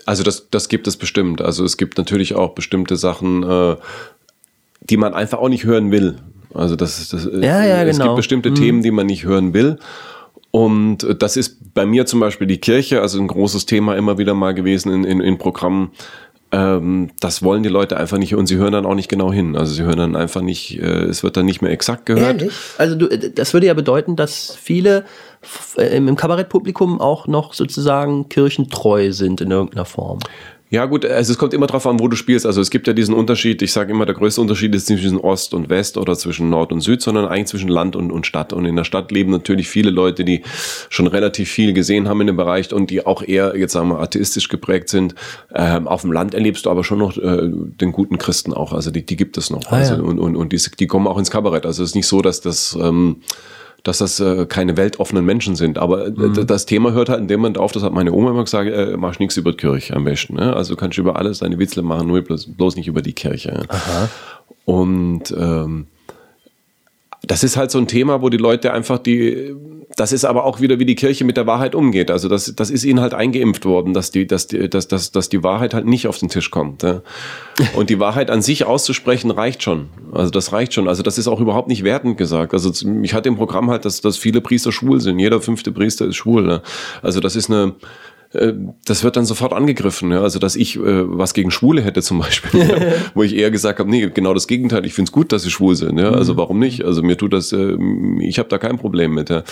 [0.07, 1.43] Also das, das gibt es bestimmt.
[1.43, 3.77] Also es gibt natürlich auch bestimmte Sachen, äh,
[4.81, 6.17] die man einfach auch nicht hören will.
[6.55, 8.11] Also das, das ja, ja, es genau.
[8.11, 8.55] gibt bestimmte mhm.
[8.55, 9.79] Themen, die man nicht hören will.
[10.51, 14.35] Und das ist bei mir zum Beispiel die Kirche, also ein großes Thema immer wieder
[14.35, 15.91] mal gewesen in, in, in Programmen.
[16.53, 19.57] Ähm, das wollen die Leute einfach nicht und sie hören dann auch nicht genau hin.
[19.57, 22.43] Also sie hören dann einfach nicht, äh, es wird dann nicht mehr exakt gehört.
[22.43, 22.55] Ehrlich?
[22.79, 25.05] Also du, das würde ja bedeuten, dass viele
[25.77, 30.21] im Kabarettpublikum auch noch sozusagen kirchentreu sind in irgendeiner Form.
[30.75, 32.47] Ja gut, also es kommt immer darauf an, wo du spielst.
[32.47, 35.19] Also es gibt ja diesen Unterschied, ich sage immer, der größte Unterschied ist nicht zwischen
[35.19, 38.53] Ost und West oder zwischen Nord und Süd, sondern eigentlich zwischen Land und, und Stadt.
[38.53, 40.43] Und in der Stadt leben natürlich viele Leute, die
[40.89, 44.01] schon relativ viel gesehen haben in dem Bereich und die auch eher, jetzt sagen wir,
[44.01, 45.15] atheistisch geprägt sind.
[45.55, 48.73] Ähm, auf dem Land erlebst du aber schon noch äh, den guten Christen auch.
[48.73, 49.71] Also die, die gibt es noch.
[49.71, 50.01] Ah, also, ja.
[50.01, 51.67] Und, und, und die, die kommen auch ins Kabarett.
[51.67, 52.77] Also es ist nicht so, dass das...
[52.81, 53.19] Ähm,
[53.85, 55.79] dass das äh, keine weltoffenen Menschen sind.
[55.79, 56.47] Aber äh, mhm.
[56.47, 58.97] das Thema hört halt in dem Moment auf, das hat meine Oma immer gesagt, äh,
[58.97, 60.35] mach nichts über die Kirche am besten.
[60.35, 60.57] Ne?
[60.57, 63.63] Also kannst du über alles deine Witzel machen, nur bloß, bloß nicht über die Kirche.
[63.69, 64.09] Aha.
[64.65, 65.87] Und ähm,
[67.27, 69.55] das ist halt so ein Thema, wo die Leute einfach die,
[69.97, 72.11] das ist aber auch wieder, wie die Kirche mit der Wahrheit umgeht.
[72.11, 75.29] Also das, das ist ihnen halt eingeimpft worden, dass die, dass die, dass, dass, dass
[75.29, 76.83] die Wahrheit halt nicht auf den Tisch kommt.
[76.83, 77.03] Ja.
[77.75, 79.89] Und die Wahrheit an sich auszusprechen reicht schon.
[80.13, 80.89] Also das reicht schon.
[80.89, 82.53] Also das ist auch überhaupt nicht wertend gesagt.
[82.53, 82.73] Also
[83.03, 85.19] ich hatte im Programm halt, dass, dass viele Priester schwul sind.
[85.19, 86.43] Jeder fünfte Priester ist schwul.
[86.43, 86.63] Ne.
[87.03, 87.75] Also das ist eine,
[88.85, 90.11] das wird dann sofort angegriffen.
[90.11, 90.23] Ja?
[90.23, 92.77] Also, dass ich äh, was gegen Schwule hätte zum Beispiel, ja?
[93.15, 94.85] wo ich eher gesagt habe, nee, genau das Gegenteil.
[94.85, 95.99] Ich finde es gut, dass sie schwul sind.
[95.99, 96.11] Ja?
[96.11, 96.39] Also, mhm.
[96.39, 96.85] warum nicht?
[96.85, 97.77] Also, mir tut das, äh,
[98.21, 99.31] ich habe da kein Problem mit.
[99.31, 99.45] Ja?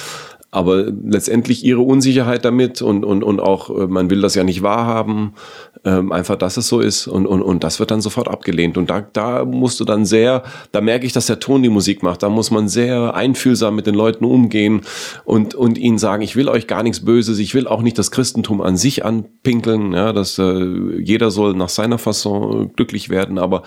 [0.54, 4.62] Aber letztendlich ihre Unsicherheit damit und, und, und auch, äh, man will das ja nicht
[4.62, 5.32] wahrhaben,
[5.84, 8.76] ähm, einfach, dass es so ist und, und, und das wird dann sofort abgelehnt.
[8.76, 12.02] Und da, da musst du dann sehr, da merke ich, dass der Ton die Musik
[12.02, 14.82] macht, da muss man sehr einfühlsam mit den Leuten umgehen
[15.24, 18.10] und, und ihnen sagen, ich will euch gar nichts Böses, ich will auch nicht das
[18.10, 23.62] Christentum an sich anpinkeln, ja, dass äh, jeder soll nach seiner Fasson glücklich werden, aber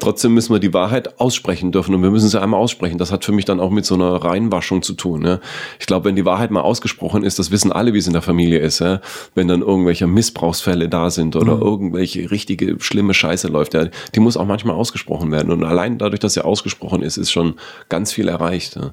[0.00, 2.96] trotzdem müssen wir die Wahrheit aussprechen dürfen und wir müssen sie einmal aussprechen.
[2.96, 5.26] Das hat für mich dann auch mit so einer Reinwaschung zu tun.
[5.26, 5.40] Ja.
[5.78, 8.22] Ich glaube, wenn die Wahrheit mal ausgesprochen ist, das wissen alle, wie es in der
[8.22, 9.00] Familie ist, ja.
[9.34, 11.62] wenn dann irgendwelche Missbrauchsfälle da sind oder mhm.
[11.62, 15.50] irgendwelche richtige schlimme Scheiße läuft, ja, die muss auch manchmal ausgesprochen werden.
[15.50, 17.54] Und allein dadurch, dass sie ausgesprochen ist, ist schon
[17.88, 18.76] ganz viel erreicht.
[18.76, 18.92] Ja.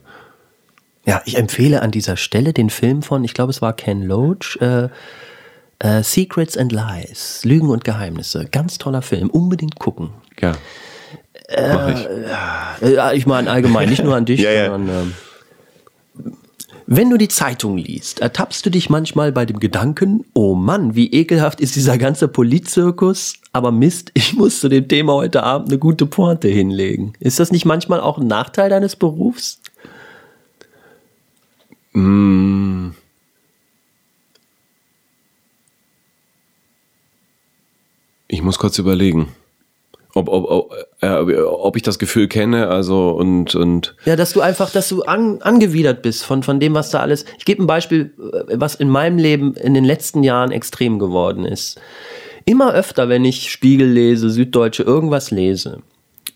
[1.05, 4.57] Ja, ich empfehle an dieser Stelle den Film von, ich glaube, es war Ken Loach,
[4.59, 4.89] äh,
[5.79, 8.45] äh, Secrets and Lies, Lügen und Geheimnisse.
[8.51, 10.09] Ganz toller Film, unbedingt gucken.
[10.41, 10.53] Ja.
[11.47, 12.07] Äh, ich.
[12.81, 14.69] Äh, ich meine allgemein, nicht nur an dich, ja, ja.
[14.69, 15.13] sondern ähm,
[16.89, 21.11] wenn du die Zeitung liest, ertappst du dich manchmal bei dem Gedanken, oh Mann, wie
[21.11, 25.79] ekelhaft ist dieser ganze Politzirkus, aber Mist, ich muss zu dem Thema heute Abend eine
[25.79, 27.11] gute Pointe hinlegen.
[27.19, 29.59] Ist das nicht manchmal auch ein Nachteil deines Berufs?
[31.91, 32.91] Mm.
[38.29, 39.27] Ich muss kurz überlegen.
[40.17, 44.41] Ob, ob, ob, äh, ob ich das Gefühl kenne, also und und Ja, dass du
[44.41, 47.25] einfach, dass du an, angewidert bist von, von dem, was da alles.
[47.37, 51.45] Ich gebe ein Beispiel, äh, was in meinem Leben in den letzten Jahren extrem geworden
[51.45, 51.79] ist.
[52.45, 55.81] Immer öfter, wenn ich Spiegel lese, Süddeutsche, irgendwas lese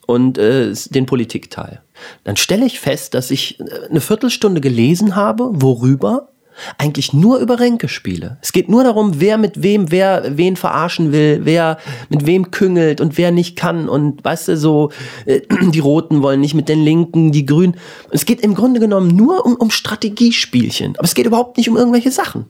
[0.06, 1.82] und äh, den Politikteil,
[2.24, 6.30] dann stelle ich fest, dass ich äh, eine Viertelstunde gelesen habe, worüber?
[6.78, 8.38] Eigentlich nur über Ränkespiele.
[8.42, 11.78] Es geht nur darum, wer mit wem, wer wen verarschen will, wer
[12.10, 13.90] mit wem küngelt und wer nicht kann.
[13.90, 14.92] Und weißt du, so,
[15.26, 15.42] äh,
[15.72, 17.76] die Roten wollen nicht mit den Linken, die Grünen.
[18.10, 20.96] Es geht im Grunde genommen nur um, um Strategiespielchen.
[20.98, 22.46] Aber es geht überhaupt nicht um irgendwelche Sachen.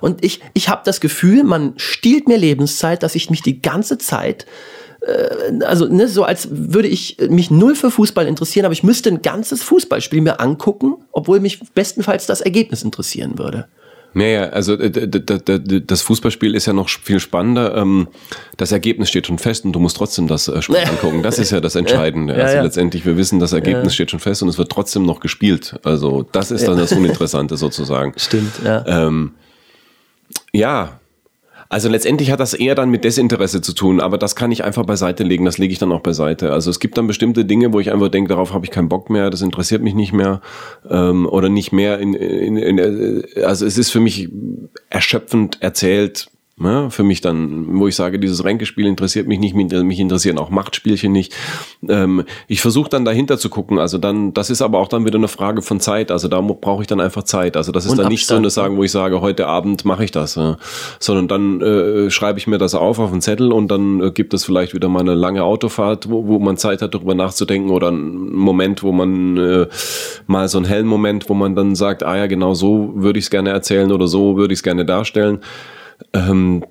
[0.00, 3.98] Und ich, ich habe das Gefühl, man stiehlt mir Lebenszeit, dass ich mich die ganze
[3.98, 4.46] Zeit
[5.64, 9.22] also ne, so als würde ich mich null für Fußball interessieren, aber ich müsste ein
[9.22, 13.66] ganzes Fußballspiel mir angucken, obwohl mich bestenfalls das Ergebnis interessieren würde.
[14.16, 14.90] Naja, also äh,
[15.84, 17.76] das Fußballspiel ist ja noch viel spannender.
[17.76, 18.06] Ähm,
[18.56, 21.22] Das Ergebnis steht schon fest und du musst trotzdem das äh, Spiel angucken.
[21.24, 22.36] Das ist ja das Entscheidende.
[22.36, 22.62] Ja, Also ja.
[22.62, 25.74] letztendlich, wir wissen, das Ergebnis steht schon fest und es wird trotzdem noch gespielt.
[25.82, 28.14] Also das ist dann das Uninteressante sozusagen.
[28.16, 28.84] Stimmt, ja.
[28.86, 29.32] Ähm,
[30.52, 31.00] ja,
[31.68, 34.84] also letztendlich hat das eher dann mit Desinteresse zu tun, aber das kann ich einfach
[34.84, 36.52] beiseite legen, das lege ich dann auch beiseite.
[36.52, 39.10] Also es gibt dann bestimmte Dinge, wo ich einfach denke, darauf habe ich keinen Bock
[39.10, 40.40] mehr, das interessiert mich nicht mehr
[40.88, 41.98] ähm, oder nicht mehr.
[41.98, 44.28] In, in, in, äh, also es ist für mich
[44.90, 46.28] erschöpfend erzählt.
[46.62, 50.50] Ja, für mich dann, wo ich sage, dieses Ränkespiel interessiert mich nicht, mich interessieren auch
[50.50, 51.34] Machtspielchen nicht.
[51.88, 53.80] Ähm, ich versuche dann dahinter zu gucken.
[53.80, 56.12] Also dann, das ist aber auch dann wieder eine Frage von Zeit.
[56.12, 57.56] Also da brauche ich dann einfach Zeit.
[57.56, 59.84] Also das ist Und dann nicht so eine Abstand, Sagen, wo ich sage, heute Abend
[59.84, 60.56] mache ich das, ja.
[61.00, 64.32] sondern dann äh, schreibe ich mir das auf auf einen Zettel und dann äh, gibt
[64.32, 67.88] es vielleicht wieder mal eine lange Autofahrt, wo, wo man Zeit hat, darüber nachzudenken oder
[67.88, 69.66] einen Moment, wo man äh,
[70.28, 73.24] mal so einen hellen Moment, wo man dann sagt, ah ja, genau so würde ich
[73.24, 75.40] es gerne erzählen oder so würde ich es gerne darstellen.
[76.12, 76.64] Ähm,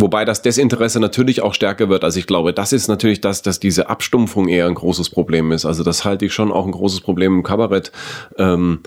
[0.00, 2.04] Wobei das Desinteresse natürlich auch stärker wird.
[2.04, 5.64] Also ich glaube, das ist natürlich das, dass diese Abstumpfung eher ein großes Problem ist.
[5.64, 7.90] Also das halte ich schon auch ein großes Problem im Kabarett.
[8.36, 8.80] Ähm,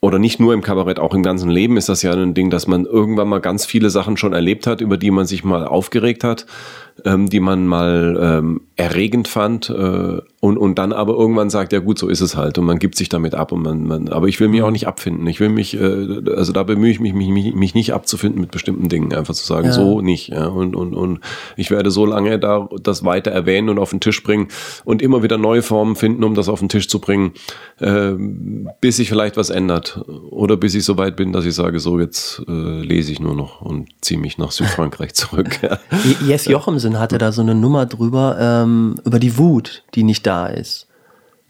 [0.00, 2.66] oder nicht nur im Kabarett, auch im ganzen Leben ist das ja ein Ding, dass
[2.66, 6.22] man irgendwann mal ganz viele Sachen schon erlebt hat, über die man sich mal aufgeregt
[6.22, 6.46] hat,
[7.04, 11.78] ähm, die man mal ähm, erregend fand äh, und, und dann aber irgendwann sagt, ja
[11.78, 14.28] gut, so ist es halt und man gibt sich damit ab und man, man aber
[14.28, 15.26] ich will mich auch nicht abfinden.
[15.26, 18.50] Ich will mich, äh, also da bemühe ich mich, mich, mich, mich nicht abzufinden mit
[18.50, 20.28] bestimmten Dingen, einfach zu sagen, so nicht.
[20.28, 21.20] Ja, und, und, und
[21.56, 24.48] ich werde so lange da das weiter erwähnen und auf den Tisch bringen
[24.84, 27.32] und immer wieder neue Formen finden, um das auf den Tisch zu bringen,
[27.80, 28.12] äh,
[28.80, 30.04] bis sich vielleicht was ändert.
[30.30, 33.34] Oder bis ich so weit bin, dass ich sage, so jetzt äh, lese ich nur
[33.34, 35.60] noch und ziehe mich nach Südfrankreich zurück.
[35.62, 35.78] Ja.
[36.84, 40.86] Jochemsen hatte da so eine Nummer drüber, ähm, über die Wut, die nicht da ist.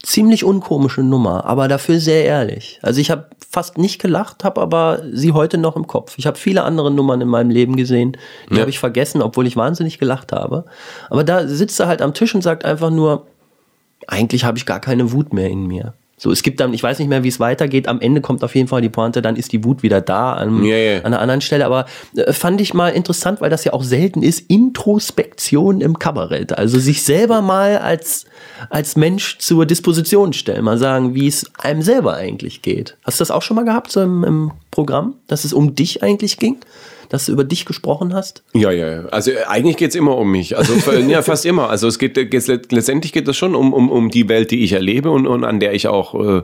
[0.03, 2.79] Ziemlich unkomische Nummer, aber dafür sehr ehrlich.
[2.83, 6.15] Also ich habe fast nicht gelacht, habe aber sie heute noch im Kopf.
[6.19, 8.17] Ich habe viele andere Nummern in meinem Leben gesehen,
[8.51, 8.61] die Ja.
[8.61, 10.67] habe ich vergessen, obwohl ich wahnsinnig gelacht habe.
[11.09, 13.27] Aber da sitzt er halt am Tisch und sagt einfach nur,
[14.07, 15.95] eigentlich habe ich gar keine Wut mehr in mir.
[16.17, 17.89] So, es gibt dann, ich weiß nicht mehr, wie es weitergeht.
[17.89, 20.63] Am Ende kommt auf jeden Fall die Pointe, dann ist die Wut wieder da an,
[20.65, 20.99] Ja, ja.
[20.99, 21.67] an einer anderen Stelle.
[21.67, 21.87] Aber
[22.17, 26.57] äh, fand ich mal interessant, weil das ja auch selten ist, Introspektion im Kabarett.
[26.57, 28.27] Also sich selber mal als,
[28.71, 30.65] als Mensch zur Disposition stellen.
[30.65, 32.97] Mal sagen, wie es einem selber eigentlich geht.
[33.05, 35.15] Hast du das auch schon mal gehabt, so im, im Programm?
[35.27, 36.59] Dass es um dich eigentlich ging?
[37.15, 38.43] Dass du über dich gesprochen hast?
[38.55, 39.05] Ja, ja, ja.
[39.13, 40.59] Also äh, eigentlich geht's immer um mich.
[40.59, 40.73] Also
[41.09, 41.71] ja, fast immer.
[41.71, 44.73] Also es geht, geht letztendlich geht es schon um, um, um die Welt, die ich
[44.73, 46.43] erlebe und, und an der ich auch äh,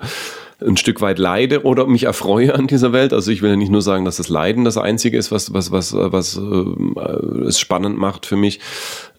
[0.64, 3.12] ein Stück weit leide oder mich erfreue an dieser Welt.
[3.12, 5.72] Also ich will ja nicht nur sagen, dass das Leiden das Einzige ist, was, was,
[5.72, 8.60] was, was äh, es spannend macht für mich.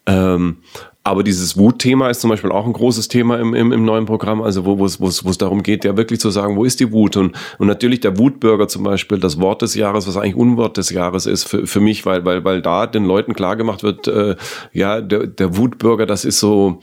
[0.06, 0.56] Ähm,
[1.04, 4.40] aber dieses Wutthema ist zum Beispiel auch ein großes Thema im, im, im neuen Programm,
[4.40, 7.16] also wo, es darum geht, ja wirklich zu sagen, wo ist die Wut?
[7.16, 10.90] Und, und natürlich der Wutbürger zum Beispiel, das Wort des Jahres, was eigentlich Unwort des
[10.90, 14.36] Jahres ist für, für mich, weil, weil, weil da den Leuten klargemacht wird, äh,
[14.72, 16.80] ja, der, der Wutbürger, das ist so,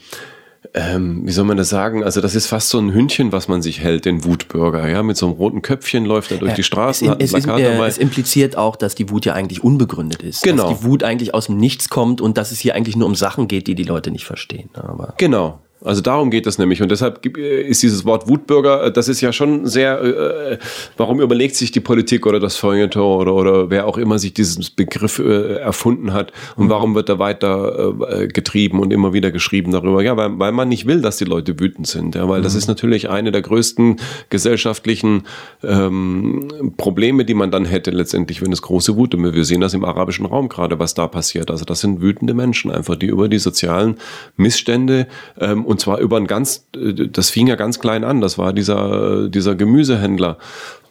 [0.74, 2.04] ähm, wie soll man das sagen?
[2.04, 4.88] Also das ist fast so ein Hündchen, was man sich hält, den Wutbürger.
[4.88, 7.86] Ja, mit so einem roten Köpfchen läuft er durch die Straßen, es, es, äh, dabei.
[7.86, 10.42] es impliziert auch, dass die Wut ja eigentlich unbegründet ist.
[10.42, 10.68] Genau.
[10.68, 13.14] Dass die Wut eigentlich aus dem Nichts kommt und dass es hier eigentlich nur um
[13.14, 14.70] Sachen geht, die die Leute nicht verstehen.
[14.74, 15.60] Aber Genau.
[15.82, 16.82] Also darum geht es nämlich.
[16.82, 20.58] Und deshalb äh, ist dieses Wort Wutbürger, äh, das ist ja schon sehr, äh,
[20.96, 24.64] warum überlegt sich die Politik oder das Feuilleton oder, oder wer auch immer sich diesen
[24.76, 29.72] Begriff äh, erfunden hat und warum wird er weiter äh, getrieben und immer wieder geschrieben
[29.72, 30.02] darüber?
[30.02, 32.14] Ja, weil, weil man nicht will, dass die Leute wütend sind.
[32.14, 33.96] Ja, weil das ist natürlich eine der größten
[34.28, 35.22] gesellschaftlichen
[35.62, 39.72] ähm, Probleme, die man dann hätte letztendlich, wenn es große Wut und wir sehen das
[39.72, 41.50] im arabischen Raum gerade, was da passiert.
[41.50, 43.96] Also das sind wütende Menschen einfach, die über die sozialen
[44.36, 45.06] Missstände
[45.40, 49.28] ähm, und zwar über ein ganz, das fing ja ganz klein an, das war dieser,
[49.28, 50.36] dieser Gemüsehändler,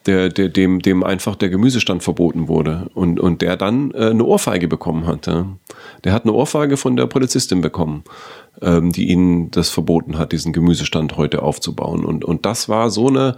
[0.06, 4.24] der, der, dem, dem einfach der Gemüsestand verboten wurde und, und der dann äh, eine
[4.24, 5.28] Ohrfeige bekommen hat.
[5.28, 5.48] Ja.
[6.06, 8.06] Der hat eine Ohrfeige von der Polizistin bekommen,
[8.62, 12.06] ähm, die ihn das verboten hat, diesen Gemüsestand heute aufzubauen.
[12.06, 13.36] Und, und das war so eine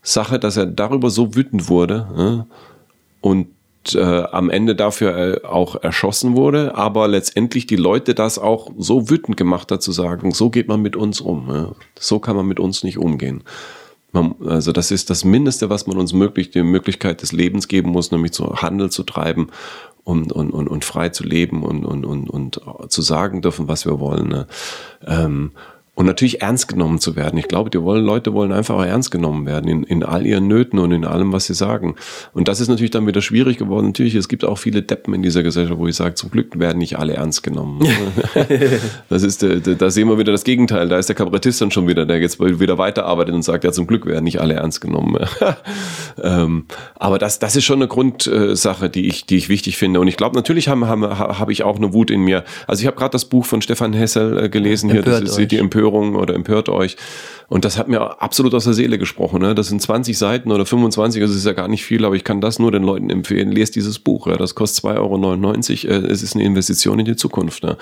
[0.00, 2.46] Sache, dass er darüber so wütend wurde
[3.20, 3.48] und
[3.94, 9.10] äh, am Ende dafür äh, auch erschossen wurde, aber letztendlich die Leute das auch so
[9.10, 11.48] wütend gemacht hat, zu sagen, so geht man mit uns um.
[11.50, 11.72] Ja.
[11.98, 13.42] So kann man mit uns nicht umgehen.
[14.12, 17.90] Man, also das ist das Mindeste, was man uns möglich, die Möglichkeit des Lebens geben
[17.90, 19.48] muss, nämlich zu Handel zu treiben
[20.04, 23.86] und, und, und, und frei zu leben und, und, und, und zu sagen dürfen, was
[23.86, 24.28] wir wollen.
[24.28, 24.46] Ne?
[25.04, 25.50] Ähm,
[25.94, 27.38] und natürlich ernst genommen zu werden.
[27.38, 30.48] Ich glaube, die wollen, Leute wollen einfach auch ernst genommen werden in, in all ihren
[30.48, 31.94] Nöten und in allem, was sie sagen.
[32.32, 33.86] Und das ist natürlich dann wieder schwierig geworden.
[33.86, 36.78] Natürlich, es gibt auch viele Deppen in dieser Gesellschaft, wo ich sage, zum Glück werden
[36.78, 37.86] nicht alle ernst genommen.
[39.08, 40.88] das ist, äh, da sehen wir wieder das Gegenteil.
[40.88, 43.86] Da ist der Kabarettist dann schon wieder, der jetzt wieder weiterarbeitet und sagt, ja, zum
[43.86, 45.16] Glück werden nicht alle ernst genommen.
[46.22, 46.66] ähm,
[46.96, 50.00] aber das, das ist schon eine Grundsache, die ich, die ich wichtig finde.
[50.00, 52.42] Und ich glaube, natürlich habe hab, hab ich auch eine Wut in mir.
[52.66, 55.38] Also ich habe gerade das Buch von Stefan Hessel äh, gelesen Empört hier, das ist
[55.38, 55.48] euch.
[55.48, 56.96] die Empörung oder empört euch.
[57.48, 59.42] Und das hat mir absolut aus der Seele gesprochen.
[59.42, 59.54] Ne?
[59.54, 62.40] Das sind 20 Seiten oder 25, das ist ja gar nicht viel, aber ich kann
[62.40, 63.52] das nur den Leuten empfehlen.
[63.52, 64.26] Lest dieses Buch.
[64.26, 64.36] Ja?
[64.36, 66.06] Das kostet 2,99 Euro.
[66.06, 67.62] Äh, Es ist eine Investition in die Zukunft.
[67.62, 67.76] Ne?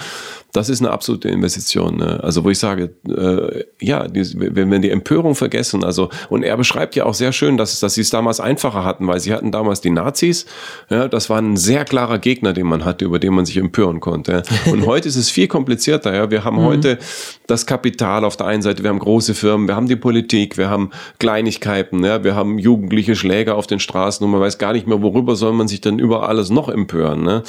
[0.53, 1.97] Das ist eine absolute Investition.
[1.97, 2.21] Ne?
[2.23, 6.57] Also wo ich sage, äh, ja, die, wenn wir die Empörung vergessen, also und er
[6.57, 9.53] beschreibt ja auch sehr schön, dass, dass sie es damals einfacher hatten, weil sie hatten
[9.53, 10.45] damals die Nazis.
[10.91, 14.01] Ja, das war ein sehr klarer Gegner, den man hatte, über den man sich empören
[14.01, 14.43] konnte.
[14.67, 14.73] Ja?
[14.73, 16.13] Und heute ist es viel komplizierter.
[16.15, 16.31] Ja?
[16.31, 16.99] Wir haben heute
[17.47, 20.71] das Kapital auf der einen Seite, wir haben große Firmen, wir haben die Politik, wir
[20.71, 22.25] haben Kleinigkeiten, ja?
[22.25, 25.53] wir haben jugendliche Schläger auf den Straßen und man weiß gar nicht mehr, worüber soll
[25.53, 27.23] man sich dann über alles noch empören.
[27.23, 27.43] Ne?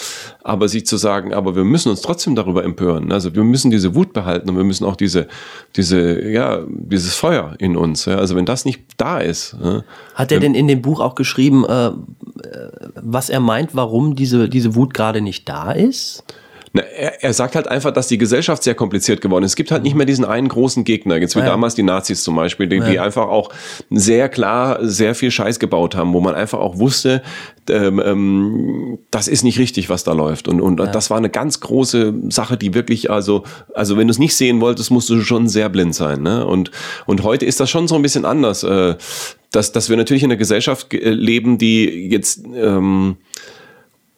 [0.43, 3.11] Aber sich zu sagen, aber wir müssen uns trotzdem darüber empören.
[3.11, 5.27] Also wir müssen diese Wut behalten und wir müssen auch diese,
[5.75, 8.05] diese, ja, dieses Feuer in uns.
[8.05, 8.15] Ja?
[8.15, 9.55] Also wenn das nicht da ist.
[9.63, 9.83] Ja?
[10.15, 11.93] Hat er denn in dem Buch auch geschrieben, äh, äh,
[12.95, 16.23] was er meint, warum diese, diese Wut gerade nicht da ist?
[16.75, 19.51] Na, er, er sagt halt einfach, dass die Gesellschaft sehr kompliziert geworden ist.
[19.51, 21.45] Es gibt halt nicht mehr diesen einen großen Gegner, jetzt wie Ja.
[21.45, 23.49] damals die Nazis zum Beispiel, die, die einfach auch
[23.91, 27.21] sehr klar sehr viel Scheiß gebaut haben, wo man einfach auch wusste,
[27.69, 30.47] ähm, ähm, das ist nicht richtig, was da läuft.
[30.47, 33.43] Und, und das war eine ganz große Sache, die wirklich, also,
[33.75, 36.23] also wenn du es nicht sehen wolltest, musst du schon sehr blind sein.
[36.23, 36.43] Ne?
[36.43, 36.71] Und,
[37.05, 38.63] und heute ist das schon so ein bisschen anders.
[38.63, 38.95] Äh,
[39.51, 43.17] dass, dass wir natürlich in einer Gesellschaft äh, leben, die jetzt ähm,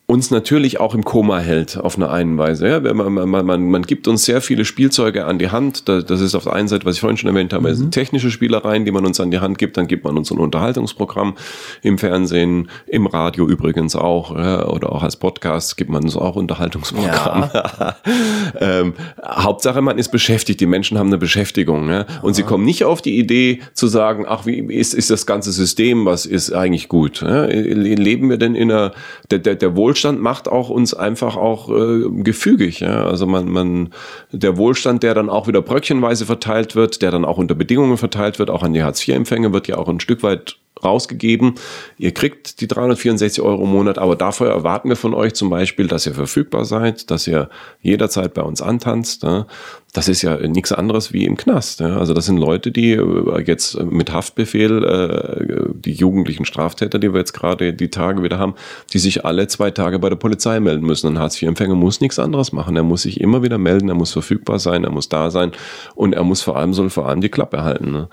[0.07, 2.67] uns natürlich auch im Koma hält auf eine einen Weise.
[2.67, 5.89] Ja, man, man, man, man, man gibt uns sehr viele Spielzeuge an die Hand.
[5.89, 8.29] Da- Das ist auf der einen Seite, was ich vorhin schon erwähnt habe, sind technische
[8.29, 9.77] Spielereien, die man uns an die Hand gibt.
[9.77, 11.33] Dann gibt man uns ein Unterhaltungsprogramm
[11.81, 16.35] im Fernsehen, im Radio übrigens auch, ja, oder auch als Podcast gibt man uns auch
[16.35, 17.49] Unterhaltungsprogramm.
[18.59, 18.93] ähm,
[19.25, 20.59] Hauptsache, man ist beschäftigt.
[20.61, 21.89] Die Menschen haben eine Beschäftigung.
[21.89, 22.05] Ja?
[22.21, 25.51] Und sie kommen nicht auf die Idee zu sagen, ach, wie ist, ist das ganze
[25.51, 27.21] System, was ist eigentlich gut?
[27.21, 27.45] Ja?
[27.45, 28.91] Leben wir denn in einer,
[29.31, 32.81] der, der, der Wohlstand macht auch uns einfach auch äh, gefügig.
[32.81, 33.05] Ja?
[33.05, 33.93] Also man, man,
[34.33, 38.37] der Wohlstand, der dann auch wieder bröckchenweise verteilt wird, der dann auch unter Bedingungen verteilt
[38.37, 41.55] wird, auch an die Hartz-IV-Empfänger, wird ja auch ein Stück weit rausgegeben.
[41.97, 45.87] Ihr kriegt die 364 Euro im Monat, aber dafür erwarten wir von euch zum Beispiel,
[45.87, 47.49] dass ihr verfügbar seid, dass ihr
[47.81, 49.23] jederzeit bei uns antanzt.
[49.23, 49.47] Ja.
[49.93, 51.79] Das ist ja nichts anderes wie im Knast.
[51.79, 51.97] Ja.
[51.97, 57.19] Also das sind Leute, die äh, jetzt mit Haftbefehl, äh, die jugendlichen Straftäter, die wir
[57.19, 58.55] jetzt gerade die Tage wieder haben,
[58.91, 61.07] die sich alle zwei Tage bei der Polizei melden müssen.
[61.07, 62.75] Ein Hartz-IV-Empfänger muss nichts anderes machen.
[62.75, 65.53] Er muss sich immer wieder melden, er muss verfügbar sein, er muss da sein
[65.95, 67.91] und er muss vor allem, soll vor allem die Klappe halten.
[67.91, 68.09] Ne.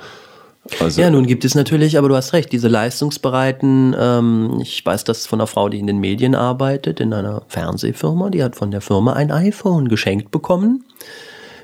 [0.81, 5.05] Also, Ja, nun gibt es natürlich, aber du hast recht, diese leistungsbereiten, ähm, ich weiß
[5.05, 8.71] das von einer Frau, die in den Medien arbeitet, in einer Fernsehfirma, die hat von
[8.71, 10.85] der Firma ein iPhone geschenkt bekommen,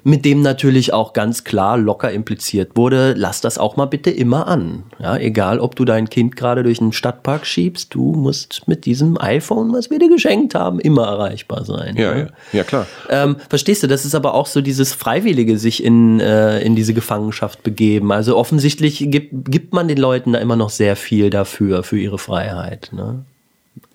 [0.09, 4.49] mit dem natürlich auch ganz klar locker impliziert wurde, lass das auch mal bitte immer
[4.49, 4.85] an.
[4.99, 9.21] Ja, egal, ob du dein Kind gerade durch den Stadtpark schiebst, du musst mit diesem
[9.21, 11.95] iPhone, was wir dir geschenkt haben, immer erreichbar sein.
[11.99, 12.87] ja, ja, ja, klar.
[13.11, 16.95] Ähm, verstehst du, das ist aber auch so dieses Freiwillige sich in, äh, in diese
[16.95, 18.11] Gefangenschaft begeben.
[18.11, 22.19] Also offensichtlich gibt, gibt man den Leuten da immer noch sehr viel dafür, für ihre
[22.19, 22.89] Freiheit.
[22.93, 23.27] Ne?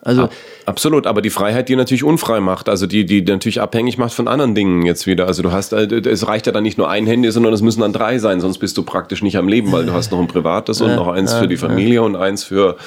[0.01, 0.29] Also,
[0.65, 4.27] Absolut, aber die Freiheit, die natürlich unfrei macht, also die, die natürlich abhängig macht von
[4.27, 5.27] anderen Dingen jetzt wieder.
[5.27, 7.81] Also du hast, äh, es reicht ja dann nicht nur ein Handy, sondern es müssen
[7.81, 10.27] dann drei sein, sonst bist du praktisch nicht am Leben, weil du hast noch ein
[10.27, 12.77] privates und noch eins für die Familie und eins für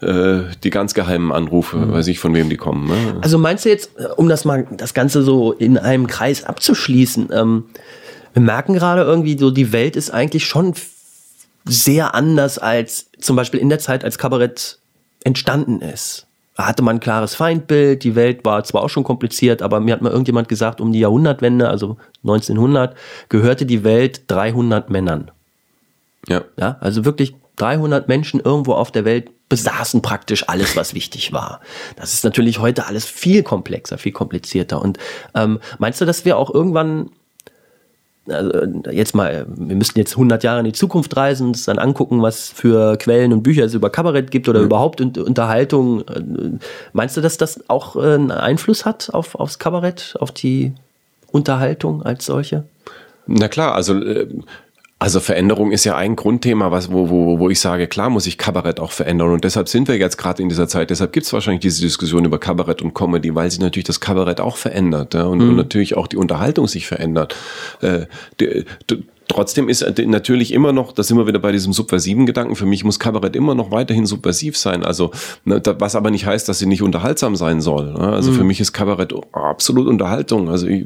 [0.00, 2.88] äh, die ganz geheimen Anrufe, weiß ich von wem die kommen.
[2.88, 3.16] Ne?
[3.22, 7.30] also meinst du jetzt, äh, um das mal, das Ganze so in einem Kreis abzuschließen,
[7.32, 7.64] ähm,
[8.34, 10.74] wir merken gerade irgendwie so, die Welt ist eigentlich schon
[11.64, 14.78] sehr anders als zum Beispiel in der Zeit, als Kabarett
[15.26, 16.28] entstanden ist.
[16.54, 19.92] Da hatte man ein klares Feindbild, die Welt war zwar auch schon kompliziert, aber mir
[19.92, 22.96] hat mal irgendjemand gesagt, um die Jahrhundertwende, also 1900,
[23.28, 25.32] gehörte die Welt 300 Männern.
[26.28, 26.44] Ja.
[26.56, 31.60] Ja, also wirklich 300 Menschen irgendwo auf der Welt besaßen praktisch alles, was wichtig war.
[31.96, 34.80] Das ist natürlich heute alles viel komplexer, viel komplizierter.
[34.80, 34.98] Und
[35.34, 37.10] ähm, meinst du, dass wir auch irgendwann
[38.28, 41.78] also jetzt mal, wir müssten jetzt 100 Jahre in die Zukunft reisen und uns dann
[41.78, 44.66] angucken, was für Quellen und Bücher es über Kabarett gibt oder mhm.
[44.66, 46.04] überhaupt Unterhaltung.
[46.92, 50.72] Meinst du, dass das auch äh, einen Einfluss hat auf, aufs Kabarett, auf die
[51.30, 52.64] Unterhaltung als solche?
[53.26, 54.28] Na klar, also äh,
[54.98, 58.38] also Veränderung ist ja ein Grundthema, was, wo, wo, wo ich sage, klar muss ich
[58.38, 59.30] Kabarett auch verändern.
[59.30, 62.24] Und deshalb sind wir jetzt gerade in dieser Zeit, deshalb gibt es wahrscheinlich diese Diskussion
[62.24, 65.50] über Kabarett und Comedy, weil sich natürlich das Kabarett auch verändert ja, und, mhm.
[65.50, 67.36] und natürlich auch die Unterhaltung sich verändert.
[67.82, 68.06] Äh,
[68.40, 72.54] die, die, Trotzdem ist natürlich immer noch, da sind wir wieder bei diesem subversiven Gedanken,
[72.54, 74.84] für mich muss Kabarett immer noch weiterhin subversiv sein.
[74.84, 75.10] Also,
[75.44, 77.92] ne, was aber nicht heißt, dass sie nicht unterhaltsam sein soll.
[77.92, 77.98] Ne?
[77.98, 78.36] Also mhm.
[78.36, 80.48] für mich ist Kabarett absolut Unterhaltung.
[80.48, 80.84] Also ich,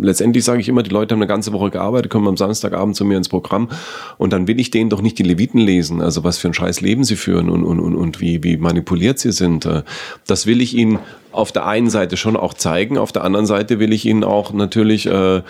[0.00, 3.04] letztendlich sage ich immer, die Leute haben eine ganze Woche gearbeitet, kommen am Samstagabend zu
[3.04, 3.68] mir ins Programm
[4.16, 6.80] und dann will ich denen doch nicht die Leviten lesen, also was für ein scheiß
[6.80, 9.66] Leben sie führen und, und, und, und wie, wie manipuliert sie sind.
[9.66, 9.82] Äh,
[10.26, 11.00] das will ich ihnen
[11.32, 14.52] auf der einen Seite schon auch zeigen, auf der anderen Seite will ich ihnen auch
[14.52, 15.42] natürlich äh,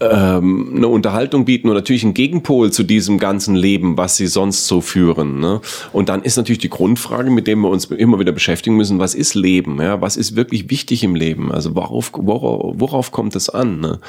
[0.00, 4.66] ähm, eine Unterhaltung bieten und natürlich einen Gegenpol zu diesem ganzen Leben, was sie sonst
[4.66, 5.40] so führen.
[5.40, 5.60] Ne?
[5.92, 9.14] Und dann ist natürlich die Grundfrage, mit der wir uns immer wieder beschäftigen müssen, was
[9.14, 9.80] ist Leben?
[9.80, 10.00] Ja?
[10.00, 11.52] Was ist wirklich wichtig im Leben?
[11.52, 13.80] Also worauf, worauf, worauf kommt es an?
[13.80, 14.00] Ne?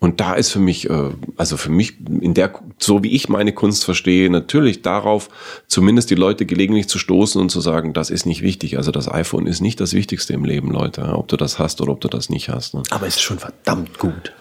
[0.00, 3.52] Und da ist für mich, äh, also für mich in der, so wie ich meine
[3.52, 5.28] Kunst verstehe, natürlich darauf,
[5.66, 8.78] zumindest die Leute gelegentlich zu stoßen und zu sagen, das ist nicht wichtig.
[8.78, 11.02] Also das iPhone ist nicht das Wichtigste im Leben, Leute.
[11.02, 12.72] Ob du das hast oder ob du das nicht hast.
[12.72, 12.82] Ne?
[12.88, 14.32] Aber es ist schon verdammt gut.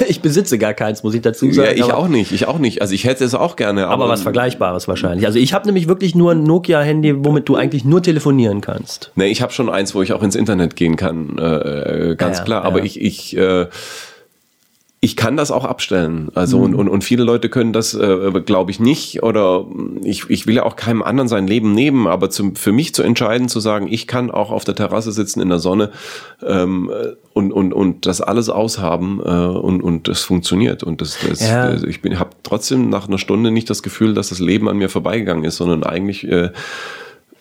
[0.08, 1.76] ich besitze gar keins, muss ich dazu sagen.
[1.76, 2.80] Ja, ich auch nicht, ich auch nicht.
[2.82, 3.86] Also ich hätte es auch gerne.
[3.86, 5.26] Aber, aber was Vergleichbares wahrscheinlich.
[5.26, 9.10] Also ich habe nämlich wirklich nur ein Nokia-Handy, womit du eigentlich nur telefonieren kannst.
[9.14, 12.44] Nee, ich habe schon eins, wo ich auch ins Internet gehen kann, äh, ganz ja,
[12.44, 12.64] klar.
[12.64, 12.84] Aber ja.
[12.84, 13.66] ich, ich äh,
[15.04, 16.30] ich kann das auch abstellen.
[16.32, 16.64] Also mhm.
[16.64, 19.24] und, und, und viele Leute können das, äh, glaube ich, nicht.
[19.24, 19.66] Oder
[20.04, 23.02] ich, ich will ja auch keinem anderen sein Leben nehmen, aber zum, für mich zu
[23.02, 25.90] entscheiden, zu sagen, ich kann auch auf der Terrasse sitzen in der Sonne
[26.46, 26.88] ähm,
[27.32, 30.84] und, und, und das alles aushaben äh, und, und das funktioniert.
[30.84, 31.74] Und das, das ja.
[31.82, 35.42] ich habe trotzdem nach einer Stunde nicht das Gefühl, dass das Leben an mir vorbeigegangen
[35.42, 36.50] ist, sondern eigentlich äh, äh,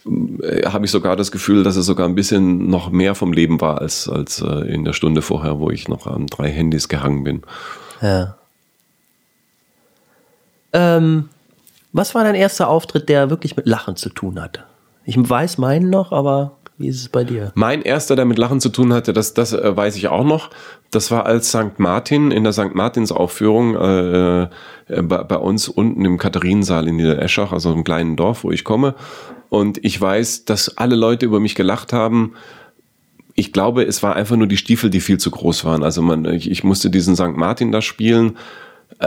[0.06, 3.82] habe ich sogar das Gefühl, dass es sogar ein bisschen noch mehr vom Leben war
[3.82, 7.42] als, als äh, in der Stunde vorher, wo ich noch an drei Handys gehangen bin.
[8.02, 8.36] Ja.
[10.74, 11.30] Ähm,
[11.94, 14.64] was war dein erster Auftritt, der wirklich mit Lachen zu tun hatte?
[15.04, 17.52] Ich weiß meinen noch, aber wie ist es bei dir?
[17.54, 20.50] Mein erster, der mit Lachen zu tun hatte, das, das äh, weiß ich auch noch.
[20.90, 21.78] Das war als St.
[21.78, 22.74] Martin in der St.
[22.74, 24.48] Martins Aufführung äh, äh,
[25.04, 28.96] bei, bei, uns unten im Katharinensaal in Niedereschach, also einem kleinen Dorf, wo ich komme.
[29.52, 32.36] Und ich weiß, dass alle Leute über mich gelacht haben.
[33.36, 35.84] Ich glaube, es war einfach nur die Stiefel, die viel zu groß waren.
[35.84, 37.36] Also man, ich, ich musste diesen St.
[37.36, 38.38] Martin da spielen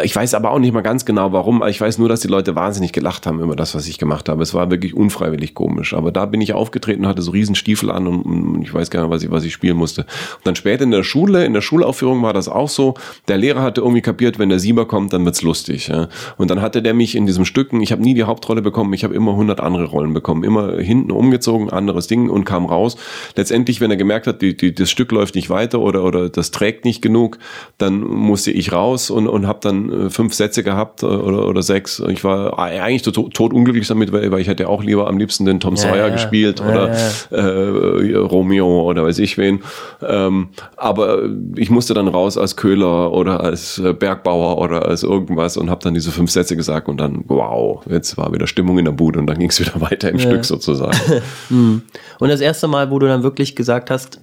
[0.02, 1.62] ich weiß aber auch nicht mal ganz genau warum.
[1.69, 4.43] Ich weiß nur, dass die Leute wahnsinnig gelacht haben über das, was ich gemacht habe.
[4.43, 5.94] Es war wirklich unfreiwillig komisch.
[5.94, 9.02] Aber da bin ich aufgetreten hatte so riesen Stiefel an und, und ich weiß gar
[9.02, 10.02] nicht, was ich, was ich spielen musste.
[10.02, 12.94] Und dann später in der Schule, in der Schulaufführung war das auch so.
[13.28, 15.89] Der Lehrer hatte irgendwie kapiert, wenn der Sieber kommt, dann wird's lustig.
[15.89, 16.09] Ja.
[16.39, 19.05] Und dann hatte der mich in diesem Stücken, ich habe nie die Hauptrolle bekommen, ich
[19.05, 20.44] habe immer 100 andere Rollen bekommen.
[20.44, 22.97] Immer hinten umgezogen, anderes Ding und kam raus.
[23.36, 26.51] Letztendlich, wenn er gemerkt hat, die, die, das Stück läuft nicht weiter oder, oder das
[26.51, 27.39] trägt nicht genug,
[27.78, 29.73] dann musste ich raus und, und habe dann
[30.06, 32.02] äh, fünf Sätze gehabt äh, oder, oder sechs.
[32.09, 35.44] Ich war eigentlich tot, tot unglücklich damit, weil, weil ich hätte auch lieber am liebsten
[35.44, 36.96] den Tom Sawyer ja, gespielt ja, oder
[37.30, 39.60] Äh, Romeo oder weiß ich wen.
[40.06, 41.22] Ähm, aber
[41.56, 45.82] ich musste dann raus als Köhler oder als äh, Bergbauer oder als irgendwas und habe
[45.82, 49.18] dann diese fünf Sätze gesagt und dann, wow, jetzt war wieder Stimmung in der Bude
[49.18, 50.94] und dann ging es wieder weiter im Stück sozusagen.
[51.48, 51.82] Hm.
[52.20, 54.20] und das erste Mal, wo du dann wirklich gesagt hast,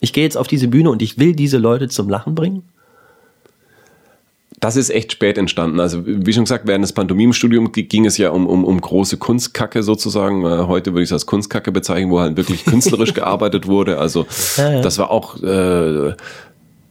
[0.00, 2.62] ich gehe jetzt auf diese Bühne und ich will diese Leute zum Lachen bringen?
[4.62, 5.80] Das ist echt spät entstanden.
[5.80, 9.82] Also wie schon gesagt, während des Pantomimstudiums ging es ja um, um, um große Kunstkacke
[9.82, 10.46] sozusagen.
[10.46, 13.98] Äh, heute würde ich es als Kunstkacke bezeichnen, wo halt wirklich künstlerisch gearbeitet wurde.
[13.98, 14.24] Also
[14.56, 14.80] ja, ja.
[14.80, 15.42] das war auch...
[15.42, 16.14] Äh,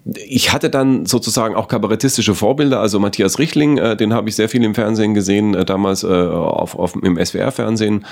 [0.03, 4.49] ich hatte dann sozusagen auch kabarettistische Vorbilder, also Matthias Richtling, äh, den habe ich sehr
[4.49, 8.03] viel im Fernsehen gesehen, äh, damals äh, auf, auf, im SWR-Fernsehen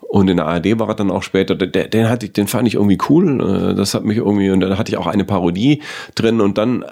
[0.00, 1.54] und in der ARD war er dann auch später.
[1.54, 4.58] Der, den, hatte ich, den fand ich irgendwie cool, äh, das hat mich irgendwie, und
[4.58, 5.82] da hatte ich auch eine Parodie
[6.16, 6.84] drin und dann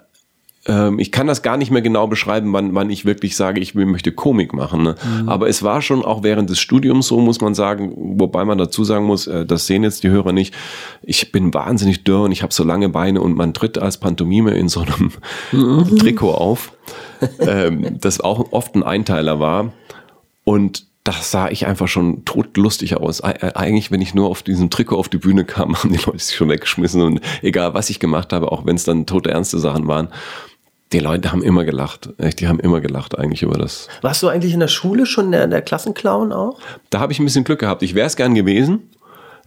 [0.67, 3.75] ähm, ich kann das gar nicht mehr genau beschreiben, wann, wann ich wirklich sage, ich
[3.75, 4.83] möchte Komik machen.
[4.83, 4.95] Ne?
[5.21, 5.29] Mhm.
[5.29, 8.85] Aber es war schon auch während des Studiums so, muss man sagen, wobei man dazu
[8.85, 10.55] sagen muss, äh, das sehen jetzt die Hörer nicht,
[11.03, 14.53] ich bin wahnsinnig dürr und ich habe so lange Beine und man tritt als Pantomime
[14.53, 15.13] in so einem
[15.53, 15.97] mhm.
[15.99, 16.73] Trikot auf,
[17.41, 19.73] ähm, das auch oft ein Einteiler war.
[20.45, 23.21] Und das sah ich einfach schon todlustig aus.
[23.21, 26.35] Eigentlich, wenn ich nur auf diesem Trikot auf die Bühne kam, haben die Leute sich
[26.35, 29.87] schon weggeschmissen und egal was ich gemacht habe, auch wenn es dann tote ernste Sachen
[29.87, 30.09] waren
[30.93, 32.11] die Leute haben immer gelacht.
[32.19, 33.89] Echt, die haben immer gelacht eigentlich über das.
[34.03, 36.59] Warst du eigentlich in der Schule schon der, der Klassenclown auch?
[36.91, 37.83] Da habe ich ein bisschen Glück gehabt.
[37.83, 38.91] Ich wäre es gern gewesen.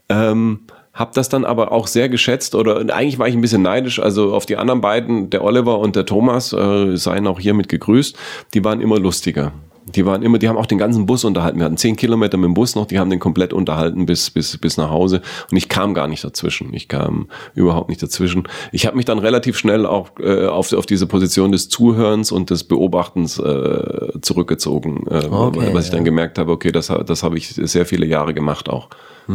[0.10, 0.62] Ähm,
[0.94, 4.00] hab das dann aber auch sehr geschätzt oder eigentlich war ich ein bisschen neidisch.
[4.00, 8.18] Also auf die anderen beiden, der Oliver und der Thomas, äh, seien auch hiermit gegrüßt,
[8.54, 9.52] die waren immer lustiger.
[9.96, 11.60] Die waren immer, die haben auch den ganzen Bus unterhalten.
[11.60, 14.58] Wir hatten zehn Kilometer mit dem Bus noch, die haben den komplett unterhalten bis, bis,
[14.58, 15.22] bis nach Hause.
[15.50, 16.74] Und ich kam gar nicht dazwischen.
[16.74, 18.48] Ich kam überhaupt nicht dazwischen.
[18.72, 22.50] Ich habe mich dann relativ schnell auch äh, auf, auf diese Position des Zuhörens und
[22.50, 25.06] des Beobachtens äh, zurückgezogen.
[25.08, 25.28] Äh,
[25.58, 28.70] Okay, was ich dann gemerkt habe, okay, das, das habe ich sehr viele Jahre gemacht
[28.70, 28.90] auch.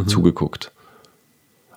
[0.06, 0.72] Zugeguckt.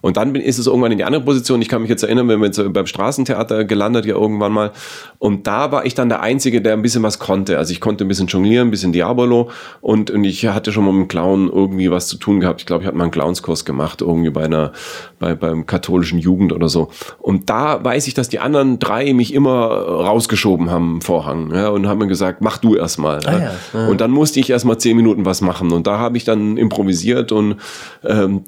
[0.06, 1.64] Und dann bin- ist es irgendwann in die andere Position.
[1.64, 4.72] Ich kann mich jetzt erinnern, wenn wir jetzt beim Straßentheater gelandet, ja irgendwann mal.
[5.18, 7.58] Und da war ich dann der Einzige, der ein bisschen was konnte.
[7.58, 9.50] Also ich konnte ein bisschen jonglieren, ein bisschen Diabolo.
[9.82, 12.62] Und, und ich hatte schon mal mit dem Clown irgendwie was zu tun gehabt.
[12.62, 14.74] Ich glaube, ich hatte mal einen Clownskurs gemacht, irgendwie bei einer,
[15.18, 16.90] bei, beim katholischen Jugend oder so.
[17.18, 21.52] Und da weiß ich, dass die anderen drei mich immer rausgeschoben haben im Vorhang.
[21.52, 23.22] Ja, und haben mir gesagt, mach du erst mal.
[23.24, 23.32] ja.
[23.40, 23.88] ja, ja.
[23.88, 25.72] Und dann musste ich erst mal zehn Minuten was machen.
[25.72, 27.56] Und da habe ich dann improvisiert und
[28.04, 28.44] ähm,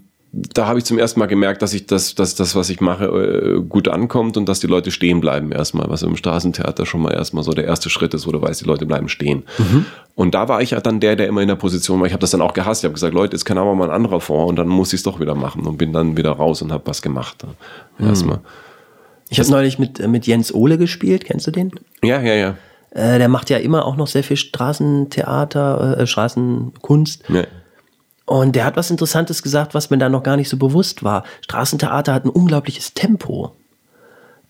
[0.54, 3.06] da habe ich zum ersten Mal gemerkt, dass ich das, dass das, was ich mache,
[3.06, 7.14] äh, gut ankommt und dass die Leute stehen bleiben erstmal, was im Straßentheater schon mal
[7.14, 9.44] erstmal so der erste Schritt ist, wo du weißt, die Leute bleiben stehen.
[10.14, 12.08] Und da war ich ja dann der, der immer in der Position war.
[12.08, 12.82] Ich habe das dann auch gehasst.
[12.82, 15.00] Ich habe gesagt, Leute, jetzt kann aber mal ein anderer vor und dann muss ich
[15.00, 17.46] es doch wieder machen und bin dann wieder raus und habe was gemacht.
[18.00, 18.40] Erstmal.
[19.30, 21.72] Ich habe neulich mit, äh, mit Jens Ohle gespielt, kennst du den?
[22.04, 22.58] Ja, ja, ja.
[22.92, 27.24] Äh, der macht ja immer auch noch sehr viel Straßentheater, äh, Straßenkunst.
[27.30, 27.44] ja.
[28.28, 31.24] Und der hat was Interessantes gesagt, was mir da noch gar nicht so bewusst war.
[31.42, 33.54] Straßentheater hat ein unglaubliches Tempo.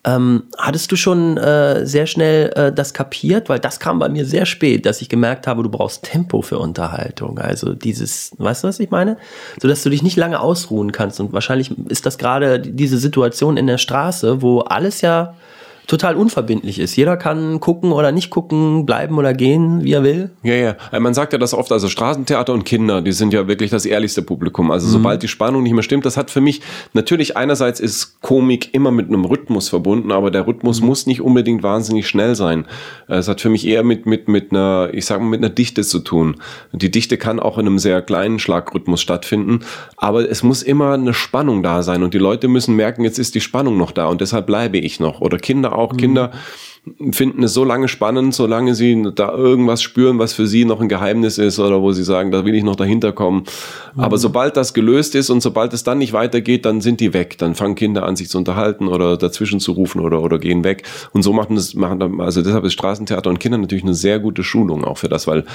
[0.04, 3.50] Ähm, hattest du schon äh, sehr schnell äh, das kapiert?
[3.50, 6.58] Weil das kam bei mir sehr spät, dass ich gemerkt habe, du brauchst Tempo für
[6.58, 7.38] Unterhaltung.
[7.38, 9.18] Also dieses, weißt du, was ich meine?
[9.62, 11.20] So dass du dich nicht lange ausruhen kannst.
[11.20, 15.36] Und wahrscheinlich ist das gerade diese Situation in der Straße, wo alles ja
[15.88, 16.96] total unverbindlich ist.
[16.98, 20.32] Jeder kann gucken oder nicht gucken, bleiben oder gehen, wie er will.
[20.44, 20.76] Ja, ja.
[20.92, 23.86] Also Man sagt ja das oft, also Straßentheater und Kinder, die sind ja wirklich das
[23.86, 24.70] ehrlichste Publikum.
[24.70, 26.62] Also sobald die Spannung nicht mehr stimmt, das hat für mich,
[26.94, 31.64] natürlich einerseits ist Komik immer mit einem Rhythmus verbunden, aber der Rhythmus muss nicht unbedingt
[31.64, 32.66] wahnsinnig schnell sein.
[33.08, 35.84] Es hat für mich eher mit, mit, mit einer, ich sag mal, mit einer Dichte
[35.84, 36.36] zu tun.
[36.74, 39.62] Die Dichte kann auch in einem sehr kleinen Schlagrhythmus stattfinden,
[39.96, 43.36] aber es muss immer eine Spannung da sein und die Leute müssen merken, jetzt ist
[43.36, 45.22] die Spannung noch da und deshalb bleibe ich noch.
[45.22, 46.32] Oder Kinder auch, Kinder
[47.12, 50.90] finden es so lange spannend, solange sie da irgendwas spüren, was für sie noch ein
[50.90, 53.44] Geheimnis ist oder wo sie sagen, da will ich noch dahinter kommen.
[53.96, 57.38] Aber sobald das gelöst ist und sobald es dann nicht weitergeht, dann sind die weg.
[57.38, 60.84] Dann fangen Kinder an, sich zu unterhalten oder dazwischen zu rufen oder, oder gehen weg.
[61.14, 64.44] Und so machen das, machen, also deshalb ist Straßentheater und Kinder natürlich eine sehr gute
[64.44, 65.46] Schulung auch für das, weil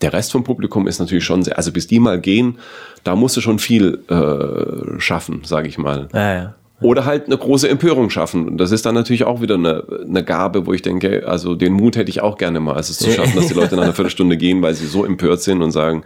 [0.00, 2.58] der Rest vom Publikum ist natürlich schon sehr, also bis die mal gehen,
[3.04, 6.08] da musst du schon viel äh, schaffen, sage ich mal.
[6.12, 6.54] Ja, ja.
[6.80, 8.48] Oder halt eine große Empörung schaffen.
[8.48, 11.74] Und das ist dann natürlich auch wieder eine, eine Gabe, wo ich denke, also den
[11.74, 13.92] Mut hätte ich auch gerne mal, also es zu schaffen, dass die Leute nach einer
[13.92, 16.04] Viertelstunde gehen, weil sie so empört sind und sagen,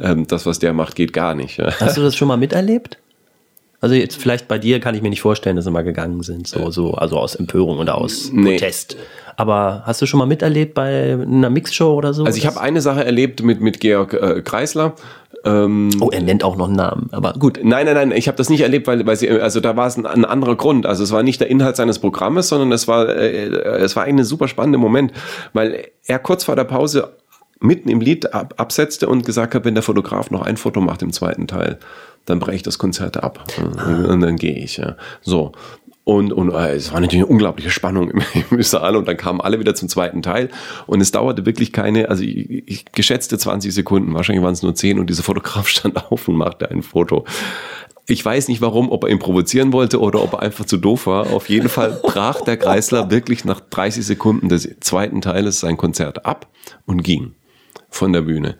[0.00, 1.58] ähm, das, was der macht, geht gar nicht.
[1.58, 2.98] Hast du das schon mal miterlebt?
[3.80, 6.46] Also jetzt vielleicht bei dir kann ich mir nicht vorstellen, dass sie mal gegangen sind,
[6.46, 8.52] so, so also aus Empörung oder aus Nee.
[8.52, 8.96] Protest.
[9.36, 12.24] Aber hast du schon mal miterlebt bei einer Mixshow oder so?
[12.24, 14.94] Also ich habe eine Sache erlebt mit, mit Georg äh, Kreisler.
[15.44, 17.60] Ähm, Oh, er nennt auch noch einen Namen, aber gut.
[17.62, 19.96] Nein, nein, nein, ich habe das nicht erlebt, weil, weil sie, also da war es
[19.96, 20.86] ein, ein anderer Grund.
[20.86, 24.24] Also es war nicht der Inhalt seines Programmes, sondern es war, äh, es war eigentlich
[24.24, 25.12] ein super spannender Moment,
[25.52, 27.12] weil er kurz vor der Pause
[27.60, 31.02] mitten im Lied ab, absetzte und gesagt hat, wenn der Fotograf noch ein Foto macht
[31.02, 31.78] im zweiten Teil,
[32.26, 34.78] dann breche ich das Konzert ab und, und dann gehe ich.
[34.78, 34.96] Ja.
[35.20, 35.52] So.
[36.04, 39.40] Und, und äh, es war natürlich eine unglaubliche Spannung im, im Saal und dann kamen
[39.40, 40.50] alle wieder zum zweiten Teil
[40.86, 44.74] und es dauerte wirklich keine, also ich, ich geschätzte 20 Sekunden, wahrscheinlich waren es nur
[44.74, 47.24] 10 und dieser Fotograf stand auf und machte ein Foto.
[48.06, 51.06] Ich weiß nicht warum, ob er ihn provozieren wollte oder ob er einfach zu doof
[51.06, 51.32] war.
[51.32, 56.26] Auf jeden Fall brach der Kreisler wirklich nach 30 Sekunden des zweiten Teiles sein Konzert
[56.26, 56.48] ab
[56.84, 57.32] und ging
[57.88, 58.58] von der Bühne.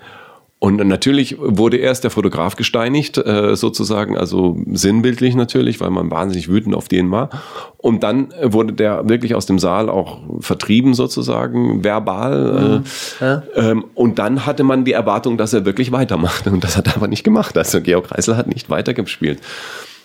[0.64, 6.48] Und natürlich wurde erst der Fotograf gesteinigt, äh, sozusagen, also sinnbildlich natürlich, weil man wahnsinnig
[6.48, 7.28] wütend auf den war.
[7.76, 12.82] Und dann wurde der wirklich aus dem Saal auch vertrieben, sozusagen, verbal.
[13.20, 16.46] Äh, ähm, und dann hatte man die Erwartung, dass er wirklich weitermacht.
[16.46, 17.58] Und das hat er aber nicht gemacht.
[17.58, 19.40] Also Georg Kreisler hat nicht weitergespielt.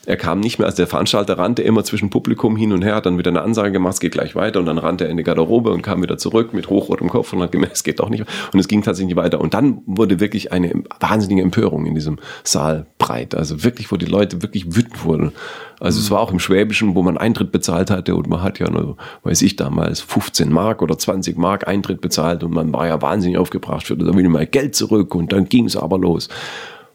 [0.10, 3.06] Er kam nicht mehr, als der Veranstalter rannte immer zwischen Publikum hin und her, hat
[3.06, 5.23] dann wieder eine Ansage gemacht, es geht gleich weiter und dann rannte er in die
[5.23, 8.26] Garderobe und kam wieder zurück mit hochrotem Kopf und hat gemerkt, es geht doch nicht.
[8.52, 9.40] Und es ging tatsächlich nicht weiter.
[9.40, 13.36] Und dann wurde wirklich eine wahnsinnige Empörung in diesem Saal breit.
[13.36, 15.31] Also wirklich, wo die Leute wirklich wütend wurden.
[15.80, 18.68] Also es war auch im Schwäbischen, wo man Eintritt bezahlt hatte und man hat ja
[18.68, 22.99] nur, weiß ich damals, 15 Mark oder 20 Mark Eintritt bezahlt und man war ja
[22.99, 26.30] wahnsinnig aufgebracht für dann wieder mal Geld zurück und dann ging es aber los.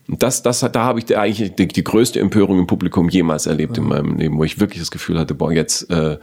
[0.09, 3.47] Und das, das, hat- da habe ich eigentlich die, die größte Empörung im Publikum jemals
[3.47, 6.19] erlebt in meinem Leben, wo ich wirklich das Gefühl hatte, boah, jetzt, äh,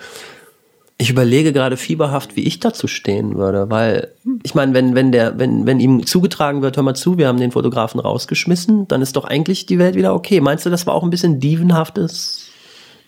[0.98, 4.10] Ich überlege gerade fieberhaft, wie ich dazu stehen würde, weil
[4.44, 7.40] ich meine, wenn, wenn der, wenn, wenn ihm zugetragen wird, hör mal zu, wir haben
[7.40, 10.42] den Fotografen rausgeschmissen, dann ist doch eigentlich die Welt wieder okay.
[10.42, 12.51] Meinst du, das war auch ein bisschen dievenhaftes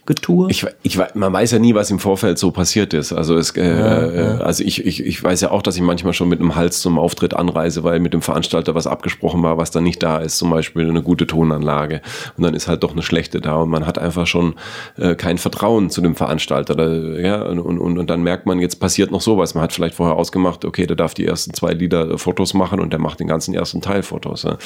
[0.05, 0.47] Getue?
[0.49, 3.13] Ich, ich, man weiß ja nie, was im Vorfeld so passiert ist.
[3.13, 4.37] Also es, äh, Ja, ja.
[4.39, 6.99] also ich, ich, ich weiß ja auch, dass ich manchmal schon mit einem Hals zum
[6.99, 10.37] Auftritt anreise, weil mit dem Veranstalter was abgesprochen war, was dann nicht da ist.
[10.37, 12.01] Zum Beispiel eine gute Tonanlage
[12.35, 14.55] und dann ist halt doch eine schlechte da und man hat einfach schon
[14.97, 16.75] äh, kein Vertrauen zu dem Veranstalter.
[16.75, 19.55] Da, ja und, und, und dann merkt man, jetzt passiert noch sowas.
[19.55, 22.81] Man hat vielleicht vorher ausgemacht, okay, der darf die ersten zwei Lieder äh, Fotos machen
[22.81, 24.43] und der macht den ganzen ersten Teil Fotos.
[24.43, 24.57] Ja.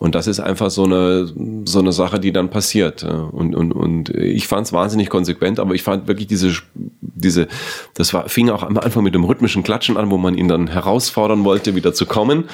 [0.00, 1.30] Und das ist einfach so eine,
[1.66, 3.02] so eine Sache, die dann passiert.
[3.02, 3.20] ja.
[3.20, 6.54] Und, und, und ich fand es wahnsinnig konsequent, aber ich fand wirklich diese,
[7.00, 7.48] diese,
[7.92, 10.68] das war, fing auch am Anfang mit dem rhythmischen Klatschen an, wo man ihn dann
[10.68, 12.44] herausfordern wollte, wieder zu kommen.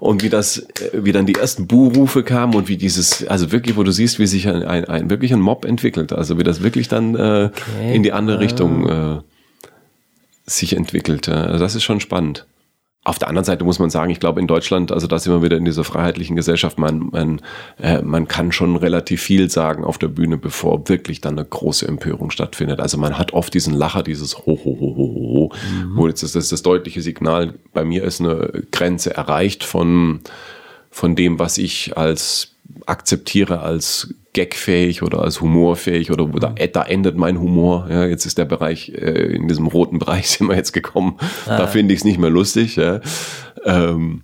[0.00, 3.76] Und wie das, äh, wie dann die ersten Buhrufe kamen und wie dieses, also wirklich,
[3.76, 6.12] wo du siehst, wie sich ein, ein, ein wirklich ein Mob entwickelt.
[6.12, 7.50] Also wie das wirklich dann äh,
[7.94, 9.20] in die andere Richtung äh,
[10.46, 11.28] sich entwickelt.
[11.28, 12.44] Also das ist schon spannend.
[13.08, 15.42] Auf der anderen Seite muss man sagen, ich glaube in Deutschland, also da sind wir
[15.42, 17.40] wieder in dieser freiheitlichen Gesellschaft, man, man,
[17.80, 21.88] äh, man kann schon relativ viel sagen auf der Bühne, bevor wirklich dann eine große
[21.88, 22.80] Empörung stattfindet.
[22.80, 25.52] Also man hat oft diesen Lacher, dieses Ho, ho, ho, ho, ho, ho,
[25.94, 30.20] wo jetzt das, das, das deutliche Signal, bei mir ist eine Grenze erreicht von,
[30.90, 37.16] von dem, was ich als akzeptiere als gagfähig oder als humorfähig oder da, da endet
[37.16, 37.88] mein Humor.
[37.90, 41.18] Ja, jetzt ist der Bereich, äh, in diesem roten Bereich sind wir jetzt gekommen.
[41.46, 42.76] Da finde ich es nicht mehr lustig.
[42.76, 43.00] Ja.
[43.64, 44.22] Ähm,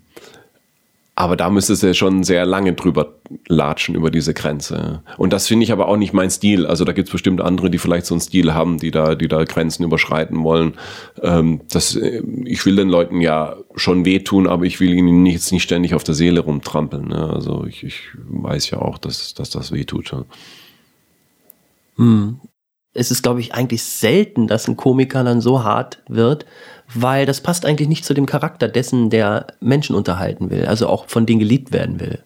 [1.16, 3.14] aber da müsstest du schon sehr lange drüber
[3.46, 5.02] latschen über diese Grenze.
[5.16, 6.66] Und das finde ich aber auch nicht mein Stil.
[6.66, 9.28] Also da gibt es bestimmt andere, die vielleicht so einen Stil haben, die da, die
[9.28, 10.74] da Grenzen überschreiten wollen.
[11.22, 15.34] Ähm, das, äh, ich will den Leuten ja schon wehtun, aber ich will ihnen nicht,
[15.34, 17.06] jetzt nicht ständig auf der Seele rumtrampeln.
[17.06, 17.30] Ne?
[17.32, 20.10] Also ich, ich weiß ja auch, dass, dass das wehtut.
[20.10, 20.24] Ja.
[22.92, 26.44] es ist, glaube ich, eigentlich selten, dass ein Komiker dann so hart wird,
[26.92, 31.08] weil das passt eigentlich nicht zu dem Charakter dessen, der Menschen unterhalten will, also auch
[31.08, 32.18] von denen geliebt werden will.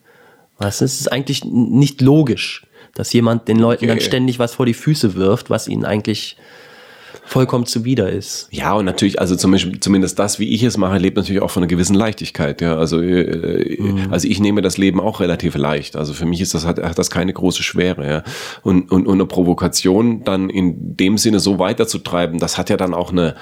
[0.58, 4.06] Was es ist eigentlich nicht logisch, dass jemand den Leuten dann Okay.
[4.06, 6.36] ständig was vor die Füße wirft, was ihnen eigentlich
[7.24, 8.48] vollkommen zuwider ist.
[8.50, 11.50] Ja, und natürlich, also zum Beispiel, zumindest das, wie ich es mache, lebt natürlich auch
[11.50, 12.60] von einer gewissen Leichtigkeit.
[12.60, 13.78] Ja, also, äh,
[14.10, 15.94] also ich nehme das Leben auch relativ leicht.
[15.94, 18.08] Also für mich ist das hat, hat das keine große Schwere.
[18.08, 18.22] Ja.
[18.62, 22.94] Und, und, und eine Provokation dann in dem Sinne so weiterzutreiben, das hat ja dann
[22.94, 23.34] auch eine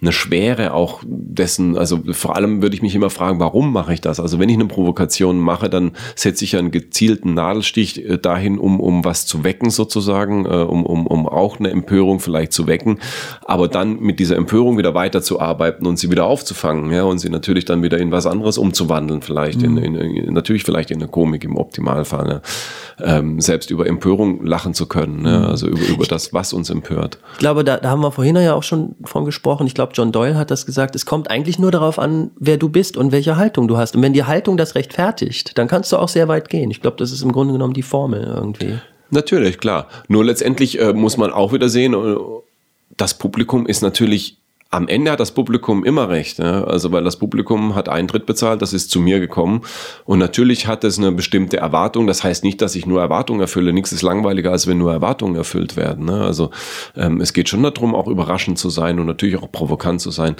[0.00, 4.00] eine Schwere auch dessen, also vor allem würde ich mich immer fragen, warum mache ich
[4.00, 4.20] das?
[4.20, 8.58] Also wenn ich eine Provokation mache, dann setze ich ja einen gezielten Nadelstich äh, dahin,
[8.58, 12.66] um, um was zu wecken sozusagen, äh, um, um, um auch eine Empörung vielleicht zu
[12.66, 12.98] wecken,
[13.44, 17.64] aber dann mit dieser Empörung wieder weiterzuarbeiten und sie wieder aufzufangen, ja, und sie natürlich
[17.64, 21.44] dann wieder in was anderes umzuwandeln, vielleicht in, in, in natürlich vielleicht in eine Komik
[21.44, 22.42] im Optimalfall, ne?
[23.02, 25.46] ähm, selbst über Empörung lachen zu können, ne?
[25.46, 27.18] also über, über das, was uns empört.
[27.34, 29.66] Ich glaube, da, da haben wir vorhin ja auch schon von gesprochen.
[29.66, 30.94] Ich glaube, John Doyle hat das gesagt.
[30.94, 33.96] Es kommt eigentlich nur darauf an, wer du bist und welche Haltung du hast.
[33.96, 36.70] Und wenn die Haltung das rechtfertigt, dann kannst du auch sehr weit gehen.
[36.70, 38.78] Ich glaube, das ist im Grunde genommen die Formel irgendwie.
[39.10, 39.88] Natürlich, klar.
[40.08, 42.16] Nur letztendlich äh, muss man auch wieder sehen, äh,
[42.96, 44.38] das Publikum ist natürlich,
[44.74, 46.38] am Ende hat das Publikum immer recht.
[46.38, 46.64] Ja?
[46.64, 49.62] Also weil das Publikum hat Eintritt bezahlt, das ist zu mir gekommen.
[50.04, 52.08] Und natürlich hat es eine bestimmte Erwartung.
[52.08, 53.72] Das heißt nicht, dass ich nur Erwartungen erfülle.
[53.72, 56.06] Nichts ist langweiliger, als wenn nur Erwartungen erfüllt werden.
[56.06, 56.22] Ne?
[56.22, 56.50] Also
[56.96, 60.34] ähm, es geht schon darum, auch überraschend zu sein und natürlich auch provokant zu sein.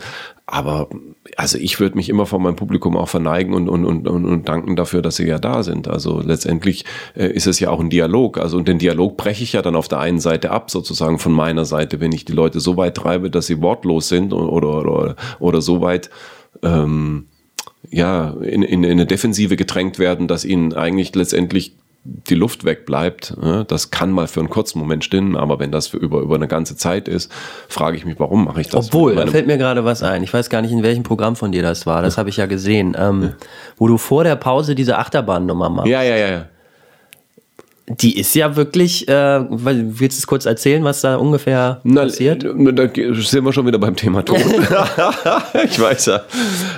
[0.46, 0.88] Aber
[1.36, 4.48] also ich würde mich immer vor meinem Publikum auch verneigen und, und, und, und, und
[4.48, 5.88] danken dafür, dass sie ja da sind.
[5.88, 6.84] Also letztendlich
[7.16, 8.38] äh, ist es ja auch ein Dialog.
[8.38, 11.32] Also und den Dialog breche ich ja dann auf der einen Seite ab, sozusagen von
[11.32, 15.16] meiner Seite, wenn ich die Leute so weit treibe, dass sie wortlos sind oder, oder,
[15.38, 16.10] oder so weit
[16.62, 17.26] ähm,
[17.90, 23.34] ja, in, in, in eine Defensive gedrängt werden, dass ihnen eigentlich letztendlich die Luft wegbleibt.
[23.42, 26.34] Ja, Das kann mal für einen kurzen Moment stimmen, aber wenn das für über, über
[26.34, 27.32] eine ganze Zeit ist,
[27.68, 28.88] frage ich mich, warum mache ich das?
[28.88, 30.22] Obwohl, da fällt mir gerade was ein.
[30.22, 32.02] Ich weiß gar nicht, in welchem Programm von dir das war.
[32.02, 32.94] Das habe ich ja gesehen.
[32.98, 33.32] Ähm,
[33.76, 35.88] wo du vor der Pause diese Achterbahnnummer machst.
[35.88, 36.46] ja, ja, ja, ja.
[37.86, 42.42] Die ist ja wirklich, äh, willst du es kurz erzählen, was da ungefähr Na, passiert?
[42.42, 44.38] Da sind wir schon wieder beim Thema Tod.
[45.64, 46.22] ich weiß ja.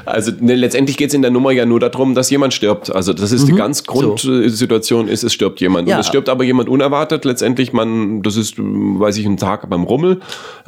[0.04, 2.92] Also ne, letztendlich geht es in der Nummer ja nur darum, dass jemand stirbt.
[2.92, 5.88] Also das ist die ganz Grundsituation ist, es stirbt jemand.
[5.88, 5.94] Ja.
[5.94, 7.24] Und es stirbt aber jemand unerwartet.
[7.24, 10.18] Letztendlich, man, das ist, weiß ich, ein Tag beim Rummel.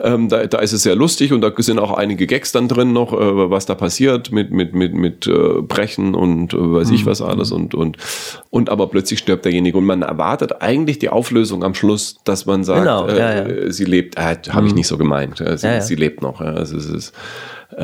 [0.01, 2.93] Ähm, da, da ist es sehr lustig und da sind auch einige Gags dann drin
[2.93, 7.07] noch, äh, was da passiert mit, mit, mit, mit äh, Brechen und äh, weiß ich
[7.07, 7.51] was alles.
[7.51, 7.97] Und, und,
[8.51, 10.28] und aber plötzlich stirbt derjenige und man erwartet
[10.61, 13.73] eigentlich die Auflösung am Schluss, dass man sagt, Genau, äh, ja, ja.
[13.73, 15.41] sie lebt, äh, habe ich nicht so gemeint.
[15.41, 16.41] Äh, sie, Ja, sie lebt noch.
[16.41, 17.15] Also es ist,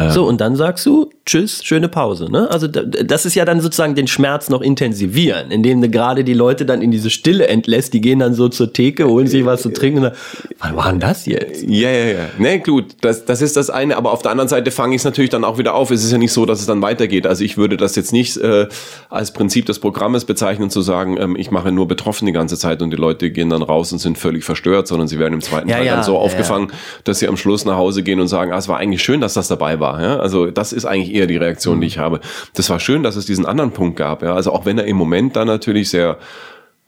[0.09, 2.31] so, und dann sagst du, tschüss, schöne Pause.
[2.33, 2.51] Ne?
[2.51, 6.33] Also da- das ist ja dann sozusagen den Schmerz noch intensivieren, indem du gerade die
[6.33, 9.61] Leute dann in diese Stille entlässt, die gehen dann so zur Theke, holen sich was
[9.61, 10.13] zu trinken und dann,
[10.59, 11.63] was war denn das jetzt?
[11.69, 12.19] Ja, ja, ja.
[12.39, 15.05] Nee, gut, das, das ist das eine, aber auf der anderen Seite fange ich es
[15.05, 15.91] natürlich dann auch wieder auf.
[15.91, 17.27] Es ist ja nicht so, dass es dann weitergeht.
[17.27, 18.67] Also ich würde das jetzt nicht äh,
[19.11, 22.81] als Prinzip des Programmes bezeichnen, zu sagen, ähm, ich mache nur betroffen die ganze Zeit
[22.81, 25.69] und die Leute gehen dann raus und sind völlig verstört, sondern sie werden im zweiten
[25.69, 26.73] Ja, Teil ja, dann so ja, aufgefangen,
[27.05, 29.35] dass sie am Schluss nach Hause gehen und sagen, ah, es war eigentlich schön, dass
[29.35, 30.03] das dabei war.
[30.03, 30.19] Ja?
[30.19, 32.21] Also das ist eigentlich eher die Reaktion, die ich habe.
[32.55, 34.23] Das war schön, dass es diesen anderen Punkt gab.
[34.23, 34.35] Ja?
[34.35, 36.19] Also auch wenn er im Moment dann natürlich sehr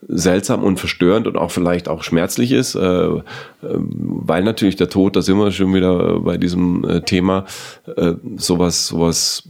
[0.09, 3.23] seltsam und verstörend und auch vielleicht auch schmerzlich ist, äh, äh,
[3.63, 7.47] weil natürlich der Tod, da sind wir schon wieder bei diesem äh, Thema,
[7.97, 9.49] äh, sowas, sowas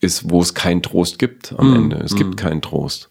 [0.00, 1.96] ist, wo es keinen Trost gibt am Ende.
[1.96, 3.10] Es gibt keinen Trost.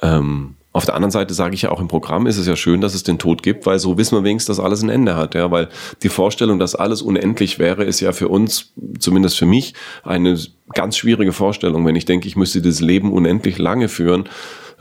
[0.00, 2.80] Ähm, auf der anderen Seite sage ich ja auch im Programm ist es ja schön,
[2.80, 5.36] dass es den Tod gibt, weil so wissen wir wenigstens, dass alles ein Ende hat.
[5.36, 5.68] Ja, weil
[6.02, 10.36] die Vorstellung, dass alles unendlich wäre, ist ja für uns, zumindest für mich, eine
[10.74, 11.86] ganz schwierige Vorstellung.
[11.86, 14.24] Wenn ich denke, ich müsste das Leben unendlich lange führen,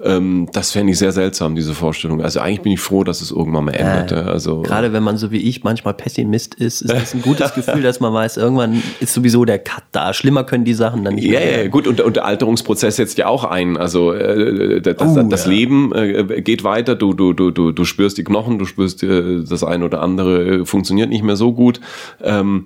[0.01, 2.21] ähm, das fände ich sehr seltsam, diese Vorstellung.
[2.21, 4.11] Also eigentlich bin ich froh, dass es irgendwann mal endet.
[4.11, 4.23] ja.
[4.25, 7.81] Also Gerade wenn man so wie ich manchmal Pessimist ist, ist es ein gutes Gefühl,
[7.83, 10.13] dass man weiß, irgendwann ist sowieso der Cut da.
[10.13, 13.17] Schlimmer können die Sachen dann nicht Ja, mehr ja, gut, und, und der Alterungsprozess setzt
[13.17, 13.77] ja auch ein.
[13.77, 15.51] Also äh, das, das, Oh, das ja.
[15.51, 19.43] Leben äh, geht weiter, du, du, du, du, du spürst die Knochen, du spürst äh,
[19.43, 21.79] das eine oder andere äh, funktioniert nicht mehr so gut.
[22.21, 22.65] Ähm,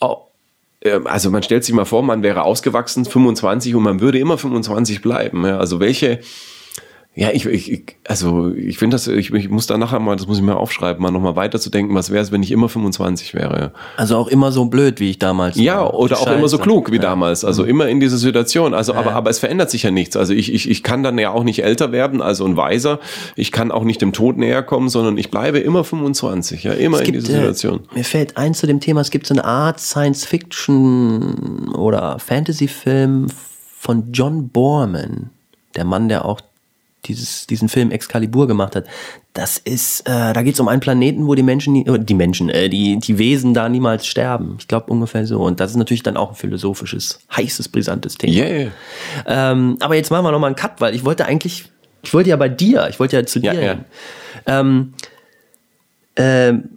[0.00, 0.16] oh,
[1.04, 5.02] also man stellt sich mal vor, man wäre ausgewachsen, 25 und man würde immer 25
[5.02, 5.44] bleiben.
[5.44, 5.58] Ja?
[5.58, 6.20] Also welche
[7.18, 10.36] ja, ich, ich, also ich finde das, ich, ich muss da nachher mal, das muss
[10.36, 13.72] ich mir aufschreiben, mal nochmal weiterzudenken, was wäre es, wenn ich immer 25 wäre.
[13.96, 15.94] Also auch immer so blöd, wie ich damals Ja, war.
[15.94, 16.62] oder auch immer so Scheiße.
[16.62, 17.02] klug wie Ja.
[17.02, 17.42] damals.
[17.42, 18.74] Also immer in dieser Situation.
[18.74, 20.14] Also, aber, aber es verändert sich ja nichts.
[20.14, 23.00] Also ich, ich, ich kann dann ja auch nicht älter werden, also ein Weiser.
[23.34, 26.98] Ich kann auch nicht dem Tod näher kommen, sondern ich bleibe immer 25, ja, immer
[27.00, 27.80] Es in gibt, dieser Situation.
[27.92, 33.28] Äh, mir fällt ein zu dem Thema, es gibt so eine Art Science-Fiction oder Fantasy-Film
[33.78, 35.30] von John Borman,
[35.76, 36.40] der Mann, der auch
[37.06, 38.86] dieses, diesen Film Excalibur gemacht hat.
[39.32, 42.14] Das ist, äh, da geht es um einen Planeten, wo die Menschen, nie, äh, die
[42.14, 44.56] Menschen, äh, die, die Wesen da niemals sterben.
[44.58, 45.42] Ich glaube ungefähr so.
[45.42, 48.32] Und das ist natürlich dann auch ein philosophisches, heißes, brisantes Thema.
[48.32, 48.70] Yeah.
[49.26, 51.70] Ähm, aber jetzt machen wir nochmal einen Cut, weil ich wollte eigentlich,
[52.02, 53.78] ich wollte ja bei dir, ich wollte ja zu dir Ja, ja.
[54.46, 54.94] Ähm,
[56.16, 56.70] ähm,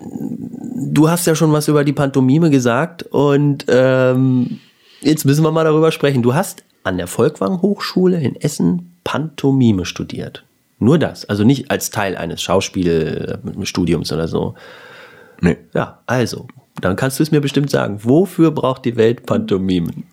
[0.00, 4.60] du hast ja schon was über die Pantomime gesagt und ähm,
[5.00, 6.22] jetzt müssen wir mal darüber sprechen.
[6.22, 10.44] Du hast an der Volkwang Hochschule in Essen Pantomime studiert.
[10.78, 14.54] Nur das, also nicht als Teil eines Schauspielstudiums oder so.
[15.40, 15.56] Nee.
[15.72, 16.46] Ja, also,
[16.82, 18.00] dann kannst du es mir bestimmt sagen.
[18.04, 20.04] Wofür braucht die Welt Pantomimen?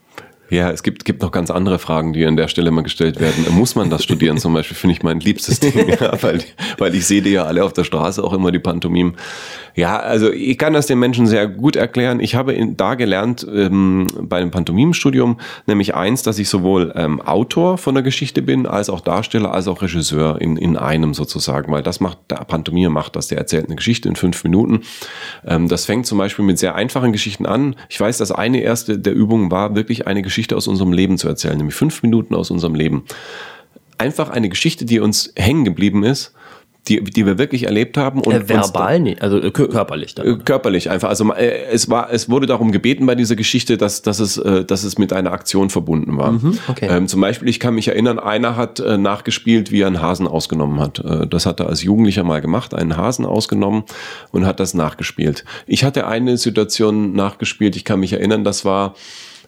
[0.49, 3.45] Ja, es gibt, gibt noch ganz andere Fragen, die an der Stelle mal gestellt werden.
[3.49, 6.39] Muss man das studieren zum Beispiel, finde ich mein liebstes Ding, ja, weil,
[6.77, 9.15] weil ich sehe die ja alle auf der Straße, auch immer die Pantomimen.
[9.73, 12.19] Ja, also ich kann das den Menschen sehr gut erklären.
[12.19, 17.19] Ich habe in, da gelernt ähm, bei dem Pantomimenstudium nämlich eins, dass ich sowohl ähm,
[17.21, 21.73] Autor von der Geschichte bin, als auch Darsteller, als auch Regisseur in, in einem sozusagen,
[21.73, 24.81] weil das macht, der Pantomime macht das, der erzählt eine Geschichte in fünf Minuten.
[25.45, 27.75] Ähm, das fängt zum Beispiel mit sehr einfachen Geschichten an.
[27.89, 31.27] Ich weiß, das eine erste der Übungen war, wirklich eine Geschichte aus unserem Leben zu
[31.27, 33.03] erzählen, nämlich fünf Minuten aus unserem Leben.
[33.97, 36.33] Einfach eine Geschichte, die uns hängen geblieben ist,
[36.87, 38.21] die, die wir wirklich erlebt haben.
[38.21, 40.45] Und Äh, verbal, nee, also äh, kö- körperlich äh, dann.
[40.45, 41.09] körperlich einfach.
[41.09, 44.65] Also äh, es war, es wurde darum gebeten bei dieser Geschichte, dass, dass, es, äh,
[44.65, 46.39] dass es mit einer Aktion verbunden war.
[46.67, 46.87] okay.
[46.91, 50.27] ähm, zum Beispiel, ich kann mich erinnern, einer hat äh, nachgespielt, wie er einen Hasen
[50.27, 50.99] ausgenommen hat.
[50.99, 53.83] Äh, das hat er als Jugendlicher mal gemacht, einen Hasen ausgenommen
[54.31, 55.43] und hat das nachgespielt.
[55.65, 58.93] Ich hatte eine Situation nachgespielt, ich kann mich erinnern, das war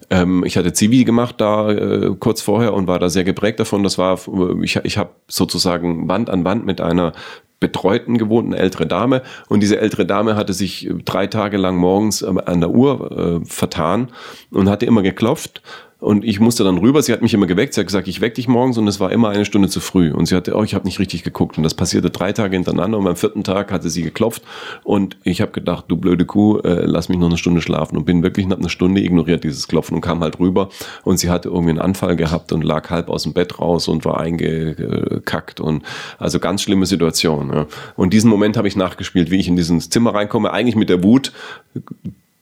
[0.09, 3.83] ähm, ich hatte Zivi gemacht da äh, kurz vorher und war da sehr geprägt davon.
[3.83, 7.13] Das war, äh, ich, ich habe sozusagen Wand an Wand mit einer
[7.59, 12.21] betreuten gewohnten ältere Dame und diese ältere Dame hatte sich äh, drei Tage lang morgens
[12.21, 14.09] äh, an der Uhr äh, vertan
[14.51, 15.61] und hatte immer geklopft
[15.99, 18.35] und ich musste dann rüber, sie hat mich immer geweckt, sie hat gesagt, ich weck
[18.35, 18.77] dich morgens.
[18.77, 20.11] Und es war immer eine Stunde zu früh.
[20.11, 21.57] Und sie hatte, oh, ich habe nicht richtig geguckt.
[21.57, 22.99] Und das passierte drei Tage hintereinander.
[22.99, 24.43] Und beim vierten Tag hatte sie geklopft.
[24.83, 27.97] Und ich habe gedacht, du blöde Kuh, äh, lass mich noch eine Stunde schlafen.
[27.97, 30.69] Und bin wirklich nach einer Stunde ignoriert dieses Klopfen und kam halt rüber.
[31.03, 34.05] Und sie hatte irgendwie einen Anfall gehabt und lag halb aus dem Bett raus und
[34.05, 35.59] war eingekackt.
[35.59, 35.83] Und
[36.19, 37.51] also ganz schlimme Situation.
[37.51, 37.65] Ja.
[37.95, 41.03] Und diesen Moment habe ich nachgespielt, wie ich in dieses Zimmer reinkomme, eigentlich mit der
[41.03, 41.31] Wut,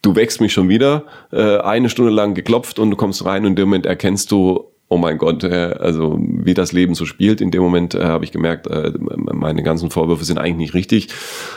[0.06, 3.52] du wächst mich schon wieder, äh, eine Stunde lang geklopft und du kommst rein und
[3.52, 7.42] in dem Moment erkennst du, oh mein Gott, äh, also wie das Leben so spielt.
[7.42, 11.08] In dem Moment äh, habe ich gemerkt, äh, meine ganzen Vorwürfe sind eigentlich nicht richtig.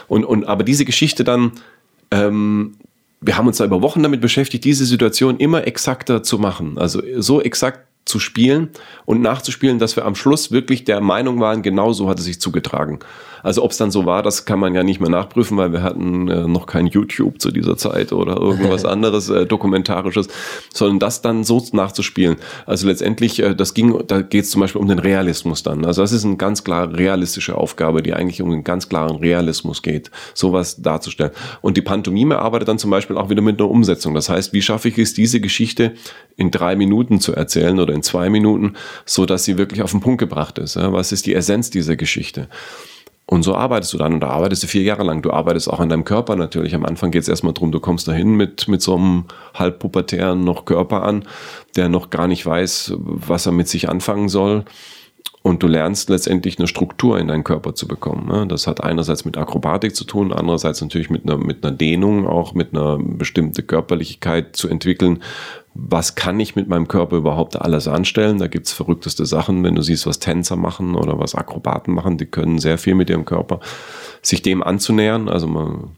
[0.06, 1.52] Und, und aber diese Geschichte dann,
[2.10, 2.76] ähm,
[3.20, 6.78] wir haben uns da über Wochen damit beschäftigt, diese Situation immer exakter zu machen.
[6.78, 8.70] Also so exakt zu spielen
[9.04, 12.40] und nachzuspielen, dass wir am Schluss wirklich der Meinung waren, genau so hat es sich
[12.40, 13.00] zugetragen.
[13.42, 15.82] Also ob es dann so war, das kann man ja nicht mehr nachprüfen, weil wir
[15.82, 20.28] hatten äh, noch kein YouTube zu dieser Zeit oder irgendwas anderes äh, dokumentarisches,
[20.72, 22.36] sondern das dann so nachzuspielen.
[22.66, 25.84] Also letztendlich, äh, das ging, da geht es zum Beispiel um den Realismus dann.
[25.84, 29.82] Also das ist eine ganz klar realistische Aufgabe, die eigentlich um einen ganz klaren Realismus
[29.82, 31.32] geht, sowas darzustellen.
[31.60, 34.14] Und die Pantomime arbeitet dann zum Beispiel auch wieder mit einer Umsetzung.
[34.14, 35.94] Das heißt, wie schaffe ich es, diese Geschichte
[36.36, 40.00] in drei Minuten zu erzählen oder in zwei Minuten, so dass sie wirklich auf den
[40.00, 40.76] Punkt gebracht ist.
[40.76, 42.48] Was ist die Essenz dieser Geschichte?
[43.30, 45.20] Und so arbeitest du dann und da arbeitest du vier Jahre lang.
[45.20, 46.74] Du arbeitest auch an deinem Körper natürlich.
[46.74, 50.64] Am Anfang geht es erstmal drum, du kommst dahin mit, mit so einem halbpubertären noch
[50.64, 51.24] Körper an,
[51.76, 54.64] der noch gar nicht weiß, was er mit sich anfangen soll.
[55.42, 58.26] Und du lernst letztendlich eine Struktur in deinen Körper zu bekommen.
[58.28, 58.46] Ne?
[58.46, 62.54] Das hat einerseits mit Akrobatik zu tun, andererseits natürlich mit einer, mit einer Dehnung, auch
[62.54, 65.22] mit einer bestimmten Körperlichkeit zu entwickeln,
[65.74, 68.38] was kann ich mit meinem Körper überhaupt alles anstellen.
[68.38, 72.26] Da gibt's verrückteste Sachen, wenn du siehst, was Tänzer machen oder was Akrobaten machen, die
[72.26, 73.60] können sehr viel mit ihrem Körper,
[74.20, 75.28] sich dem anzunähern.
[75.28, 75.90] Also man,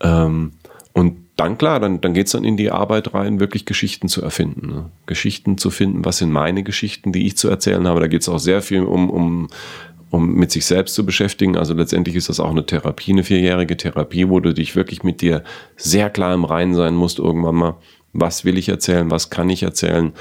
[0.00, 0.52] ähm,
[0.92, 4.68] und dann klar, dann, dann geht's dann in die Arbeit rein, wirklich Geschichten zu erfinden.
[4.68, 4.90] Ne?
[5.06, 8.00] Geschichten zu finden, was sind meine Geschichten, die ich zu erzählen habe.
[8.00, 9.48] Da geht's auch sehr viel um, um
[10.10, 11.56] um mit sich selbst zu beschäftigen.
[11.56, 15.20] Also letztendlich ist das auch eine Therapie, eine vierjährige Therapie, wo du dich wirklich mit
[15.22, 15.42] dir
[15.76, 17.74] sehr klar im Reinen sein musst irgendwann mal
[18.14, 20.12] was will ich erzählen, was kann ich erzählen.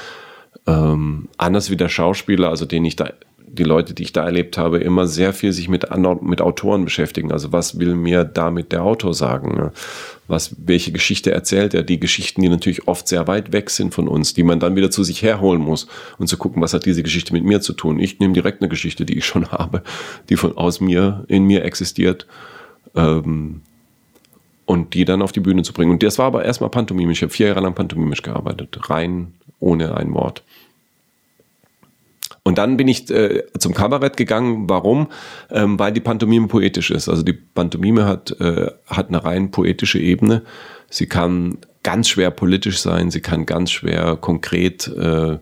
[0.68, 4.57] Ähm, anders wie der Schauspieler, also den ich da, die Leute, die ich da erlebt
[4.57, 5.85] habe, immer sehr viel sich mit,
[6.22, 7.31] mit Autoren beschäftigen.
[7.31, 9.56] Also was will mir damit der Autor sagen?
[9.56, 9.72] Ne?
[10.34, 11.84] Was, welche Geschichte erzählt er?
[11.84, 14.89] Die Geschichten, die natürlich oft sehr weit weg sind von uns, die man dann wieder
[14.89, 15.85] zu sich herholen muss
[16.18, 17.99] und zu gucken, was hat diese Geschichte mit mir zu tun.
[17.99, 19.84] Ich nehme direkt eine Geschichte, die ich schon habe,
[20.30, 22.26] die von aus mir, in mir existiert.
[22.95, 23.61] Ähm,
[24.65, 25.91] und die dann auf die Bühne zu bringen.
[25.91, 27.19] Und das war aber erstmal pantomimisch.
[27.19, 30.41] Ich habe vier Jahre lang pantomimisch gearbeitet, rein ohne ein Wort.
[32.45, 34.69] Und dann bin ich äh, zum Kabarett gegangen.
[34.69, 35.07] Warum?
[35.49, 37.07] Ähm, weil die Pantomime poetisch ist.
[37.07, 40.43] Also die Pantomime hat, äh, hat eine rein poetische Ebene.
[40.89, 45.37] Sie kann ganz schwer politisch sein, sie kann ganz schwer konkret, äh,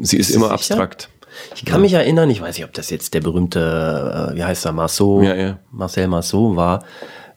[0.00, 0.54] sie ist, ist immer sicher?
[0.54, 1.08] abstrakt.
[1.54, 1.82] Ich kann ja.
[1.82, 5.22] mich erinnern, ich weiß nicht, ob das jetzt der berühmte, äh, wie heißt er, Marceau,
[5.22, 5.58] ja, ja.
[5.70, 6.84] Marcel Marceau war.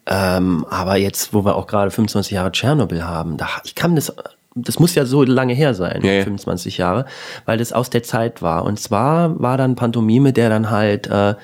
[0.05, 4.13] Ähm, aber jetzt, wo wir auch gerade 25 Jahre Tschernobyl haben, da, ich kann das,
[4.55, 6.23] das muss ja so lange her sein, ja, ja.
[6.23, 7.05] 25 Jahre,
[7.45, 8.65] weil das aus der Zeit war.
[8.65, 11.35] Und zwar war dann Pantomime, der dann halt äh,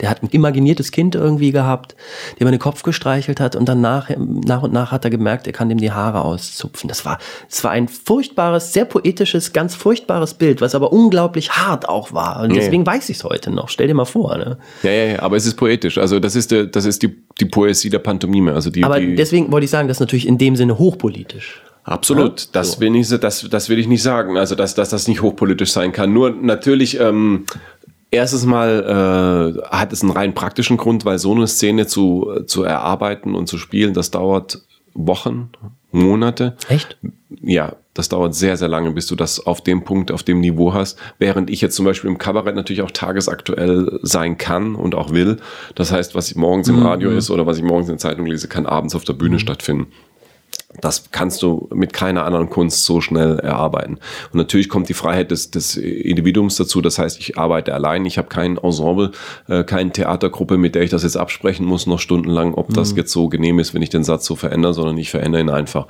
[0.00, 1.96] der hat ein imaginiertes Kind irgendwie gehabt,
[2.38, 5.46] dem er den Kopf gestreichelt hat und dann nach, nach und nach hat er gemerkt,
[5.46, 6.88] er kann dem die Haare auszupfen.
[6.88, 7.18] Das war,
[7.48, 12.42] das war ein furchtbares, sehr poetisches, ganz furchtbares Bild, was aber unglaublich hart auch war.
[12.42, 12.98] Und deswegen ja, ja.
[12.98, 13.70] weiß ich es heute noch.
[13.70, 14.36] Stell dir mal vor.
[14.36, 14.58] Ne?
[14.82, 15.96] Ja, ja, ja, aber es ist poetisch.
[15.96, 18.52] Also das ist, der, das ist die, die Poesie der Pantomime.
[18.52, 21.62] Also die, aber die deswegen wollte ich sagen, das ist natürlich in dem Sinne hochpolitisch.
[21.86, 22.48] Absolut, ja?
[22.52, 22.80] das, so.
[22.80, 25.92] will ich, das, das will ich nicht sagen, also dass, dass das nicht hochpolitisch sein
[25.92, 26.12] kann.
[26.12, 27.46] Nur natürlich ähm,
[28.10, 32.62] Erstes Mal äh, hat es einen rein praktischen Grund, weil so eine Szene zu, zu
[32.62, 34.62] erarbeiten und zu spielen, das dauert
[34.94, 35.50] Wochen,
[35.90, 36.56] Monate.
[36.68, 36.96] Echt?
[37.42, 40.72] Ja, das dauert sehr, sehr lange, bis du das auf dem Punkt, auf dem Niveau
[40.72, 40.98] hast.
[41.18, 45.38] Während ich jetzt zum Beispiel im Kabarett natürlich auch tagesaktuell sein kann und auch will.
[45.74, 46.86] Das heißt, was morgens im mhm.
[46.86, 47.18] Radio mhm.
[47.18, 49.40] ist oder was ich morgens in der Zeitung lese, kann abends auf der Bühne mhm.
[49.40, 49.86] stattfinden.
[50.80, 53.98] Das kannst du mit keiner anderen Kunst so schnell erarbeiten.
[54.32, 56.80] Und natürlich kommt die Freiheit des, des Individuums dazu.
[56.80, 59.12] Das heißt, ich arbeite allein, ich habe kein Ensemble,
[59.48, 62.74] äh, keine Theatergruppe, mit der ich das jetzt absprechen muss, noch stundenlang, ob mhm.
[62.74, 65.50] das jetzt so genehm ist, wenn ich den Satz so verändere, sondern ich verändere ihn
[65.50, 65.86] einfach.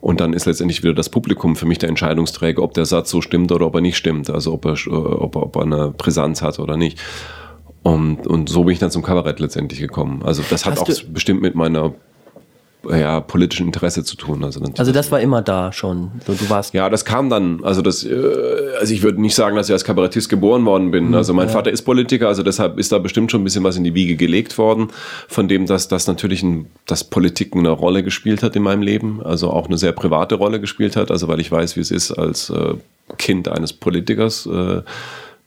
[0.00, 3.20] Und dann ist letztendlich wieder das Publikum für mich der Entscheidungsträger, ob der Satz so
[3.20, 4.30] stimmt oder ob er nicht stimmt.
[4.30, 6.98] Also ob er, äh, ob er, ob er eine Brisanz hat oder nicht.
[7.82, 10.22] Und, und so bin ich dann zum Kabarett letztendlich gekommen.
[10.22, 11.94] Also das hat Hast auch bestimmt mit meiner
[12.88, 14.42] ja, politischen Interesse zu tun.
[14.42, 16.12] Also, also das war immer da schon.
[16.26, 17.62] Du, du warst ja, das kam dann.
[17.62, 18.14] Also das, äh,
[18.78, 21.08] also ich würde nicht sagen, dass ich als Kabarettist geboren worden bin.
[21.08, 21.52] Mhm, also mein ja.
[21.52, 24.16] Vater ist Politiker, also deshalb ist da bestimmt schon ein bisschen was in die Wiege
[24.16, 24.88] gelegt worden,
[25.28, 29.20] von dem, dass das natürlich ein, dass Politik eine Rolle gespielt hat in meinem Leben,
[29.22, 31.10] also auch eine sehr private Rolle gespielt hat.
[31.10, 32.74] Also weil ich weiß, wie es ist als äh,
[33.18, 34.46] Kind eines Politikers.
[34.46, 34.82] Äh,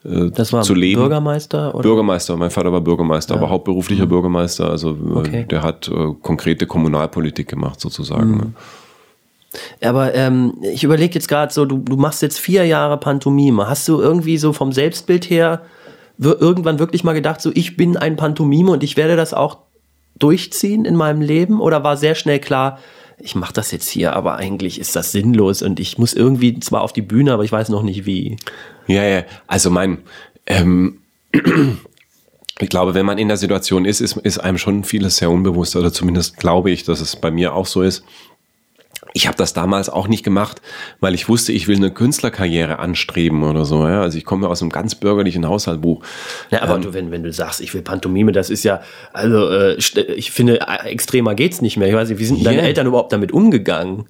[0.06, 1.02] äh, das war zu leben.
[1.02, 1.74] Bürgermeister?
[1.74, 1.84] Oder?
[1.84, 3.42] Bürgermeister, mein Vater war Bürgermeister, ja.
[3.42, 4.10] aber hauptberuflicher mhm.
[4.10, 4.70] Bürgermeister.
[4.70, 5.46] Also äh, okay.
[5.50, 8.32] der hat äh, konkrete Kommunalpolitik gemacht sozusagen.
[8.32, 8.38] Mhm.
[8.38, 8.54] Ne?
[9.82, 13.68] Aber ähm, ich überlege jetzt gerade so, du, du machst jetzt vier Jahre Pantomime.
[13.68, 15.62] Hast du irgendwie so vom Selbstbild her
[16.18, 19.58] irgendwann wirklich mal gedacht, so ich bin ein Pantomime und ich werde das auch
[20.18, 21.60] durchziehen in meinem Leben?
[21.60, 22.80] Oder war sehr schnell klar,
[23.18, 26.82] ich mache das jetzt hier, aber eigentlich ist das sinnlos und ich muss irgendwie zwar
[26.82, 28.38] auf die Bühne, aber ich weiß noch nicht wie.
[28.88, 30.00] Ja, ja, also mein,
[30.46, 31.00] ähm,
[32.60, 35.76] ich glaube, wenn man in der Situation ist, ist, ist einem schon vieles sehr unbewusst
[35.76, 38.04] oder zumindest glaube ich, dass es bei mir auch so ist.
[39.14, 40.62] Ich habe das damals auch nicht gemacht,
[41.00, 43.88] weil ich wusste, ich will eine Künstlerkarriere anstreben oder so.
[43.88, 44.02] Ja?
[44.02, 46.04] Also ich komme aus einem ganz bürgerlichen Haushaltbuch.
[46.50, 48.82] Ja, aber du, wenn, wenn du sagst, ich will Pantomime, das ist ja,
[49.14, 51.88] also äh, ich finde, äh, extremer geht's nicht mehr.
[51.88, 52.68] Ich weiß nicht, wie sind denn deine Yeah.
[52.68, 54.06] Eltern überhaupt damit umgegangen?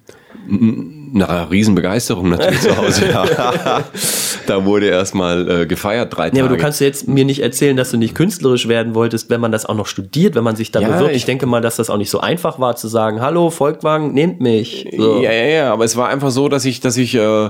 [0.46, 3.08] Na, Riesenbegeisterung natürlich zu Hause.
[3.08, 3.84] Ja.
[4.46, 6.38] da wurde erstmal äh, gefeiert, drei Tage.
[6.38, 9.40] Ja, aber du kannst jetzt mir nicht erzählen, dass du nicht künstlerisch werden wolltest, wenn
[9.40, 11.10] man das auch noch studiert, wenn man sich da Ja, bewirbt.
[11.12, 14.12] Ich, ich- denke mal, dass das auch nicht so einfach war zu sagen, hallo, Volkwang,
[14.12, 14.86] nehmt mich.
[14.96, 15.20] So.
[15.22, 17.46] Ja, ja, ja, aber es war einfach so, dass ich, dass ich äh,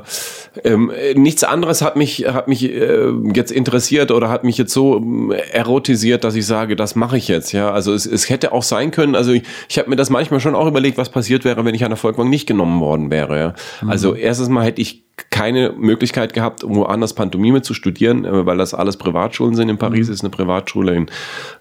[0.62, 4.96] äh, nichts anderes hat mich, hat mich äh, jetzt interessiert oder hat mich jetzt so
[4.96, 7.52] ähm, erotisiert, dass ich sage, das mache ich jetzt.
[7.52, 9.14] Ja, also es, es hätte auch sein können.
[9.14, 11.84] Also ich, ich habe mir das manchmal schon auch überlegt, was passiert wäre, wenn ich
[11.84, 13.38] an der Volkwang nicht genommen worden wäre.
[13.38, 13.54] Ja?
[13.86, 18.74] Also erstes Mal hätte ich keine Möglichkeit gehabt, woanders Pantomime zu studieren, äh, weil das
[18.74, 19.68] alles Privatschulen sind.
[19.68, 21.06] In Paris ist eine Privatschule, in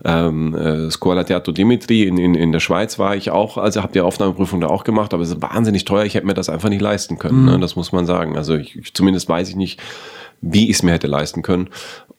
[0.03, 3.93] ähm, äh, Scuola Teatro Dimitri, in, in, in der Schweiz war ich auch, also habe
[3.93, 6.69] die Aufnahmeprüfung da auch gemacht, aber es ist wahnsinnig teuer, ich hätte mir das einfach
[6.69, 7.59] nicht leisten können, ne?
[7.59, 8.37] das muss man sagen.
[8.37, 9.79] Also ich, ich, zumindest weiß ich nicht,
[10.41, 11.69] wie ich es mir hätte leisten können.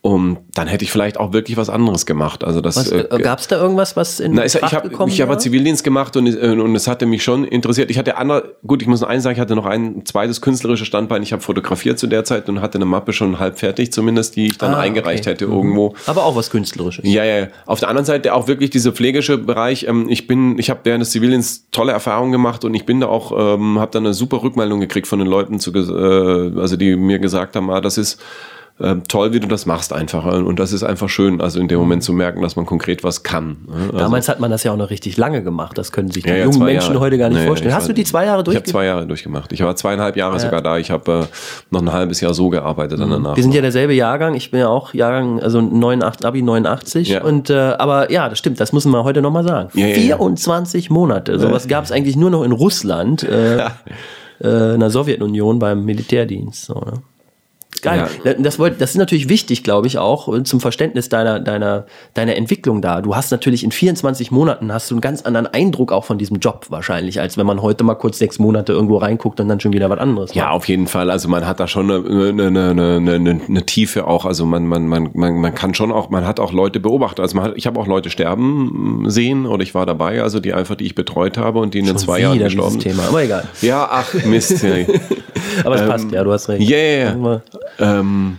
[0.07, 2.45] Und dann hätte ich vielleicht auch wirklich was anderes gemacht.
[2.45, 4.89] Also das äh, äh, Gab es da irgendwas, was in na, ich, ich Betracht habe
[4.91, 5.39] gekommen ich hab war?
[5.39, 7.91] Zivildienst gemacht und, es- äh, und es hatte mich schon interessiert.
[7.91, 10.87] Ich hatte andere, gut, ich muss noch eins sagen, ich hatte noch ein zweites künstlerisches
[10.87, 11.23] Standbein.
[11.23, 14.49] Ich habe fotografiert zu der Zeit und hatte eine Mappe schon halb fertig zumindest, die
[14.49, 15.31] ich dann Ah, eingereicht okay.
[15.31, 15.95] hätte irgendwo.
[16.05, 17.09] Aber auch was Künstlerisches.
[17.09, 17.39] Ja, ja.
[17.39, 17.47] ja.
[17.65, 19.87] Auf der anderen Seite auch wirklich dieser pflegische Bereich.
[19.89, 23.07] Ähm, ich bin, ich habe während des Zivildienstes tolle Erfahrungen gemacht und ich bin da
[23.07, 26.95] auch, ähm, habe da eine super Rückmeldung gekriegt von den Leuten, zu, äh, also die
[26.95, 28.21] mir gesagt haben, ah, das ist
[28.81, 30.25] ähm, toll, wie du das machst einfach.
[30.25, 33.23] Und das ist einfach schön, also in dem Moment zu merken, dass man konkret was
[33.23, 33.59] kann.
[33.69, 33.75] ne?
[33.87, 35.79] Also, Damals hat man das ja auch noch richtig lange gemacht.
[35.79, 36.99] Das können sich die Ja, ja, jungen Menschen Jahre.
[37.01, 37.73] heute gar nicht Nee, vorstellen.
[37.73, 39.53] Hast war- du die zwei Jahre Ich habe zwei Jahre durchgemacht.
[39.53, 40.39] Ich war zweieinhalb Jahre Ja.
[40.41, 40.79] sogar da.
[40.79, 41.35] Ich habe äh,
[41.71, 43.37] noch ein halbes Jahr so gearbeitet dann danach.
[43.37, 44.35] Wir sind ja derselbe Jahrgang.
[44.35, 47.09] Ich bin ja auch Jahrgang, also 89, Abi 89.
[47.11, 47.23] Ja.
[47.23, 48.59] Und, äh, aber ja, das stimmt.
[48.59, 49.69] Das müssen wir heute nochmal sagen.
[49.75, 50.17] Ja, ja, ja.
[50.17, 51.39] 24 Monate.
[51.39, 53.59] Sowas gab es eigentlich nur noch in Russland, äh,
[54.43, 56.65] äh, in der Sowjetunion beim Militärdienst.
[56.65, 56.93] So, ne?
[57.85, 58.09] Geil.
[58.39, 62.37] Das, wollt, das ist natürlich wichtig, glaube ich, auch äh, zum Verständnis deiner, deiner, deiner
[62.37, 63.01] Entwicklung da.
[63.01, 66.39] Du hast natürlich in 24 Monaten hast du einen ganz anderen Eindruck auch von diesem
[66.39, 69.73] Job wahrscheinlich, als wenn man heute mal kurz sechs Monate irgendwo reinguckt und dann schon
[69.73, 70.53] wieder was anderes Ja, macht.
[70.55, 71.11] auf jeden Fall.
[71.11, 74.25] Also man hat da schon eine, eine, eine, eine, eine, Tiefe auch.
[74.25, 77.21] Also man, man, man, man, man kann schon auch, man hat auch Leute beobachtet.
[77.21, 80.53] Also man hat, ich habe auch Leute sterben sehen oder ich war dabei, also die
[80.55, 83.23] einfach, die ich betreut habe und die in den zwei Jahren gestorben dieses Thema, aber
[83.23, 83.45] egal.
[83.63, 84.63] Ja, ach Mist.
[84.63, 84.75] ja.
[85.65, 86.69] Aber es Ähm, passt, ja, du hast recht.
[86.69, 87.13] Ja, ja, ja.
[87.13, 87.43] Aber-
[87.79, 88.39] Ähm,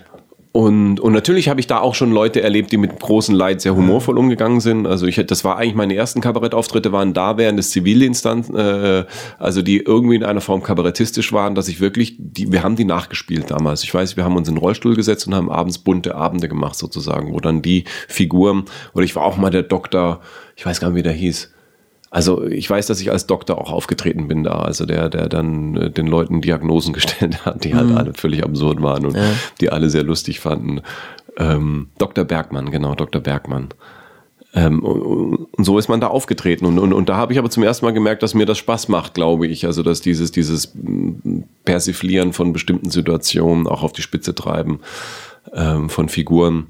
[0.56, 3.76] und, und natürlich habe ich da auch schon Leute erlebt, die mit großem Leid sehr
[3.76, 4.88] humorvoll umgegangen sind.
[4.88, 9.04] Also ich das war eigentlich meine ersten Kabarettauftritte waren da während des Zivilinstanz, äh,
[9.38, 12.86] also die irgendwie in einer Form kabarettistisch waren, dass ich wirklich, die, wir haben die
[12.86, 13.84] nachgespielt damals.
[13.84, 16.78] Ich weiß, wir haben uns in den Rollstuhl gesetzt und haben abends bunte Abende gemacht
[16.78, 18.64] sozusagen, wo dann die Figuren,
[18.94, 20.22] oder ich war auch mal der Doktor,
[20.56, 21.54] ich weiß gar nicht, wie der hieß.
[22.16, 25.76] Also ich weiß, dass ich als Doktor auch aufgetreten bin da, also der, der dann
[25.76, 27.98] äh, den Leuten Diagnosen gestellt hat, die halt Mhm.
[27.98, 29.24] alle völlig absurd waren und Ja.
[29.60, 30.80] die alle sehr lustig fanden.
[31.38, 32.24] Ähm, Dr.
[32.24, 33.22] Bergmann, genau, Dr.
[33.22, 33.68] Bergmann.
[34.54, 36.66] Ähm, und, und so ist man da aufgetreten.
[36.66, 38.88] Und, und, und da habe ich aber zum ersten Mal gemerkt, dass mir das Spaß
[38.88, 39.66] macht, glaube ich.
[39.66, 44.80] Also dass dieses, dieses mm, Persiflieren von bestimmten Situationen, auch auf die Spitze treiben
[45.54, 46.68] ähm, von Figuren.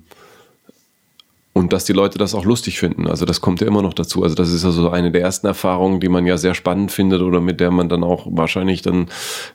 [1.58, 3.08] Und dass die Leute das auch lustig finden.
[3.08, 4.24] Also das kommt ja immer noch dazu.
[4.24, 7.40] Also das ist also eine der ersten Erfahrungen, die man ja sehr spannend findet oder
[7.40, 9.08] mit der man dann auch wahrscheinlich dann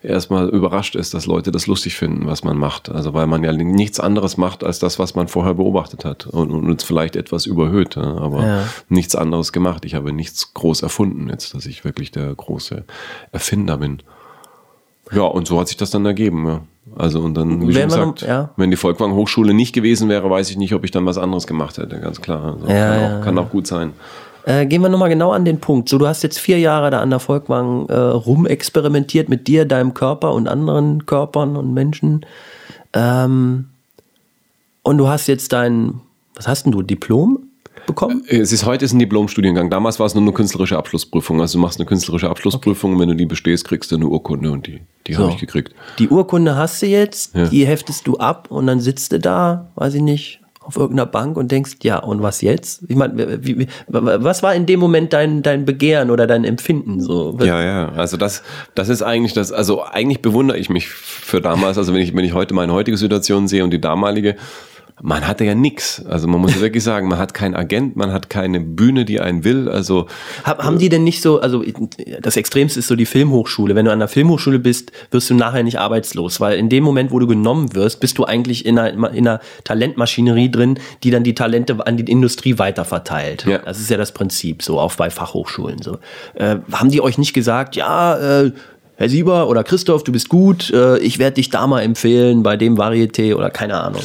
[0.02, 2.88] erstmal überrascht ist, dass Leute das lustig finden, was man macht.
[2.88, 6.50] Also weil man ja nichts anderes macht als das, was man vorher beobachtet hat und,
[6.50, 8.64] und uns vielleicht etwas überhöht, aber Ja.
[8.88, 9.84] nichts anderes gemacht.
[9.84, 12.84] Ich habe nichts groß erfunden jetzt, dass ich wirklich der große
[13.30, 14.02] Erfinder bin.
[15.12, 16.62] Ja, und so hat sich das dann ergeben, ja.
[16.96, 18.50] Also und dann, wie Wenn schon man- gesagt, ja.
[18.56, 21.46] wenn die Volkwang Hochschule nicht gewesen wäre, weiß ich nicht, ob ich dann was anderes
[21.46, 22.56] gemacht hätte, ganz klar.
[22.60, 23.92] Also Ja, kann, auch, kann auch gut sein.
[24.44, 25.88] Äh, gehen wir nochmal genau an den Punkt.
[25.90, 29.92] So, du hast jetzt vier Jahre da an der Volkwang äh, rumexperimentiert mit dir, deinem
[29.94, 32.24] Körper und anderen Körpern und Menschen.
[32.94, 33.66] Ähm,
[34.82, 36.00] und du hast jetzt dein,
[36.34, 37.49] was hast denn du, Diplom
[37.90, 38.22] bekommen?
[38.28, 39.70] Es ist heute ist ein Diplomstudiengang.
[39.70, 41.40] Damals war es nur eine künstlerische Abschlussprüfung.
[41.40, 44.50] Also du machst eine künstlerische Abschlussprüfung und wenn du die bestehst, kriegst du eine Urkunde
[44.50, 45.22] und die, die So.
[45.24, 45.74] habe ich gekriegt.
[45.98, 47.46] Die Urkunde hast du jetzt, Ja.
[47.46, 51.36] die heftest du ab und dann sitzt du da, weiß ich nicht, auf irgendeiner Bank
[51.38, 52.82] und denkst, ja, und was jetzt?
[52.86, 57.00] Ich meine, wie, wie, was war in dem Moment dein, dein Begehren oder dein Empfinden?
[57.00, 57.36] So?
[57.40, 57.88] Ja, ja.
[57.92, 58.42] Also das,
[58.74, 62.24] das ist eigentlich das, also eigentlich bewundere ich mich für damals, also wenn ich, wenn
[62.24, 64.36] ich heute meine heutige Situation sehe und die damalige,
[65.02, 66.04] man hatte ja nix.
[66.06, 69.44] Also man muss wirklich sagen, man hat keinen Agent, man hat keine Bühne, die einen
[69.44, 69.68] will.
[69.68, 70.06] Also
[70.44, 71.64] Hab, haben die denn nicht so, also
[72.20, 73.74] das Extremste ist so die Filmhochschule.
[73.74, 77.10] Wenn du an der Filmhochschule bist, wirst du nachher nicht arbeitslos, weil in dem Moment,
[77.10, 81.24] wo du genommen wirst, bist du eigentlich in einer, in einer Talentmaschinerie drin, die dann
[81.24, 83.46] die Talente an die Industrie weiterverteilt.
[83.46, 83.58] Ja.
[83.58, 85.98] Das ist ja das Prinzip so, auch bei Fachhochschulen so.
[86.34, 88.52] Äh, haben die euch nicht gesagt, ja, äh,
[88.96, 92.58] Herr Sieber oder Christoph, du bist gut, äh, ich werde dich da mal empfehlen bei
[92.58, 94.02] dem Varieté oder keine Ahnung.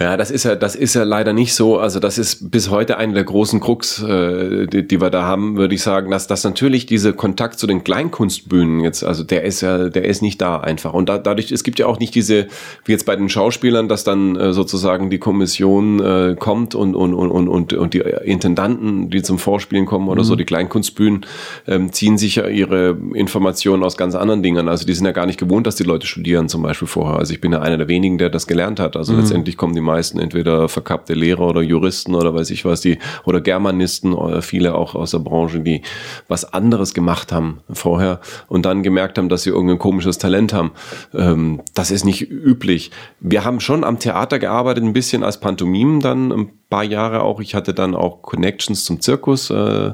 [0.00, 1.78] Ja, das ist ja, das ist ja leider nicht so.
[1.78, 5.58] Also das ist bis heute eine der großen Krux, äh, die, die wir da haben,
[5.58, 9.60] würde ich sagen, dass das natürlich diese Kontakt zu den Kleinkunstbühnen jetzt, also der ist
[9.60, 10.94] ja, der ist nicht da einfach.
[10.94, 12.46] Und da, dadurch, es gibt ja auch nicht diese,
[12.86, 17.12] wie jetzt bei den Schauspielern, dass dann äh, sozusagen die Kommission äh, kommt und, und,
[17.12, 21.26] und, und, und, und die Intendanten, die zum Vorspielen kommen oder so, die Kleinkunstbühnen,
[21.66, 24.66] ähm, ziehen sich ja ihre Informationen aus ganz anderen Dingen.
[24.66, 27.18] Also die sind ja gar nicht gewohnt, dass die Leute studieren zum Beispiel vorher.
[27.18, 28.96] Also ich bin ja einer der wenigen, der das gelernt hat.
[28.96, 32.98] Also letztendlich kommen die meisten entweder verkappte Lehrer oder Juristen oder weiß ich was, die
[33.24, 35.82] oder Germanisten oder viele auch aus der Branche, die
[36.28, 40.72] was anderes gemacht haben vorher und dann gemerkt haben, dass sie irgendein komisches Talent haben.
[41.14, 42.90] Ähm, das ist nicht üblich.
[43.20, 47.40] Wir haben schon am Theater gearbeitet, ein bisschen als Pantomim dann ein paar Jahre auch.
[47.40, 49.50] Ich hatte dann auch Connections zum Zirkus.
[49.50, 49.92] Äh,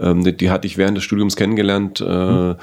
[0.00, 2.00] ähm, die, die hatte ich während des Studiums kennengelernt.
[2.00, 2.56] Äh, äh,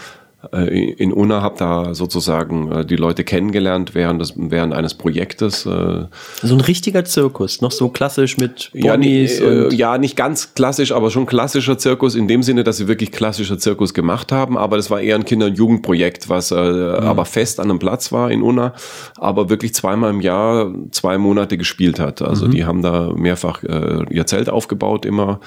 [0.51, 5.67] in Unna habe da sozusagen äh, die Leute kennengelernt während, des, während eines Projektes.
[5.67, 6.05] äh,
[6.41, 10.55] So ein richtiger Zirkus, noch so klassisch mit Ja, Ponys äh, und ja, nicht ganz
[10.55, 14.57] klassisch, aber schon klassischer Zirkus in dem Sinne, dass sie wirklich klassischer Zirkus gemacht haben.
[14.57, 18.11] Aber das war eher ein Kinder- und Jugendprojekt, was äh, aber fest an einem Platz
[18.11, 18.73] war in Unna,
[19.17, 22.21] aber wirklich zweimal im Jahr zwei Monate gespielt hat.
[22.23, 25.39] Also die haben da mehrfach äh, ihr Zelt aufgebaut, immer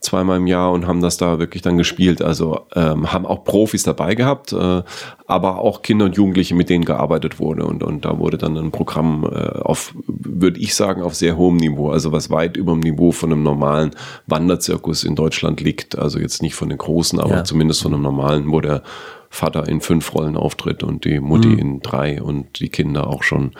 [0.00, 2.22] zweimal im Jahr und haben das da wirklich dann gespielt.
[2.22, 4.82] Also ähm, haben auch Profis dabei gehabt, äh,
[5.26, 7.66] aber auch Kinder und Jugendliche, mit denen gearbeitet wurde.
[7.66, 11.56] Und, und da wurde dann ein Programm äh, auf, würde ich sagen, auf sehr hohem
[11.56, 13.90] Niveau, also was weit über dem Niveau von einem normalen
[14.26, 15.98] Wanderzirkus in Deutschland liegt.
[15.98, 17.44] Also jetzt nicht von den großen, aber Ja.
[17.44, 18.82] zumindest von einem normalen, wo der
[19.30, 23.52] Vater in fünf Rollen auftritt und die Mutti in drei und die Kinder auch schon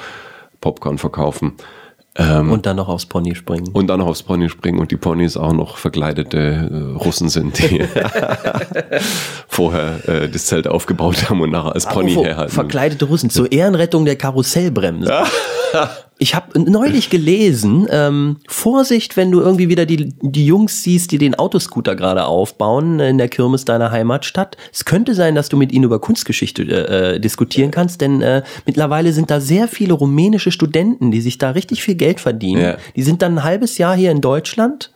[0.61, 1.55] Popcorn verkaufen.
[2.19, 3.69] Und dann noch aufs Pony springen.
[3.73, 7.59] Und dann noch aufs Pony springen und die Ponys auch noch verkleidete äh, Russen sind,
[7.59, 7.85] die
[9.49, 12.53] vorher äh, das Zelt aufgebaut haben und nachher als Pony Apropos herhalten.
[12.53, 15.13] Verkleidete Russen zur Ehrenrettung der Karussellbremse.
[16.21, 21.19] Ich habe neulich gelesen, ähm, Vorsicht, wenn du irgendwie wieder die, die Jungs siehst, die
[21.19, 24.57] den Autoscooter gerade aufbauen in der Kirmes deiner Heimatstadt.
[24.73, 28.43] Es könnte sein, dass du mit ihnen über Kunstgeschichte äh, äh, diskutieren kannst, denn äh,
[28.67, 32.63] mittlerweile sind da sehr viele rumänische Studenten, die sich da richtig viel Geld verdienen.
[32.63, 32.77] Ja.
[32.97, 34.91] Die sind dann ein halbes Jahr hier in Deutschland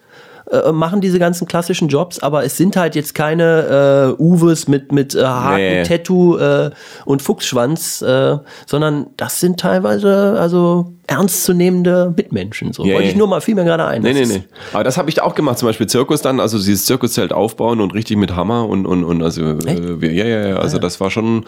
[0.52, 4.92] äh, machen diese ganzen klassischen Jobs, aber es sind halt jetzt keine äh, Uwes mit,
[4.92, 5.82] mit äh, Haken, Nee.
[5.84, 6.70] Tattoo äh,
[7.06, 12.72] und Fuchsschwanz, äh, sondern das sind teilweise also ernstzunehmende Mitmenschen.
[12.72, 13.10] So Ja, wollte ja.
[13.10, 14.02] ich nur mal, fiel mir gerade ein.
[14.02, 14.44] Nee, nee, nee.
[14.72, 17.92] Aber das habe ich auch gemacht, zum Beispiel Zirkus dann, also dieses Zirkuszelt aufbauen und
[17.92, 21.44] richtig mit Hammer und, und, und also, äh, ja, ja, ja, also das war schon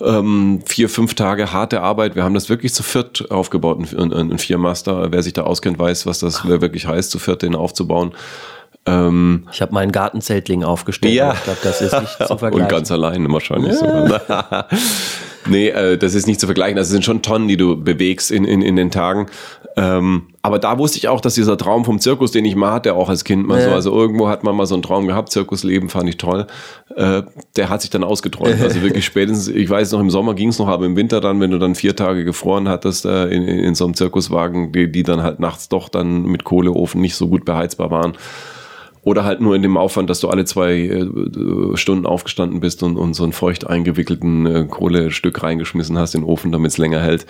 [0.00, 2.16] ähm, vier, fünf Tage harte Arbeit.
[2.16, 5.12] Wir haben das wirklich zu viert aufgebaut, ein, ein, ein Viermaster.
[5.12, 8.14] Wer sich da auskennt, weiß, was das wirklich heißt, zu viert den aufzubauen.
[8.86, 11.14] Ähm, Ich habe meinen Gartenzeltling aufgestellt.
[11.14, 11.32] Ja.
[11.34, 12.62] Ich glaube, das ist nicht zu vergleichen.
[12.62, 14.68] Und ganz alleine wahrscheinlich sogar.
[15.48, 16.76] nee, äh, das ist nicht zu vergleichen.
[16.76, 19.26] Das sind schon Tonnen, die du bewegst in, in, in den Tagen.
[19.76, 22.94] Ähm, aber da wusste ich auch, dass dieser Traum vom Zirkus, den ich mal hatte,
[22.94, 23.74] auch als Kind mal so, Ja.
[23.74, 26.46] also irgendwo hat man mal so einen Traum gehabt, Zirkusleben fand ich toll.
[26.94, 27.22] Äh,
[27.56, 28.60] der hat sich dann ausgeträumt.
[28.60, 31.40] Also wirklich spätestens, ich weiß noch, im Sommer ging es noch, aber im Winter dann,
[31.40, 34.92] wenn du dann vier Tage gefroren hattest äh, in, in, in so einem Zirkuswagen, die,
[34.92, 38.12] die dann halt nachts doch dann mit Kohleofen nicht so gut beheizbar waren.
[39.04, 42.96] Oder halt nur in dem Aufwand, dass du alle zwei äh, Stunden aufgestanden bist und,
[42.96, 47.00] und so einen feucht eingewickelten äh, Kohlestück reingeschmissen hast in den Ofen, damit es länger
[47.00, 47.26] hält.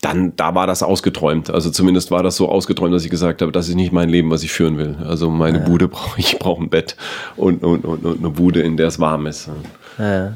[0.00, 1.50] Dann, da war das ausgeträumt.
[1.50, 4.30] Also zumindest war das so ausgeträumt, dass ich gesagt habe, das ist nicht mein Leben,
[4.30, 4.96] was ich führen will.
[5.06, 6.96] Also meine Bude brauche ich, brauche ein Bett
[7.36, 9.48] und, und, und, und eine Bude, in der es warm ist.
[9.98, 10.34] Ja.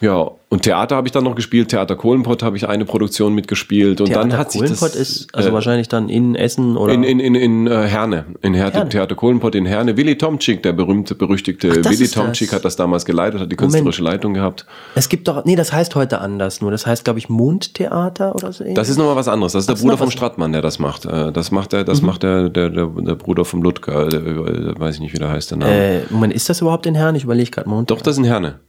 [0.00, 1.68] Ja, und Theater habe ich dann noch gespielt.
[1.70, 4.00] Theater Kohlenpott habe ich eine Produktion mitgespielt.
[4.00, 4.78] Und Theater dann hat sich das...
[4.78, 8.24] Kohlenpott ist also äh, wahrscheinlich dann in Essen oder In, in, in, in äh, Herne,
[8.40, 8.88] in Herne, Herne.
[8.88, 9.96] Theater Kohlenpott in Herne.
[9.96, 12.08] Willy Tomczyk, der berühmte, berüchtigte Ach, Willy.
[12.08, 14.64] Tomczyk hat das damals geleitet, hat die künstlerische Leitung gehabt.
[14.94, 16.70] es gibt doch nee, das heißt heute anders nur.
[16.70, 18.64] Das heißt glaube ich Mondtheater oder so.
[18.72, 19.52] Das ist nochmal was anderes.
[19.52, 20.12] Das ist der Ach, Bruder noch vom Mhm.
[20.12, 21.04] Strattmann, der das macht.
[21.04, 24.78] Äh, Das macht der, das macht der, der, der, der Bruder vom Ludger, der, der,
[24.80, 25.72] weiß ich nicht, wie der heißt, der Name.
[25.72, 27.14] äh, Moment, ist das überhaupt in Herrn?
[27.16, 27.90] Ich überlege gerade Mond.
[27.90, 28.60] Doch, das ist in Herne.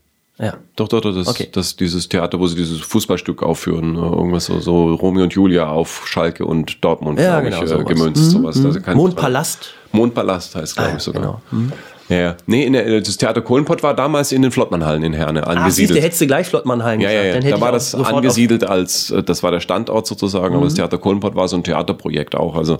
[0.42, 0.54] Ja.
[0.76, 1.48] Doch, doch, doch, das, Okay.
[1.52, 5.68] das, dieses Theater, wo sie dieses Fußballstück aufführen, äh, irgendwas so, so Romeo und Julia
[5.68, 7.82] auf Schalke und Dortmund, Ja, glaube genau, ich, sowas.
[7.90, 8.64] äh, gemünzt, sowas.
[8.64, 9.74] Also Mondpalast.
[9.92, 11.42] Mondpalast heißt, glaube Ah, ich sogar.
[11.50, 11.72] genau.
[12.08, 12.36] Ja, ja.
[12.46, 15.58] Nee, in der, das Theater Kohlenpott war damals in den Flottmannhallen in Herne Ah, siehst
[15.58, 16.02] angesiedelt.
[16.02, 17.24] hättest du gleich Flottmannhallen ja, gesagt.
[17.26, 17.40] ja, ja.
[17.40, 20.98] Dann Da war das angesiedelt als, äh, das war der Standort sozusagen, aber das Theater
[20.98, 22.56] Kohlenpott war so ein Theaterprojekt auch.
[22.56, 22.78] Also,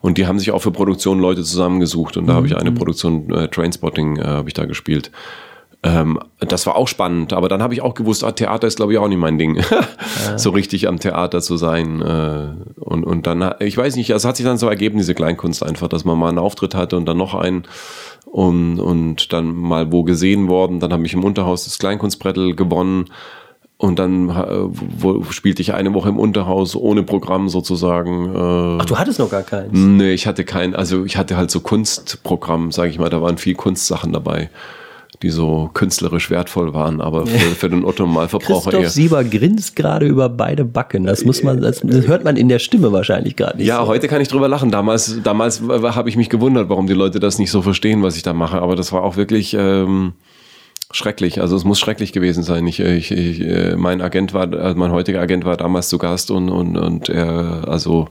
[0.00, 3.30] und die haben sich auch für Produktionen Leute zusammengesucht und da habe ich eine Produktion,
[3.32, 5.10] äh, Trainspotting, äh, habe ich da gespielt.
[5.88, 8.92] Ähm, das war auch spannend, aber dann habe ich auch gewusst, ah, Theater ist glaube
[8.92, 9.62] ich auch nicht mein Ding,
[10.36, 12.02] so richtig am Theater zu sein.
[12.02, 15.62] Äh, und, und dann, ich weiß nicht, es hat sich dann so ergeben, diese Kleinkunst
[15.62, 17.64] einfach, dass man mal einen Auftritt hatte und dann noch einen
[18.26, 20.80] und, und dann mal wo gesehen worden.
[20.80, 23.06] Dann habe ich im Unterhaus das Kleinkunstbrettel gewonnen.
[23.80, 28.34] Und dann äh, wo, spielte ich eine Woche im Unterhaus ohne Programm sozusagen.
[28.34, 29.70] Äh, Ach, du hattest noch gar keins.
[29.72, 33.38] Nee, ich hatte kein, also ich hatte halt so Kunstprogramm, sage ich mal, da waren
[33.38, 34.50] viel Kunstsachen dabei,
[35.22, 38.90] die so künstlerisch wertvoll waren, aber für, für den Otto-Normalverbraucher Christoph eher.
[38.90, 41.04] Sieber grinst gerade über beide Backen.
[41.04, 43.66] Das muss man, das, das hört man in der Stimme wahrscheinlich gerade nicht.
[43.66, 43.88] Ja, so.
[43.88, 44.70] heute kann ich drüber lachen.
[44.70, 48.22] Damals, damals habe ich mich gewundert, warum die Leute das nicht so verstehen, was ich
[48.22, 48.62] da mache.
[48.62, 50.12] Aber das war auch wirklich ähm,
[50.92, 51.40] schrecklich.
[51.40, 52.66] Also es muss schrecklich gewesen sein.
[52.66, 56.30] Ich, ich, ich, äh, mein Agent war, äh, mein heutiger Agent war damals zu Gast
[56.30, 58.08] und und und er, also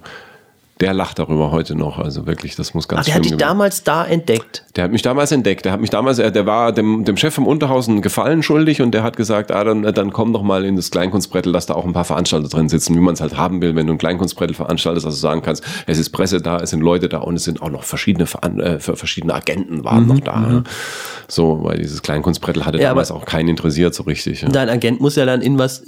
[0.79, 1.97] der lacht darüber heute noch.
[1.99, 4.63] Also wirklich, das muss ganz Ach, der hat dich gewesen- damals da entdeckt.
[4.75, 5.65] Der hat mich damals entdeckt.
[5.65, 8.81] Der hat mich damals, er- der war dem, dem Chef vom Unterhaus einen Gefallen schuldig
[8.81, 11.73] und der hat gesagt, ah, dann, dann komm doch mal in das Kleinkunstbrettel, dass da
[11.73, 13.97] auch ein paar Veranstalter drin sitzen, wie man es halt haben will, wenn du ein
[13.97, 17.43] Kleinkunstbrettel veranstaltest, also sagen kannst, es ist Presse da, es sind Leute da und es
[17.43, 20.39] sind auch noch verschiedene, Veran äh, verschiedene Agenten waren noch da.
[20.39, 20.63] ne?
[21.27, 24.43] So, weil dieses Kleinkunstbrettel hatte Ja, damals auch keinen interessiert so richtig.
[24.43, 24.49] Ja.
[24.49, 25.83] Dein Agent muss ja dann in was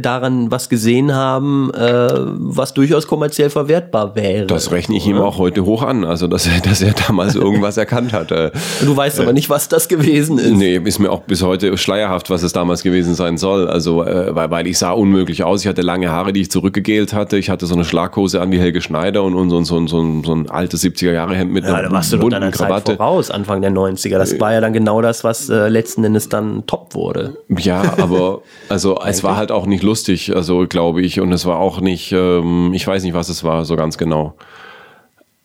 [0.00, 4.25] daran was gesehen haben, äh, was durchaus kommerziell verwertbar wäre.
[4.46, 7.76] Das rechne ich ihm auch heute hoch an, also dass er, dass er damals irgendwas
[7.76, 8.30] erkannt hat.
[8.32, 8.50] Äh,
[8.84, 10.52] Du weißt aber nicht, was das gewesen ist.
[10.52, 13.68] Nee, ist mir auch bis heute schleierhaft, was es damals gewesen sein soll.
[13.68, 15.62] Also, äh, weil, weil ich sah unmöglich aus.
[15.62, 17.36] Ich hatte lange Haare, die ich zurückgegelt hatte.
[17.38, 20.32] Ich hatte so eine Schlaghose an wie Helge Schneider und, und so, so, so, so
[20.34, 22.96] ein altes 70er-Jahre-Hemd mit Ja, einer da warst du doch bunten deiner Zeit Krawatte.
[22.96, 24.18] voraus, Anfang der 90er.
[24.18, 27.36] Das war ja dann genau das, was äh, letzten Endes dann top wurde.
[27.48, 31.20] Ja, aber also es war halt auch nicht lustig, also glaube ich.
[31.20, 34.15] Und es war auch nicht, ähm, ich weiß nicht, was es war, so ganz genau.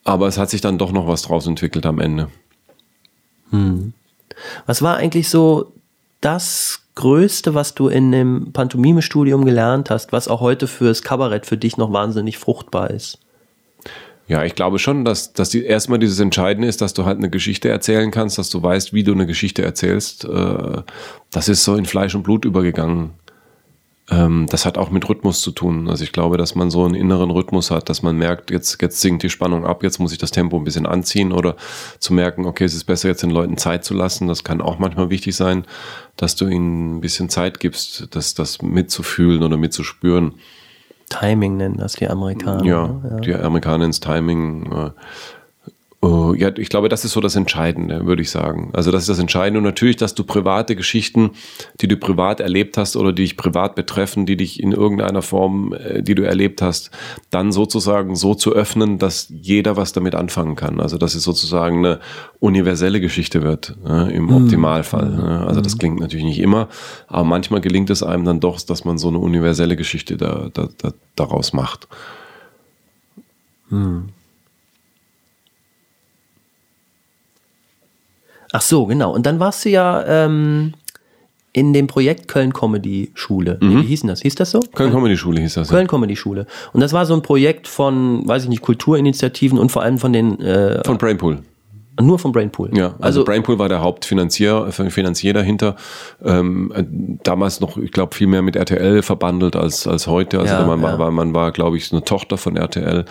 [0.03, 2.29] Aber es hat sich dann doch noch was draus entwickelt am Ende.
[4.65, 5.73] Was war eigentlich so
[6.21, 11.57] das Größte, was du in dem Pantomime-Studium gelernt hast, was auch heute fürs Kabarett für
[11.57, 13.19] dich noch wahnsinnig fruchtbar ist?
[14.27, 17.29] Ja, ich glaube schon, dass, dass die, erstmal dieses Entscheidende ist, dass du halt eine
[17.29, 20.25] Geschichte erzählen kannst, dass du weißt, wie du eine Geschichte erzählst.
[20.25, 20.83] Äh,
[21.31, 23.11] Das ist so in Fleisch und Blut übergegangen.
[24.11, 25.87] Ähm, Das hat auch mit Rhythmus zu tun.
[25.89, 28.99] Also ich glaube, dass man so einen inneren Rhythmus hat, dass man merkt, jetzt, jetzt
[28.99, 31.55] sinkt die Spannung ab, jetzt muss ich das Tempo ein bisschen anziehen oder
[31.99, 34.27] zu merken, okay, es ist besser, jetzt den Leuten Zeit zu lassen.
[34.27, 35.65] Das kann auch manchmal wichtig sein,
[36.17, 40.33] dass du ihnen ein bisschen Zeit gibst, das, das mitzufühlen oder mitzuspüren.
[41.09, 42.65] Timing nennen das die Amerikaner.
[42.65, 43.21] Ja, ne?
[43.21, 44.91] die Amerikaner ins Timing.
[46.03, 48.71] Äh, ja, ich glaube, das ist so das Entscheidende, würde ich sagen.
[48.73, 49.59] Also das ist das Entscheidende.
[49.59, 51.31] Und natürlich, dass du private Geschichten,
[51.79, 55.73] die du privat erlebt hast oder die dich privat betreffen, die dich in irgendeiner Form,
[55.73, 56.91] äh, die du erlebt hast,
[57.29, 60.79] dann sozusagen so zu öffnen, dass jeder was damit anfangen kann.
[60.79, 61.99] Also dass es sozusagen eine
[62.39, 65.09] universelle Geschichte wird, ne, im Optimalfall.
[65.09, 65.45] Ne?
[65.47, 66.67] Also das klingt natürlich nicht immer,
[67.07, 70.69] aber manchmal gelingt es einem dann doch, dass man so eine universelle Geschichte da, da,
[70.77, 71.87] da, daraus macht.
[78.53, 79.13] Ach so, genau.
[79.13, 80.73] Und dann warst du ja ähm,
[81.53, 83.57] in dem Projekt Köln Comedy Schule.
[83.61, 84.21] Nee, Wie hieß denn das?
[84.21, 84.59] Hieß das so?
[84.73, 85.69] Köln Comedy Schule hieß das.
[85.69, 85.75] ja.
[85.75, 86.45] Köln Comedy Schule.
[86.73, 90.13] Und das war so ein Projekt von, weiß ich nicht, Kulturinitiativen und vor allem von
[90.13, 91.39] den, äh, Von Brainpool.
[91.99, 92.71] nur vom Brainpool.
[92.73, 95.75] Ja, also, also Brainpool war der Hauptfinanzier äh, Finanzier dahinter.
[96.23, 96.83] Ähm, äh,
[97.23, 100.39] damals noch, ich glaube, viel mehr mit RTL verbandelt als, als heute.
[100.39, 100.97] Also Ja, man, ja.
[100.97, 103.03] war, man war, glaube ich, eine Tochter von RTL.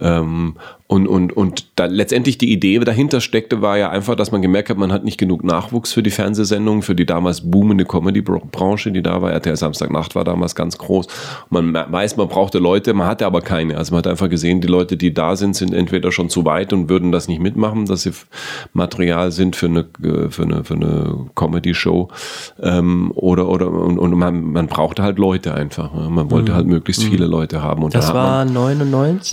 [0.00, 0.56] Ähm,
[0.88, 4.70] und und, und da letztendlich die Idee dahinter steckte, war ja einfach, dass man gemerkt
[4.70, 9.02] hat, man hat nicht genug Nachwuchs für die Fernsehsendungen, für die damals boomende Comedy-Branche, die
[9.02, 9.32] da war.
[9.32, 11.08] RTL Samstagnacht war damals ganz groß.
[11.50, 13.76] Man weiß, man brauchte Leute, man hatte aber keine.
[13.76, 16.72] Also man hat einfach gesehen, die Leute, die da sind, sind entweder schon zu weit
[16.72, 18.12] und würden das nicht mitmachen, dass sie
[18.72, 22.08] Material sind für eine, äh, für eine, für eine Comedy-Show.
[22.62, 25.92] Ähm, oder, oder, und, und man, man brauchte halt Leute einfach.
[25.92, 26.08] ne?
[26.10, 27.82] Man wollte halt möglichst viele Leute haben.
[27.82, 27.98] Und Mhm.
[27.98, 28.52] das war man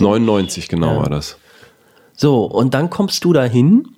[0.56, 1.38] 99, genau war das.
[2.16, 3.88] So, und dann kommst du da hin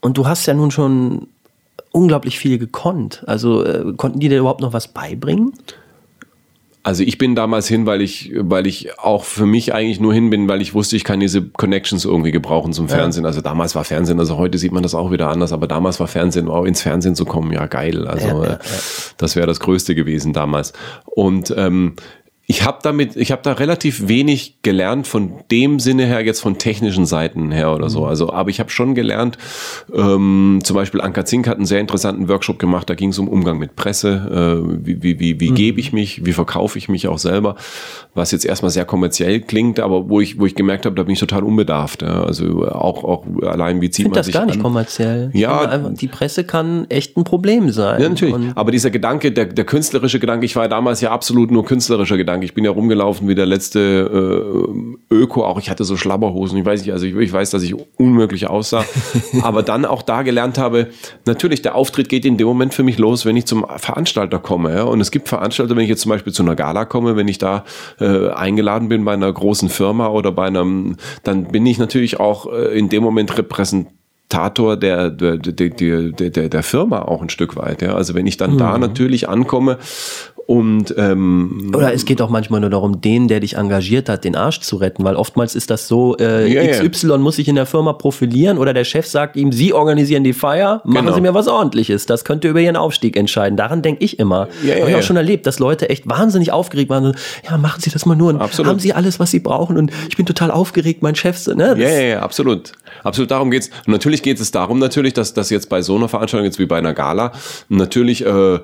[0.00, 1.28] und du hast ja nun schon
[1.92, 3.22] unglaublich viel gekonnt.
[3.26, 5.52] Also äh, konnten die dir überhaupt noch was beibringen?
[6.84, 10.30] Also ich bin damals hin, weil ich, weil ich auch für mich eigentlich nur hin
[10.30, 13.24] bin, weil ich wusste, ich kann diese Connections irgendwie gebrauchen zum Fernsehen.
[13.24, 16.08] Also damals war Fernsehen, also heute sieht man das auch wieder anders, aber damals war
[16.08, 18.08] Fernsehen, auch ins Fernsehen zu kommen, ja geil.
[18.08, 18.58] Also Ja, ja, äh,
[19.16, 20.72] das wäre das Größte gewesen damals.
[21.04, 21.94] Und ähm,
[22.46, 26.58] ich habe damit, ich habe da relativ wenig gelernt von dem Sinne her, jetzt von
[26.58, 28.04] technischen Seiten her oder so.
[28.04, 29.38] Also, aber ich habe schon gelernt,
[29.94, 33.28] ähm, zum Beispiel Anka Zink hat einen sehr interessanten Workshop gemacht, da ging es um
[33.28, 37.06] Umgang mit Presse, äh, wie, wie, wie, wie gebe ich mich, wie verkaufe ich mich
[37.06, 37.54] auch selber,
[38.14, 41.12] was jetzt erstmal sehr kommerziell klingt, aber wo ich, wo ich gemerkt habe, da bin
[41.12, 42.02] ich total unbedarft.
[42.02, 42.24] Ja.
[42.24, 44.62] Also auch, auch allein, wie zieht man das sich gar nicht an.
[44.62, 45.30] kommerziell.
[45.32, 45.60] Ja.
[45.60, 48.02] einfach, die Presse kann echt ein Problem sein.
[48.02, 48.34] Ja, natürlich.
[48.34, 52.16] Und Aber dieser Gedanke, der, der künstlerische Gedanke, ich war damals ja absolut nur künstlerischer
[52.16, 52.41] Gedanke.
[52.42, 52.50] Dank.
[52.50, 53.80] Ich bin ja rumgelaufen wie der letzte
[55.10, 57.62] äh, Öko, auch ich hatte so Schlabberhosen, ich weiß nicht, also ich, ich weiß, dass
[57.62, 58.84] ich unmöglich aussah,
[59.42, 60.88] aber dann auch da gelernt habe,
[61.24, 64.74] natürlich, der Auftritt geht in dem Moment für mich los, wenn ich zum Veranstalter komme.
[64.74, 64.82] Ja?
[64.84, 67.38] Und es gibt Veranstalter, wenn ich jetzt zum Beispiel zu einer Gala komme, wenn ich
[67.38, 67.64] da
[68.00, 72.52] äh, eingeladen bin bei einer großen Firma oder bei einem, dann bin ich natürlich auch
[72.52, 73.92] äh, in dem Moment repräsentativ
[74.32, 77.82] Diktator der, der, der, der, der Firma auch ein Stück weit.
[77.82, 77.94] Ja.
[77.94, 78.58] Also wenn ich dann mhm.
[78.58, 79.78] da natürlich ankomme
[80.46, 84.36] und ähm, oder es geht auch manchmal nur darum, den, der dich engagiert hat, den
[84.36, 87.18] Arsch zu retten, weil oftmals ist das so, äh, ja, XY ja.
[87.18, 90.82] muss sich in der Firma profilieren oder der Chef sagt ihm, Sie organisieren die Feier,
[90.84, 91.14] machen genau.
[91.14, 92.06] Sie mir was ordentliches.
[92.06, 93.56] Das könnte über Ihren Aufstieg entscheiden.
[93.56, 94.48] Daran denke ich immer.
[94.64, 97.06] Ja, Habe ich auch schon erlebt, dass Leute echt wahnsinnig aufgeregt waren.
[97.06, 97.16] Und,
[97.48, 98.30] ja, machen Sie das mal nur.
[98.30, 99.76] Und haben Sie alles, was Sie brauchen?
[99.76, 101.46] Und ich bin total aufgeregt, mein Chef.
[101.46, 101.76] Ne?
[101.78, 102.72] Ja, ja, ja, absolut.
[103.04, 103.70] Absolut, darum geht's.
[103.86, 106.66] Und natürlich geht es darum, natürlich, dass, dass jetzt bei so einer Veranstaltung, jetzt wie
[106.66, 107.32] bei einer Gala,
[107.68, 108.58] natürlich äh,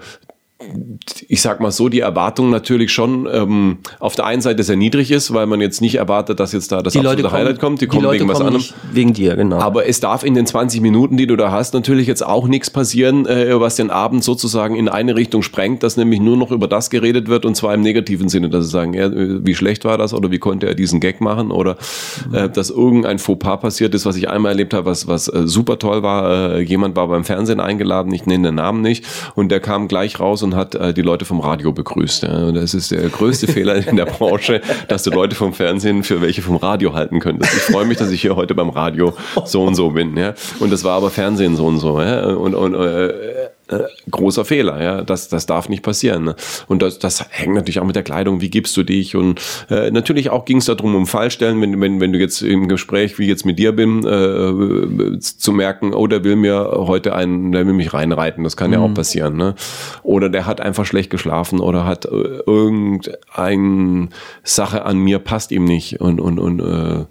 [1.29, 5.13] ich sag mal so, die Erwartung natürlich schon ähm, auf der einen Seite sehr niedrig
[5.13, 7.81] ist, weil man jetzt nicht erwartet, dass jetzt da das die absolute Leute Highlight kommt.
[7.81, 8.65] Die, die kommen Leute wegen was anderem.
[8.93, 9.59] Wegen dir, genau.
[9.59, 12.71] Aber es darf in den 20 Minuten, die du da hast, natürlich jetzt auch nichts
[12.71, 16.67] passieren, äh, was den Abend sozusagen in eine Richtung sprengt, dass nämlich nur noch über
[16.67, 19.97] das geredet wird und zwar im negativen Sinne, dass sie sagen, ja, wie schlecht war
[19.97, 21.77] das oder wie konnte er diesen Gag machen oder
[22.33, 25.79] äh, dass irgendein Fauxpas passiert ist, was ich einmal erlebt habe, was, was äh, super
[25.79, 26.57] toll war.
[26.57, 29.05] Äh, jemand war beim Fernsehen eingeladen, ich nenne den Namen nicht,
[29.37, 32.23] und der kam gleich raus und und hat äh, die Leute vom Radio begrüßt.
[32.23, 32.47] Ja.
[32.47, 36.21] Und das ist der größte Fehler in der Branche, dass du Leute vom Fernsehen für
[36.21, 37.55] welche vom Radio halten könntest.
[37.55, 39.15] Ich freue mich, dass ich hier heute beim Radio
[39.45, 40.17] so und so bin.
[40.17, 40.35] Ja.
[40.61, 42.01] Und das war aber Fernsehen so und so.
[42.01, 42.27] Ja.
[42.27, 44.83] Und, und äh, äh, großer Fehler.
[44.83, 46.25] Ja, das das darf nicht passieren.
[46.25, 46.37] Ne?
[46.67, 48.41] Und das das hängt natürlich auch mit der Kleidung.
[48.41, 49.17] Wie gibst du dich?
[49.17, 49.41] Und
[49.71, 53.19] äh, natürlich auch ging es darum um Fallstellen, wenn wenn wenn du jetzt im Gespräch
[53.19, 57.67] wie jetzt mit dir bin, äh, zu merken, oh, der will mir heute einen, der
[57.67, 58.45] will mich reinreiten.
[58.45, 58.75] Das kann mhm.
[58.75, 58.95] ja auch mhm.
[58.95, 59.37] passieren.
[59.37, 59.55] Ne?
[60.03, 64.09] Oder der hat einfach schlecht geschlafen oder hat äh, irgendeine
[64.43, 67.05] Sache an mir passt ihm nicht und und und äh,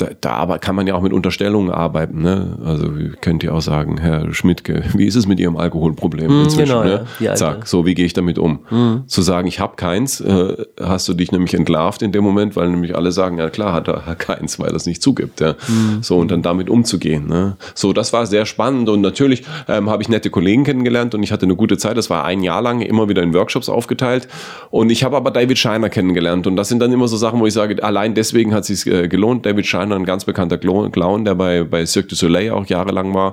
[0.00, 2.22] da, da kann man ja auch mit Unterstellungen arbeiten.
[2.22, 2.58] Ne?
[2.64, 2.90] Also
[3.20, 6.72] könnt ihr auch sagen, Herr Schmidtke, wie ist es mit Ihrem Alkoholproblem mm, inzwischen?
[6.72, 7.06] Genau, ne?
[7.18, 7.34] ja.
[7.34, 8.60] Zack, so wie gehe ich damit um?
[8.70, 9.06] Mm.
[9.06, 12.70] Zu sagen, ich habe keins, äh, hast du dich nämlich entlarvt in dem Moment, weil
[12.70, 15.40] nämlich alle sagen, ja klar hat er keins, weil er es nicht zugibt.
[15.40, 15.52] Ja?
[15.52, 16.02] Mm.
[16.02, 17.26] So und dann damit umzugehen.
[17.26, 17.56] Ne?
[17.74, 21.32] So, das war sehr spannend und natürlich ähm, habe ich nette Kollegen kennengelernt und ich
[21.32, 21.96] hatte eine gute Zeit.
[21.96, 24.28] Das war ein Jahr lang immer wieder in Workshops aufgeteilt
[24.70, 27.46] und ich habe aber David Scheiner kennengelernt und das sind dann immer so Sachen, wo
[27.46, 29.46] ich sage, allein deswegen hat es sich äh, gelohnt.
[29.46, 33.14] David Scheiner Steiner, ein ganz bekannter Clown, der bei, bei Cirque du Soleil auch jahrelang
[33.14, 33.32] war,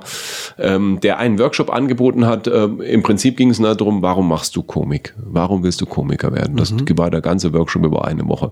[0.58, 2.48] ähm, der einen Workshop angeboten hat.
[2.48, 5.14] Ähm, Im Prinzip ging es darum, warum machst du Komik?
[5.18, 6.56] Warum willst du Komiker werden?
[6.56, 6.86] Das mhm.
[6.96, 8.50] war der ganze Workshop über eine Woche.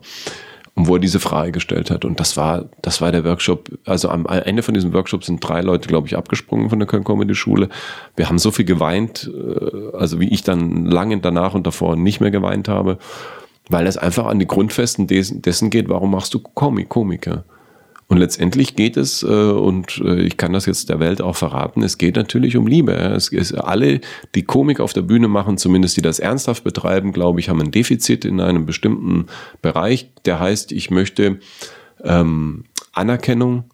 [0.74, 2.04] Und wo er diese Frage gestellt hat.
[2.04, 3.70] Und das war, das war der Workshop.
[3.86, 7.02] Also am Ende von diesem Workshop sind drei Leute, glaube ich, abgesprungen von der Köln
[7.02, 7.70] Comedy Schule.
[8.14, 12.20] Wir haben so viel geweint, äh, also wie ich dann lange danach und davor nicht
[12.20, 12.98] mehr geweint habe,
[13.70, 17.44] weil es einfach an die Grundfesten dessen geht, warum machst du Komik, Komiker?
[18.08, 21.82] Und letztendlich geht es, äh, und äh, ich kann das jetzt der Welt auch verraten,
[21.82, 22.92] es geht natürlich um Liebe.
[22.92, 24.00] Es ist alle,
[24.34, 27.72] die Komik auf der Bühne machen, zumindest die das ernsthaft betreiben, glaube ich, haben ein
[27.72, 29.26] Defizit in einem bestimmten
[29.60, 30.12] Bereich.
[30.24, 31.40] Der heißt, ich möchte
[32.04, 33.64] ähm, Anerkennung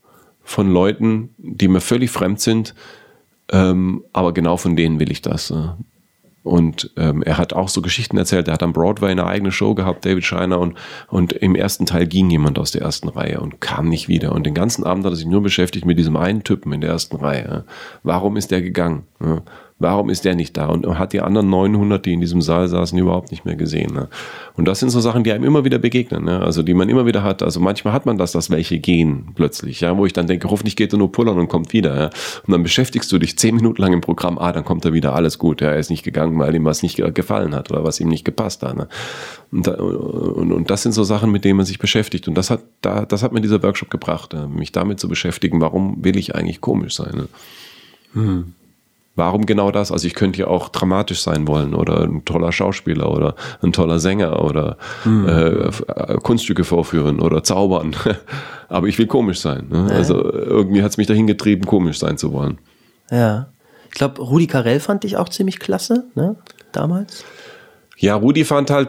[0.43, 2.75] von Leuten, die mir völlig fremd sind,
[3.51, 5.53] ähm, aber genau von denen will ich das.
[6.43, 8.49] Und ähm, er hat auch so Geschichten erzählt.
[8.49, 10.77] Er hat am Broadway eine eigene Show gehabt, David Shiner, und,
[11.09, 14.33] und im ersten Teil ging jemand aus der ersten Reihe und kam nicht wieder.
[14.33, 16.91] Und den ganzen Abend hat er sich nur beschäftigt mit diesem einen Typen in der
[16.91, 17.65] ersten Reihe.
[18.03, 19.05] Warum ist der gegangen?
[19.83, 20.67] Warum ist der nicht da?
[20.67, 23.93] Und hat die anderen 900, die in diesem Saal saßen, überhaupt nicht mehr gesehen.
[23.93, 24.09] Ne?
[24.55, 26.25] Und das sind so Sachen, die einem immer wieder begegnen.
[26.25, 26.41] Ne?
[26.41, 27.43] Also die man immer wieder hat.
[27.43, 29.81] Also manchmal hat man das, dass welche gehen plötzlich.
[29.81, 31.97] Ja, wo ich dann denke, hoffentlich geht er nur pullern und kommt wieder.
[31.97, 32.11] Ja?
[32.47, 34.39] Und dann beschäftigst du dich zehn Minuten lang im Programm.
[34.39, 35.15] Ah, dann kommt er wieder.
[35.15, 35.61] Alles gut.
[35.61, 38.25] Ja, er ist nicht gegangen, weil ihm was nicht gefallen hat oder was ihm nicht
[38.25, 38.77] gepasst hat.
[38.77, 38.89] Ne?
[39.51, 42.29] Und, und, und, das sind so Sachen, mit denen man sich beschäftigt.
[42.29, 45.61] Und das hat, da, das hat mir dieser Workshop gebracht, mich damit zu beschäftigen.
[45.61, 47.15] Warum will ich eigentlich komisch sein?
[47.15, 47.29] Ne?
[48.15, 48.55] Hm.
[49.15, 49.93] Warum genau das?
[49.93, 53.99] Also ich könnte ja auch dramatisch sein wollen oder ein toller Schauspieler oder ein toller
[53.99, 55.29] Sänger oder mhm.
[55.29, 57.95] äh, Kunststücke vorführen oder zaubern.
[58.69, 59.67] Aber ich will komisch sein.
[59.71, 59.89] Ne?
[59.91, 59.97] Ja.
[59.97, 62.59] Also irgendwie hat es mich dahin getrieben, komisch sein zu wollen.
[63.11, 63.49] Ja.
[63.89, 66.37] Ich glaube, Rudi Carell fand ich auch ziemlich klasse, ne?
[66.73, 67.25] Damals.
[67.99, 68.89] Ja, Rudi fand halt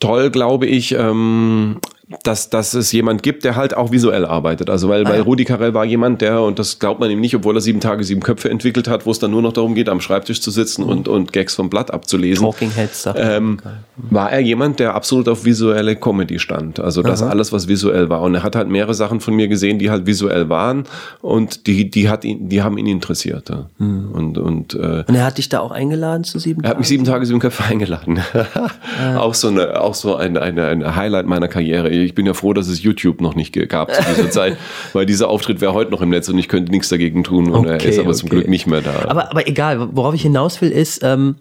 [0.00, 1.80] toll, glaube ich, ähm,
[2.22, 4.70] dass, dass es jemand gibt, der halt auch visuell arbeitet.
[4.70, 7.56] Also weil, weil Rudi Carell war jemand, der, und das glaubt man ihm nicht, obwohl
[7.56, 10.00] er sieben Tage, sieben Köpfe entwickelt hat, wo es dann nur noch darum geht, am
[10.00, 12.44] Schreibtisch zu sitzen und, und Gags vom Blatt abzulesen.
[12.44, 13.08] Talking Heads.
[13.16, 13.58] Ähm,
[13.96, 16.78] war er jemand, der absolut auf visuelle Comedy stand.
[16.78, 18.22] Also das alles, was visuell war.
[18.22, 20.84] Und er hat halt mehrere Sachen von mir gesehen, die halt visuell waren
[21.22, 23.48] und die, die hat ihn, die haben ihn interessiert.
[23.48, 23.66] Ja.
[23.78, 26.88] Und, und äh, Und er hat dich da auch eingeladen zu sieben er hat mich
[26.88, 28.20] sieben Tage, sieben Köpfe eingeladen.
[29.16, 31.95] auch so eine, auch so eine, eine, eine Highlight meiner Karriere.
[32.04, 34.56] Ich bin ja froh, dass es YouTube noch nicht gab zu dieser Zeit,
[34.92, 37.50] weil dieser Auftritt wäre heute noch im Netz und ich könnte nichts dagegen tun.
[37.50, 38.36] Und er Okay, ist aber zum okay.
[38.36, 39.06] Glück nicht mehr da.
[39.08, 41.36] Aber, aber egal, worauf ich hinaus will, ist, ähm,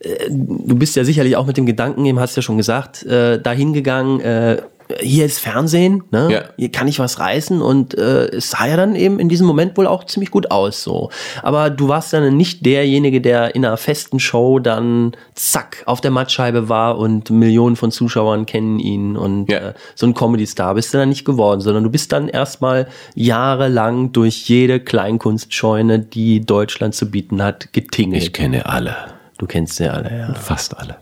[0.00, 3.04] äh, du bist ja sicherlich auch mit dem Gedanken, eben hast du ja schon gesagt,
[3.04, 4.62] äh, dahin gegangen, äh,
[5.00, 6.28] hier ist Fernsehen, ne?
[6.30, 6.42] Ja.
[6.56, 9.76] hier kann ich was reißen und äh, es sah ja dann eben in diesem Moment
[9.76, 10.82] wohl auch ziemlich gut aus.
[10.82, 11.10] so.
[11.42, 16.10] Aber du warst dann nicht derjenige, der in einer festen Show dann zack auf der
[16.10, 19.58] Mattscheibe war und Millionen von Zuschauern kennen ihn und Ja.
[19.58, 24.12] äh, so ein Comedy-Star bist du dann nicht geworden, sondern du bist dann erstmal jahrelang
[24.12, 28.22] durch jede Kleinkunstscheune, die Deutschland zu bieten hat, getingelt.
[28.22, 28.96] ich kenne alle.
[29.38, 30.34] Du kennst sie alle, ja.
[30.34, 30.96] Fast alle.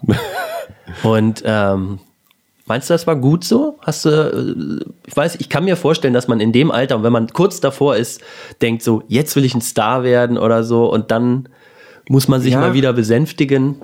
[1.03, 2.01] Und ähm,
[2.67, 3.79] meinst du, das war gut so?
[3.81, 7.13] Hast du, äh, ich weiß, ich kann mir vorstellen, dass man in dem Alter, wenn
[7.13, 8.21] man kurz davor ist,
[8.61, 11.49] denkt so, jetzt will ich ein Star werden oder so und dann
[12.09, 12.61] muss man sich Ja.
[12.61, 13.77] mal wieder besänftigen.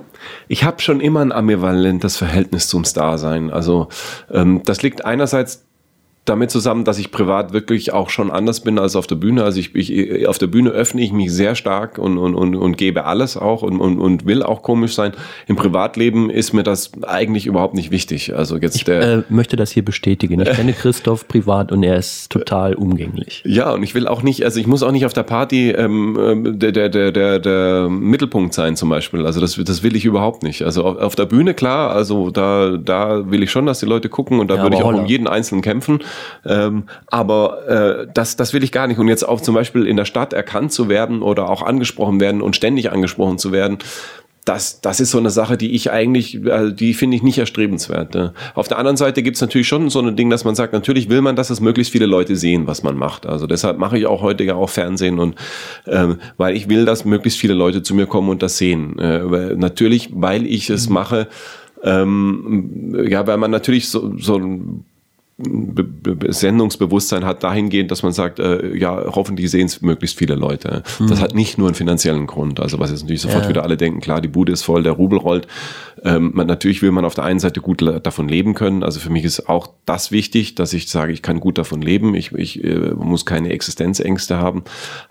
[0.46, 3.50] Ich habe schon immer ein ambivalentes Verhältnis zum Star sein.
[3.50, 3.88] Also
[4.30, 5.64] ähm, das liegt einerseits
[6.24, 9.42] damit zusammen, dass ich privat wirklich auch schon anders bin als auf der Bühne.
[9.42, 12.78] Also ich, ich auf der Bühne öffne ich mich sehr stark und, und, und, und
[12.78, 15.12] gebe alles auch und, und, und will auch komisch sein.
[15.48, 18.36] Im Privatleben ist mir das eigentlich überhaupt nicht wichtig.
[18.36, 20.40] Also jetzt der Äh, möchte das hier bestätigen.
[20.40, 23.42] Ich kenne Christoph privat und er ist total umgänglich.
[23.44, 26.16] Ja, und ich will auch nicht, also ich muss auch nicht auf der Party ähm,
[26.20, 29.26] ähm, der, der, der, der, der Mittelpunkt sein zum Beispiel.
[29.26, 30.62] Also das, das will ich überhaupt nicht.
[30.62, 34.08] Also auf, auf der Bühne, klar, also da, da will ich schon, dass die Leute
[34.08, 35.06] gucken und da Ja, würde ich auch um Holla.
[35.08, 35.98] jeden Einzelnen kämpfen.
[36.44, 38.98] Ähm, aber äh, das, das will ich gar nicht.
[38.98, 42.42] Und jetzt auch zum Beispiel in der Stadt erkannt zu werden oder auch angesprochen werden
[42.42, 43.78] und ständig angesprochen zu werden,
[44.44, 48.14] das, das ist so eine Sache, die ich eigentlich, also die finde ich nicht erstrebenswert.
[48.14, 48.32] Ne?
[48.54, 51.08] Auf der anderen Seite gibt es natürlich schon so ein Ding, dass man sagt, natürlich
[51.08, 53.24] will man, dass es möglichst viele Leute sehen, was man macht.
[53.24, 55.36] Also deshalb mache ich auch heute ja auch Fernsehen und
[55.86, 58.98] ähm, weil ich will, dass möglichst viele Leute zu mir kommen und das sehen.
[58.98, 61.28] Äh, weil, natürlich, weil ich es mache,
[61.84, 64.84] ähm, ja, weil man natürlich so, so ein
[66.28, 70.82] Sendungsbewusstsein hat dahingehend, dass man sagt, äh, ja, hoffentlich sehen es möglichst viele Leute.
[71.08, 72.60] Das hat nicht nur einen finanziellen Grund.
[72.60, 73.48] Also was jetzt natürlich sofort Ja.
[73.48, 75.46] wieder alle denken, klar, die Bude ist voll, der Rubel rollt.
[76.04, 78.82] Ähm, man, natürlich will man auf der einen Seite gut davon leben können.
[78.82, 82.14] Also für mich ist auch das wichtig, dass ich sage, ich kann gut davon leben.
[82.14, 84.64] Ich, ich äh, muss keine Existenzängste haben.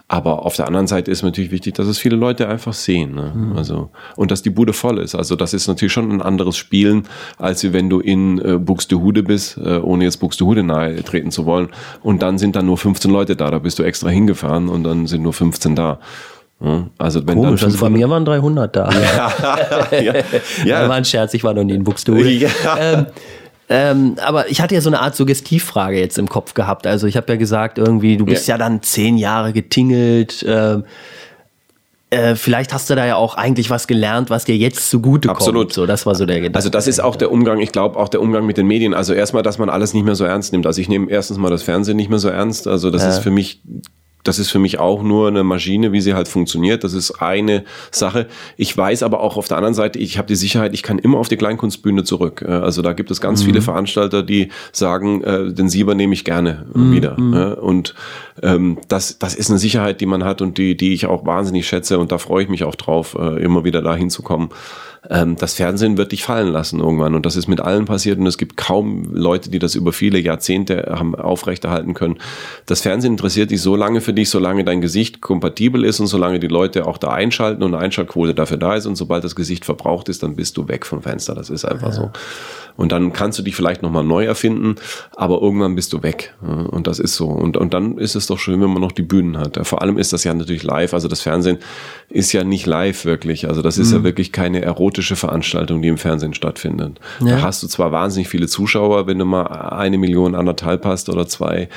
[0.08, 3.16] Aber auf der anderen Seite ist natürlich wichtig, dass es viele Leute einfach sehen.
[3.16, 3.54] Ne?
[3.56, 5.16] Also, und dass die Bude voll ist.
[5.16, 7.04] Also das ist natürlich schon ein anderes Spielen,
[7.38, 11.68] als wenn du in äh, Buxtehude bist, äh, ohne jetzt Buxtehude nahe treten zu wollen.
[12.02, 13.52] Und dann sind dann nur 15 Leute da.
[13.52, 16.00] Da bist du extra hingefahren und dann sind nur 15 da.
[16.64, 18.90] Ja, Also wenn Komisch, dann also bei 500 mir waren 300 da.
[19.92, 20.24] ja, Das
[20.64, 22.30] ja, war ein Scherz, ich war noch nie in Buxtehude.
[22.30, 22.50] Ja.
[22.80, 23.06] Ähm,
[23.68, 26.86] ähm, aber ich hatte ja so eine Art Suggestivfrage jetzt im Kopf gehabt.
[26.86, 28.58] Also ich habe ja gesagt, irgendwie, du bist ja, Ja.
[28.60, 30.46] dann zehn Jahre getingelt.
[30.48, 30.84] Ähm,
[32.12, 35.40] äh, vielleicht hast du da ja auch eigentlich was gelernt, was dir jetzt zugute kommt.
[35.40, 35.74] Absolut.
[35.74, 36.58] So, das war so der Gedanke.
[36.58, 38.94] Also das ist auch der Umgang, ich glaube auch der Umgang mit den Medien.
[38.94, 40.68] Also erstmal, dass man alles nicht mehr so ernst nimmt.
[40.68, 42.68] Also ich nehme erstens mal das Fernsehen nicht mehr so ernst.
[42.68, 43.62] Also das ist für mich
[44.24, 46.84] das ist für mich auch nur eine Maschine, wie sie halt funktioniert.
[46.84, 48.28] Das ist eine Sache.
[48.56, 51.18] Ich weiß aber auch auf der anderen Seite, ich habe die Sicherheit, ich kann immer
[51.18, 52.44] auf die Kleinkunstbühne zurück.
[52.48, 56.24] Äh, Also da gibt es ganz viele Veranstalter, die sagen, äh, den Sieber nehme ich
[56.24, 57.18] gerne wieder.
[57.18, 57.96] äh, Und
[58.42, 61.68] ähm, das, das ist eine Sicherheit, die man hat und die, die ich auch wahnsinnig
[61.68, 62.00] schätze.
[62.00, 64.50] Und da freue ich mich auch drauf, äh, immer wieder da hinzukommen.
[65.10, 67.16] Ähm, das Fernsehen wird dich fallen lassen irgendwann.
[67.16, 68.20] Und das ist mit allen passiert.
[68.20, 72.18] Und es gibt kaum Leute, die das über viele Jahrzehnte haben aufrechterhalten können.
[72.66, 76.40] Das Fernsehen interessiert dich so lange für dich, solange dein Gesicht kompatibel ist und solange
[76.40, 78.86] die Leute auch da einschalten und eine Einschaltquote dafür da ist.
[78.86, 81.36] Und sobald das Gesicht verbraucht ist, dann bist du weg vom Fenster.
[81.36, 82.12] Das ist einfach so.
[82.78, 84.76] Und dann kannst du dich vielleicht nochmal neu erfinden,
[85.16, 86.34] aber irgendwann bist du weg.
[86.42, 87.28] Ja, Und das ist so.
[87.28, 89.58] Und, und dann ist es doch schön, wenn man noch die Bühnen hat.
[89.58, 90.94] Ja, Vor allem ist das ja natürlich live.
[90.94, 91.58] Also das Fernsehen
[92.10, 93.48] ist ja nicht live wirklich.
[93.48, 97.00] Also das ist ja wirklich keine erotische Veranstaltung, die im Fernsehen stattfindet.
[97.32, 101.28] Da hast du zwar wahnsinnig viele Zuschauer, wenn du mal eine Million, anderthalb hast oder
[101.28, 101.70] zwei,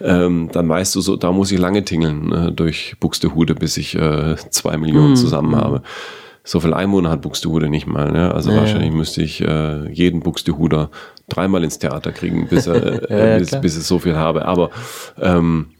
[0.00, 3.94] ähm, dann weißt du so, da muss ich lange tingeln äh, durch Buxtehude, bis ich
[3.94, 5.82] äh, zwei Millionen zusammen habe.
[6.46, 8.12] So viel Einwohner hat Buxtehude nicht mal.
[8.12, 8.32] Ne?
[8.32, 10.90] Also wahrscheinlich müsste ich äh, jeden Buxtehuder
[11.28, 14.44] dreimal ins Theater kriegen, bis, er, äh, bis, bis ich so viel habe.
[14.44, 14.70] Aber
[15.20, 15.70] ähm,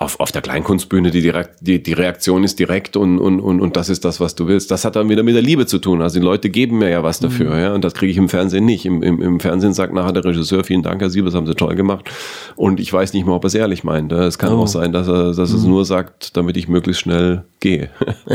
[0.00, 3.76] auf, auf der Kleinkunstbühne die, direkt, die, die Reaktion ist direkt und, und, und, und
[3.76, 4.70] das ist das, was du willst.
[4.70, 6.02] Das hat dann wieder mit der Liebe zu tun.
[6.02, 7.60] Also die Leute geben mir ja was dafür, mhm.
[7.60, 8.86] ja, und das kriege ich im Fernsehen nicht.
[8.86, 11.74] Im, im, Im Fernsehen sagt nachher der Regisseur, vielen Dank, Herr Siebes, haben Sie toll
[11.74, 12.10] gemacht.
[12.54, 14.12] Und ich weiß nicht mal, ob er es ehrlich meint.
[14.12, 14.62] Es kann oh.
[14.62, 15.56] auch sein, dass er, dass mhm.
[15.56, 17.90] es nur sagt, damit ich möglichst schnell gehe.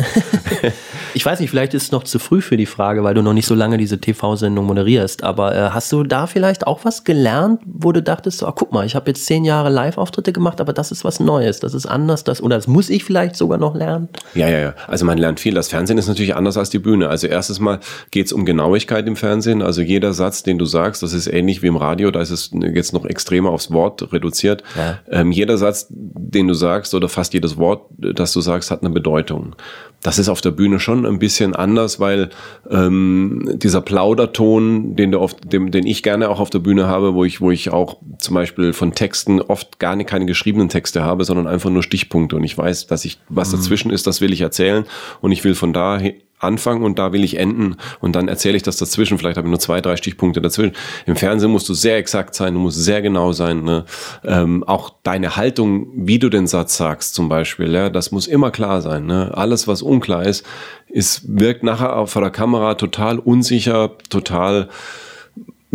[1.14, 3.34] ich weiß nicht, vielleicht ist es noch zu früh für die Frage, weil du noch
[3.34, 5.24] nicht so lange diese TV-Sendung moderierst.
[5.24, 8.72] Aber äh, hast du da vielleicht auch was gelernt, wo du dachtest, so, ah, guck
[8.72, 11.86] mal, ich habe jetzt zehn Jahre Live-Auftritte gemacht, aber das ist was Neues, das ist
[11.86, 14.10] anders, das oder das muss ich vielleicht sogar noch lernen?
[14.34, 14.76] Ja, ja, ja.
[14.88, 15.54] Also man lernt viel.
[15.54, 17.10] Das Fernsehen ist natürlich anders als die Bühne.
[17.10, 17.80] Also erstes Mal
[18.12, 19.62] geht es um Genauigkeit im Fernsehen.
[19.62, 22.52] Also jeder Satz, den du sagst, das ist ähnlich wie im Radio, da ist es
[22.52, 24.64] jetzt noch extremer aufs Wort reduziert.
[24.76, 25.00] Ja.
[25.10, 28.90] Ähm, jeder Satz, den du sagst oder fast jedes Wort, das du sagst, hat eine
[28.92, 29.56] Bedeutung.
[30.04, 32.30] Das ist auf der Bühne schon ein bisschen anders, weil
[32.70, 37.14] ähm, dieser Plauderton, den, du oft, den, den ich gerne auch auf der Bühne habe,
[37.14, 41.04] wo ich, wo ich auch zum Beispiel von Texten oft gar nicht keine geschriebenen Texte
[41.04, 43.58] habe, sondern einfach nur Stichpunkte und ich weiß, dass ich was mhm.
[43.58, 44.86] dazwischen ist, das will ich erzählen
[45.22, 46.00] und ich will von da
[46.44, 49.18] anfangen und da will ich enden und dann erzähle ich das dazwischen.
[49.18, 50.74] Vielleicht habe ich nur zwei, drei Stichpunkte dazwischen.
[51.06, 53.64] Im Fernsehen musst du sehr exakt sein, du musst sehr genau sein.
[53.64, 53.86] Ne?
[54.24, 58.52] Ähm, auch deine Haltung, wie du den Satz sagst zum Beispiel, ja, das muss immer
[58.52, 59.06] klar sein.
[59.06, 59.32] Ne?
[59.34, 60.46] Alles, was unklar ist,
[60.88, 64.70] ist wirkt nachher vor der Kamera total unsicher, total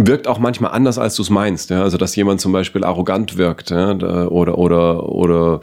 [0.00, 1.70] wirkt auch manchmal anders, als du es meinst.
[1.70, 1.82] Ja?
[1.82, 3.92] Also dass jemand zum Beispiel arrogant wirkt ja?
[4.28, 5.60] oder oder oder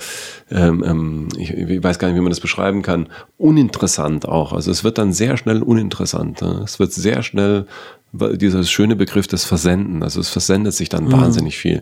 [0.52, 3.08] ähm, ähm, ich, ich weiß gar nicht, wie man das beschreiben kann,
[3.38, 4.52] uninteressant auch.
[4.52, 6.42] Also es wird dann sehr schnell uninteressant.
[6.42, 6.62] Ja?
[6.64, 7.66] Es wird sehr schnell
[8.12, 10.04] dieser schöne Begriff des Versenden.
[10.04, 11.14] Also es versendet sich dann mhm.
[11.14, 11.82] wahnsinnig viel.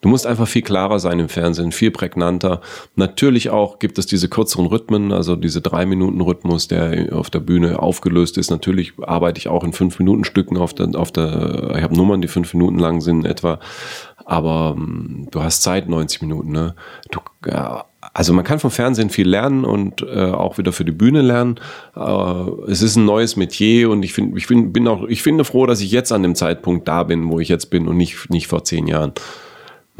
[0.00, 2.62] Du musst einfach viel klarer sein im Fernsehen, viel prägnanter.
[2.96, 7.40] Natürlich auch gibt es diese kürzeren Rhythmen, also diese drei Minuten Rhythmus, der auf der
[7.40, 8.50] Bühne aufgelöst ist.
[8.50, 12.22] Natürlich arbeite ich auch in fünf Minuten Stücken auf der, auf der, ich habe Nummern,
[12.22, 13.58] die fünf Minuten lang sind etwa.
[14.24, 16.50] Aber ähm, du hast Zeit, 90 Minuten.
[16.50, 16.74] Ne?
[17.10, 20.92] Du, ja, also man kann vom Fernsehen viel lernen und äh, auch wieder für die
[20.92, 21.60] Bühne lernen.
[21.94, 25.44] Äh, es ist ein neues Metier und ich, find, ich find, bin auch, ich finde
[25.44, 28.30] froh, dass ich jetzt an dem Zeitpunkt da bin, wo ich jetzt bin und nicht,
[28.30, 29.12] nicht vor zehn Jahren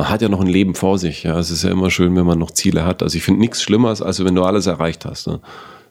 [0.00, 1.24] man hat ja noch ein Leben vor sich.
[1.24, 3.02] Ja, es ist ja immer schön, wenn man noch Ziele hat.
[3.02, 5.26] Also ich finde nichts Schlimmeres, als wenn du alles erreicht hast.
[5.26, 5.40] Ne?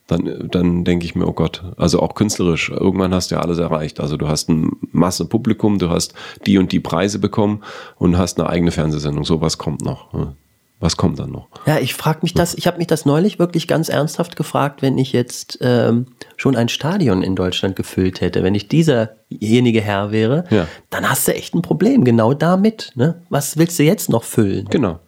[0.07, 3.59] Dann, dann denke ich mir, oh Gott, also auch künstlerisch, irgendwann hast du ja alles
[3.59, 3.99] erreicht.
[3.99, 6.15] Also du hast ein Masse Publikum, du hast
[6.47, 7.61] die und die Preise bekommen
[7.97, 9.25] und hast eine eigene Fernsehsendung.
[9.25, 10.11] So was kommt noch.
[10.11, 10.35] Ne?
[10.79, 11.49] Was kommt dann noch?
[11.65, 14.97] Ja, ich frage mich das, ich habe mich das neulich wirklich ganz ernsthaft gefragt, wenn
[14.97, 16.05] ich jetzt ähm,
[16.37, 20.67] schon ein Stadion in Deutschland gefüllt hätte, wenn ich dieserjenige Herr wäre, ja.
[20.89, 22.93] dann hast du echt ein Problem, genau damit.
[22.95, 23.21] Ne?
[23.29, 24.67] Was willst du jetzt noch füllen?
[24.69, 24.99] Genau.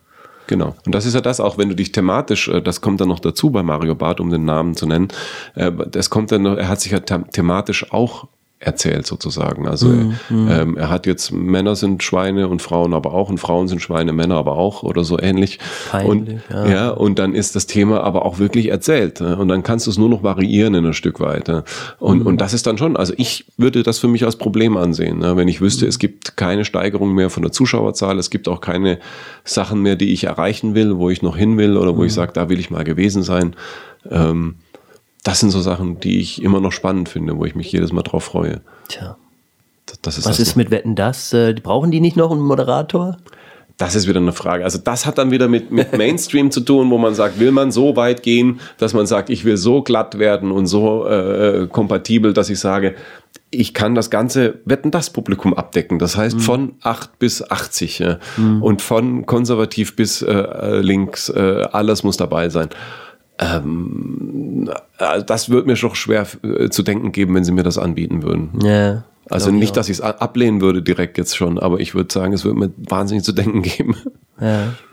[0.47, 0.75] Genau.
[0.85, 3.19] Und das ist ja das auch, wenn du dich thematisch, äh, das kommt dann noch
[3.19, 5.07] dazu bei Mario Barth, um den Namen zu nennen,
[5.55, 8.27] äh, das kommt dann noch, er hat sich ja thematisch auch
[8.61, 9.67] erzählt sozusagen.
[9.67, 10.47] Also mm, mm.
[10.49, 14.13] Ähm, er hat jetzt Männer sind Schweine und Frauen aber auch und Frauen sind Schweine,
[14.13, 15.59] Männer aber auch oder so ähnlich.
[15.89, 16.67] Peinlich, und ja.
[16.67, 16.89] ja.
[16.91, 19.35] und dann ist das Thema aber auch wirklich erzählt ne?
[19.35, 21.63] und dann kannst du es nur noch variieren in ein Stück weiter.
[21.99, 22.27] Und mm.
[22.27, 25.35] und das ist dann schon, also ich würde das für mich als Problem ansehen, ne?
[25.35, 28.99] wenn ich wüsste, es gibt keine Steigerung mehr von der Zuschauerzahl, es gibt auch keine
[29.43, 32.31] Sachen mehr, die ich erreichen will, wo ich noch hin will oder wo ich sage,
[32.33, 33.55] da will ich mal gewesen sein.
[34.09, 34.55] Ähm,
[35.23, 38.01] das sind so Sachen, die ich immer noch spannend finde, wo ich mich jedes Mal
[38.01, 38.61] drauf freue.
[38.87, 39.17] Tja.
[39.85, 41.33] Das, das ist Was ist mit Wetten das?
[41.33, 43.17] Äh, brauchen die nicht noch einen Moderator?
[43.77, 44.63] Das ist wieder eine Frage.
[44.63, 47.71] Also das hat dann wieder mit, mit Mainstream zu tun, wo man sagt, will man
[47.71, 52.33] so weit gehen, dass man sagt, ich will so glatt werden und so äh, kompatibel,
[52.33, 52.95] dass ich sage,
[53.49, 55.99] ich kann das ganze Wetten das Publikum abdecken.
[55.99, 56.41] Das heißt mhm.
[56.41, 58.19] von 8 bis 80 ja.
[58.37, 58.61] mhm.
[58.61, 62.69] und von konservativ bis äh, äh links, äh, alles muss dabei sein.
[63.41, 64.69] Ähm,
[64.99, 68.23] äh, das würde mir schon schwer äh, zu denken geben, wenn sie mir das anbieten
[68.23, 68.59] würden.
[68.63, 69.03] Ja.
[69.29, 72.43] Also nicht, dass ich es ablehnen würde direkt jetzt schon, aber ich würde sagen, es
[72.43, 73.95] würde mir wahnsinnig zu denken geben.
[74.39, 74.73] Ja.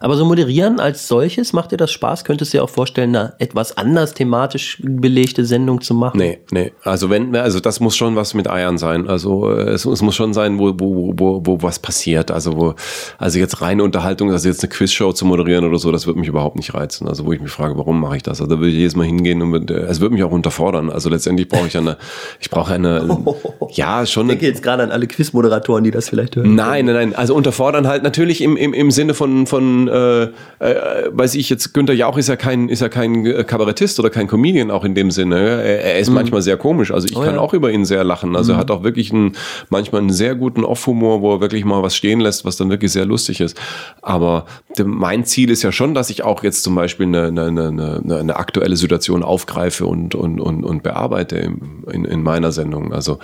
[0.00, 2.24] Aber so moderieren als solches, macht dir das Spaß?
[2.24, 6.18] Könntest du dir auch vorstellen, eine etwas anders thematisch belegte Sendung zu machen?
[6.18, 6.72] Nee, nee.
[6.82, 9.08] Also wenn, also das muss schon was mit Eiern sein.
[9.08, 12.30] Also äh, es, es muss schon sein, wo, wo, wo, wo was passiert.
[12.30, 12.74] Also wo,
[13.18, 16.28] also jetzt reine Unterhaltung, also jetzt eine Quizshow zu moderieren oder so, das wird mich
[16.28, 17.08] überhaupt nicht reizen.
[17.08, 18.40] Also wo ich mich frage, warum mache ich das?
[18.40, 20.90] Also da will ich jedes Mal hingehen und äh, es wird mich auch unterfordern.
[20.90, 21.96] Also letztendlich brauche ich eine,
[22.40, 23.36] ich brauche eine, oh,
[23.70, 24.26] ja schon.
[24.26, 26.54] Ich denke jetzt gerade an alle Quizmoderatoren, die das vielleicht hören.
[26.54, 27.14] Nein, nein, nein.
[27.14, 31.74] Also unterfordern halt natürlich im, im, im Sinne von, von äh, äh, weiß ich jetzt,
[31.74, 34.94] Günther Jauch ist ja kein, ist ja kein äh, Kabarettist oder kein Comedian auch in
[34.94, 35.38] dem Sinne.
[35.38, 36.14] Er, er ist mhm.
[36.14, 36.90] manchmal sehr komisch.
[36.90, 37.40] Also ich oh, kann ja.
[37.40, 38.36] auch über ihn sehr lachen.
[38.36, 38.58] Also mhm.
[38.58, 39.36] er hat auch wirklich einen,
[39.70, 42.92] manchmal einen sehr guten Off-Humor, wo er wirklich mal was stehen lässt, was dann wirklich
[42.92, 43.60] sehr lustig ist.
[44.02, 44.46] Aber
[44.84, 48.36] mein Ziel ist ja schon, dass ich auch jetzt zum Beispiel eine, eine, eine, eine
[48.36, 52.92] aktuelle Situation aufgreife und, und, und, und bearbeite in, in, in meiner Sendung.
[52.92, 53.18] Also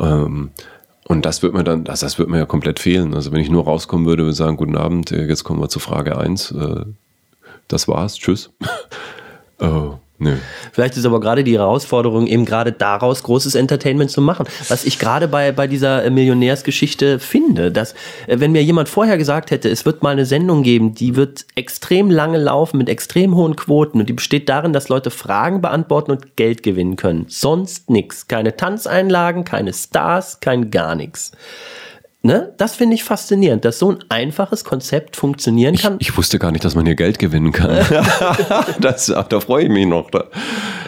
[0.00, 0.50] ähm,
[1.06, 3.14] und das wird mir dann, das, das wird mir ja komplett fehlen.
[3.14, 5.78] Also wenn ich nur rauskommen würde und sagen, guten Abend, äh, jetzt kommen wir zu
[5.78, 6.52] Frage 1.
[6.52, 6.84] Äh,
[7.68, 8.50] das war's, tschüss.
[10.18, 10.36] nö.
[10.72, 14.46] Vielleicht ist aber gerade die Herausforderung, eben gerade daraus großes Entertainment zu machen.
[14.68, 17.92] Was ich gerade bei, bei dieser äh, Millionärsgeschichte finde, dass,
[18.26, 21.46] äh, wenn mir jemand vorher gesagt hätte, es wird mal eine Sendung geben, die wird
[21.54, 26.10] extrem lange laufen mit extrem hohen Quoten und die besteht darin, dass Leute Fragen beantworten
[26.10, 27.26] und Geld gewinnen können.
[27.28, 28.28] Sonst nichts.
[28.28, 31.32] Keine Tanzeinlagen, keine Stars, kein gar nichts.
[32.26, 32.54] Ne?
[32.56, 35.98] Das finde ich faszinierend, dass so ein einfaches Konzept funktionieren kann.
[36.00, 37.84] Ich, ich wusste gar nicht, dass man hier Geld gewinnen kann.
[38.80, 40.10] das, da freue ich mich noch.
[40.10, 40.24] Da.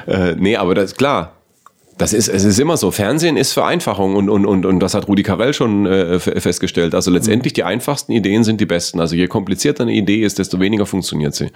[0.06, 1.35] Äh, nee, aber das ist klar.
[1.98, 2.90] Das ist, es ist immer so.
[2.90, 6.94] Fernsehen ist Vereinfachung und, und, und, und das hat Rudi Carell schon äh, festgestellt.
[6.94, 9.01] Also letztendlich die einfachsten Ideen sind die besten.
[9.01, 11.48] Also je komplizierter eine Idee ist, desto weniger funktioniert sie.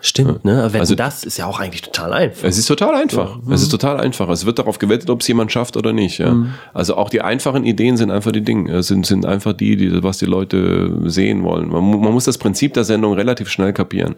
[0.00, 0.68] Stimmt, ne?
[0.72, 2.48] Wenn Also- das ist ja auch eigentlich total einfach.
[2.48, 3.38] Es ist total einfach.
[3.50, 4.30] Es ist total einfach.
[4.30, 6.18] Es wird darauf gewettet, ob es jemand schafft oder nicht.
[6.18, 6.36] Ja.
[6.72, 10.16] Also auch die einfachen Ideen sind einfach die Dinge, sind, sind einfach die, die, was
[10.16, 11.68] die Leute sehen wollen.
[11.68, 14.16] Man, man muss das Prinzip der Sendung relativ schnell kapieren.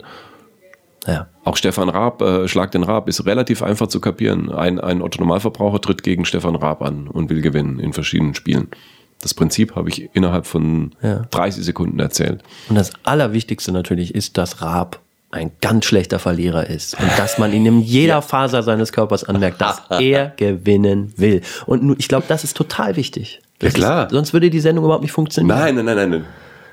[1.07, 1.27] Ja.
[1.45, 4.51] Auch Stefan Raab, äh, Schlag den Raab, ist relativ einfach zu kapieren.
[4.51, 8.69] Ein, ein Otto-Normalverbraucher tritt gegen Stefan Raab an und will gewinnen in verschiedenen Spielen.
[9.21, 11.23] Das Prinzip habe ich innerhalb von Ja.
[11.31, 12.43] 30 Sekunden erzählt.
[12.69, 15.01] Und das Allerwichtigste natürlich ist, dass Raab
[15.31, 19.61] ein ganz schlechter Verlierer ist und dass man ihn in jeder Faser seines Körpers anmerkt,
[19.61, 21.43] dass er gewinnen will.
[21.67, 23.41] Und ich glaube, das ist total wichtig.
[23.59, 24.07] Das Ja, klar.
[24.07, 25.59] Ist, sonst würde die Sendung überhaupt nicht funktionieren.
[25.59, 26.25] Nein, nein, nein, nein.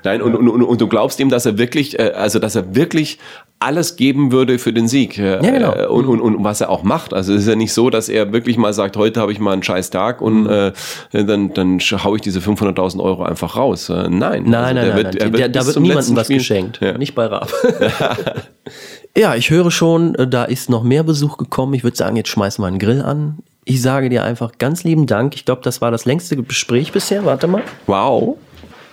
[0.04, 2.74] Nein, und, und, und, und du glaubst ihm, dass er wirklich, äh, also dass er
[2.74, 3.18] wirklich
[3.60, 5.16] alles geben würde für den Sieg.
[5.18, 5.72] Ja, genau.
[5.74, 7.14] äh, Und, und, und was er auch macht.
[7.14, 9.52] Also es ist ja nicht so, dass er wirklich mal sagt, heute habe ich mal
[9.52, 10.26] einen scheiß Tag Mhm.
[10.26, 10.72] und äh,
[11.12, 13.88] dann, dann hau ich diese 500.000 Euro einfach raus.
[13.88, 14.10] Äh, nein.
[14.10, 15.16] Nein, Also nein, nein, wird- nein.
[15.22, 16.80] er Der, da wird niemandem was Spiel- geschenkt.
[16.82, 16.98] Ja.
[16.98, 17.52] Nicht bei Raab.
[19.16, 21.74] ja, ich höre schon, da ist noch mehr Besuch gekommen.
[21.74, 23.38] Ich würde sagen, jetzt schmeißen wir einen Grill an.
[23.64, 25.34] Ich sage dir einfach ganz lieben Dank.
[25.36, 27.24] Ich glaube, das war das längste Gespräch bisher.
[27.24, 27.62] Warte mal.
[27.86, 28.36] Wow.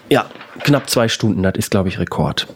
[0.09, 0.25] Ja,
[0.63, 1.43] knapp zwei Stunden.
[1.43, 2.47] Das ist, glaube ich, Rekord.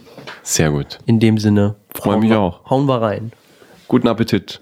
[0.42, 1.00] Sehr gut.
[1.06, 2.70] In dem Sinne, Freu hauen mich wir- auch.
[2.70, 3.32] Hauen wir rein.
[3.88, 4.62] Guten Appetit.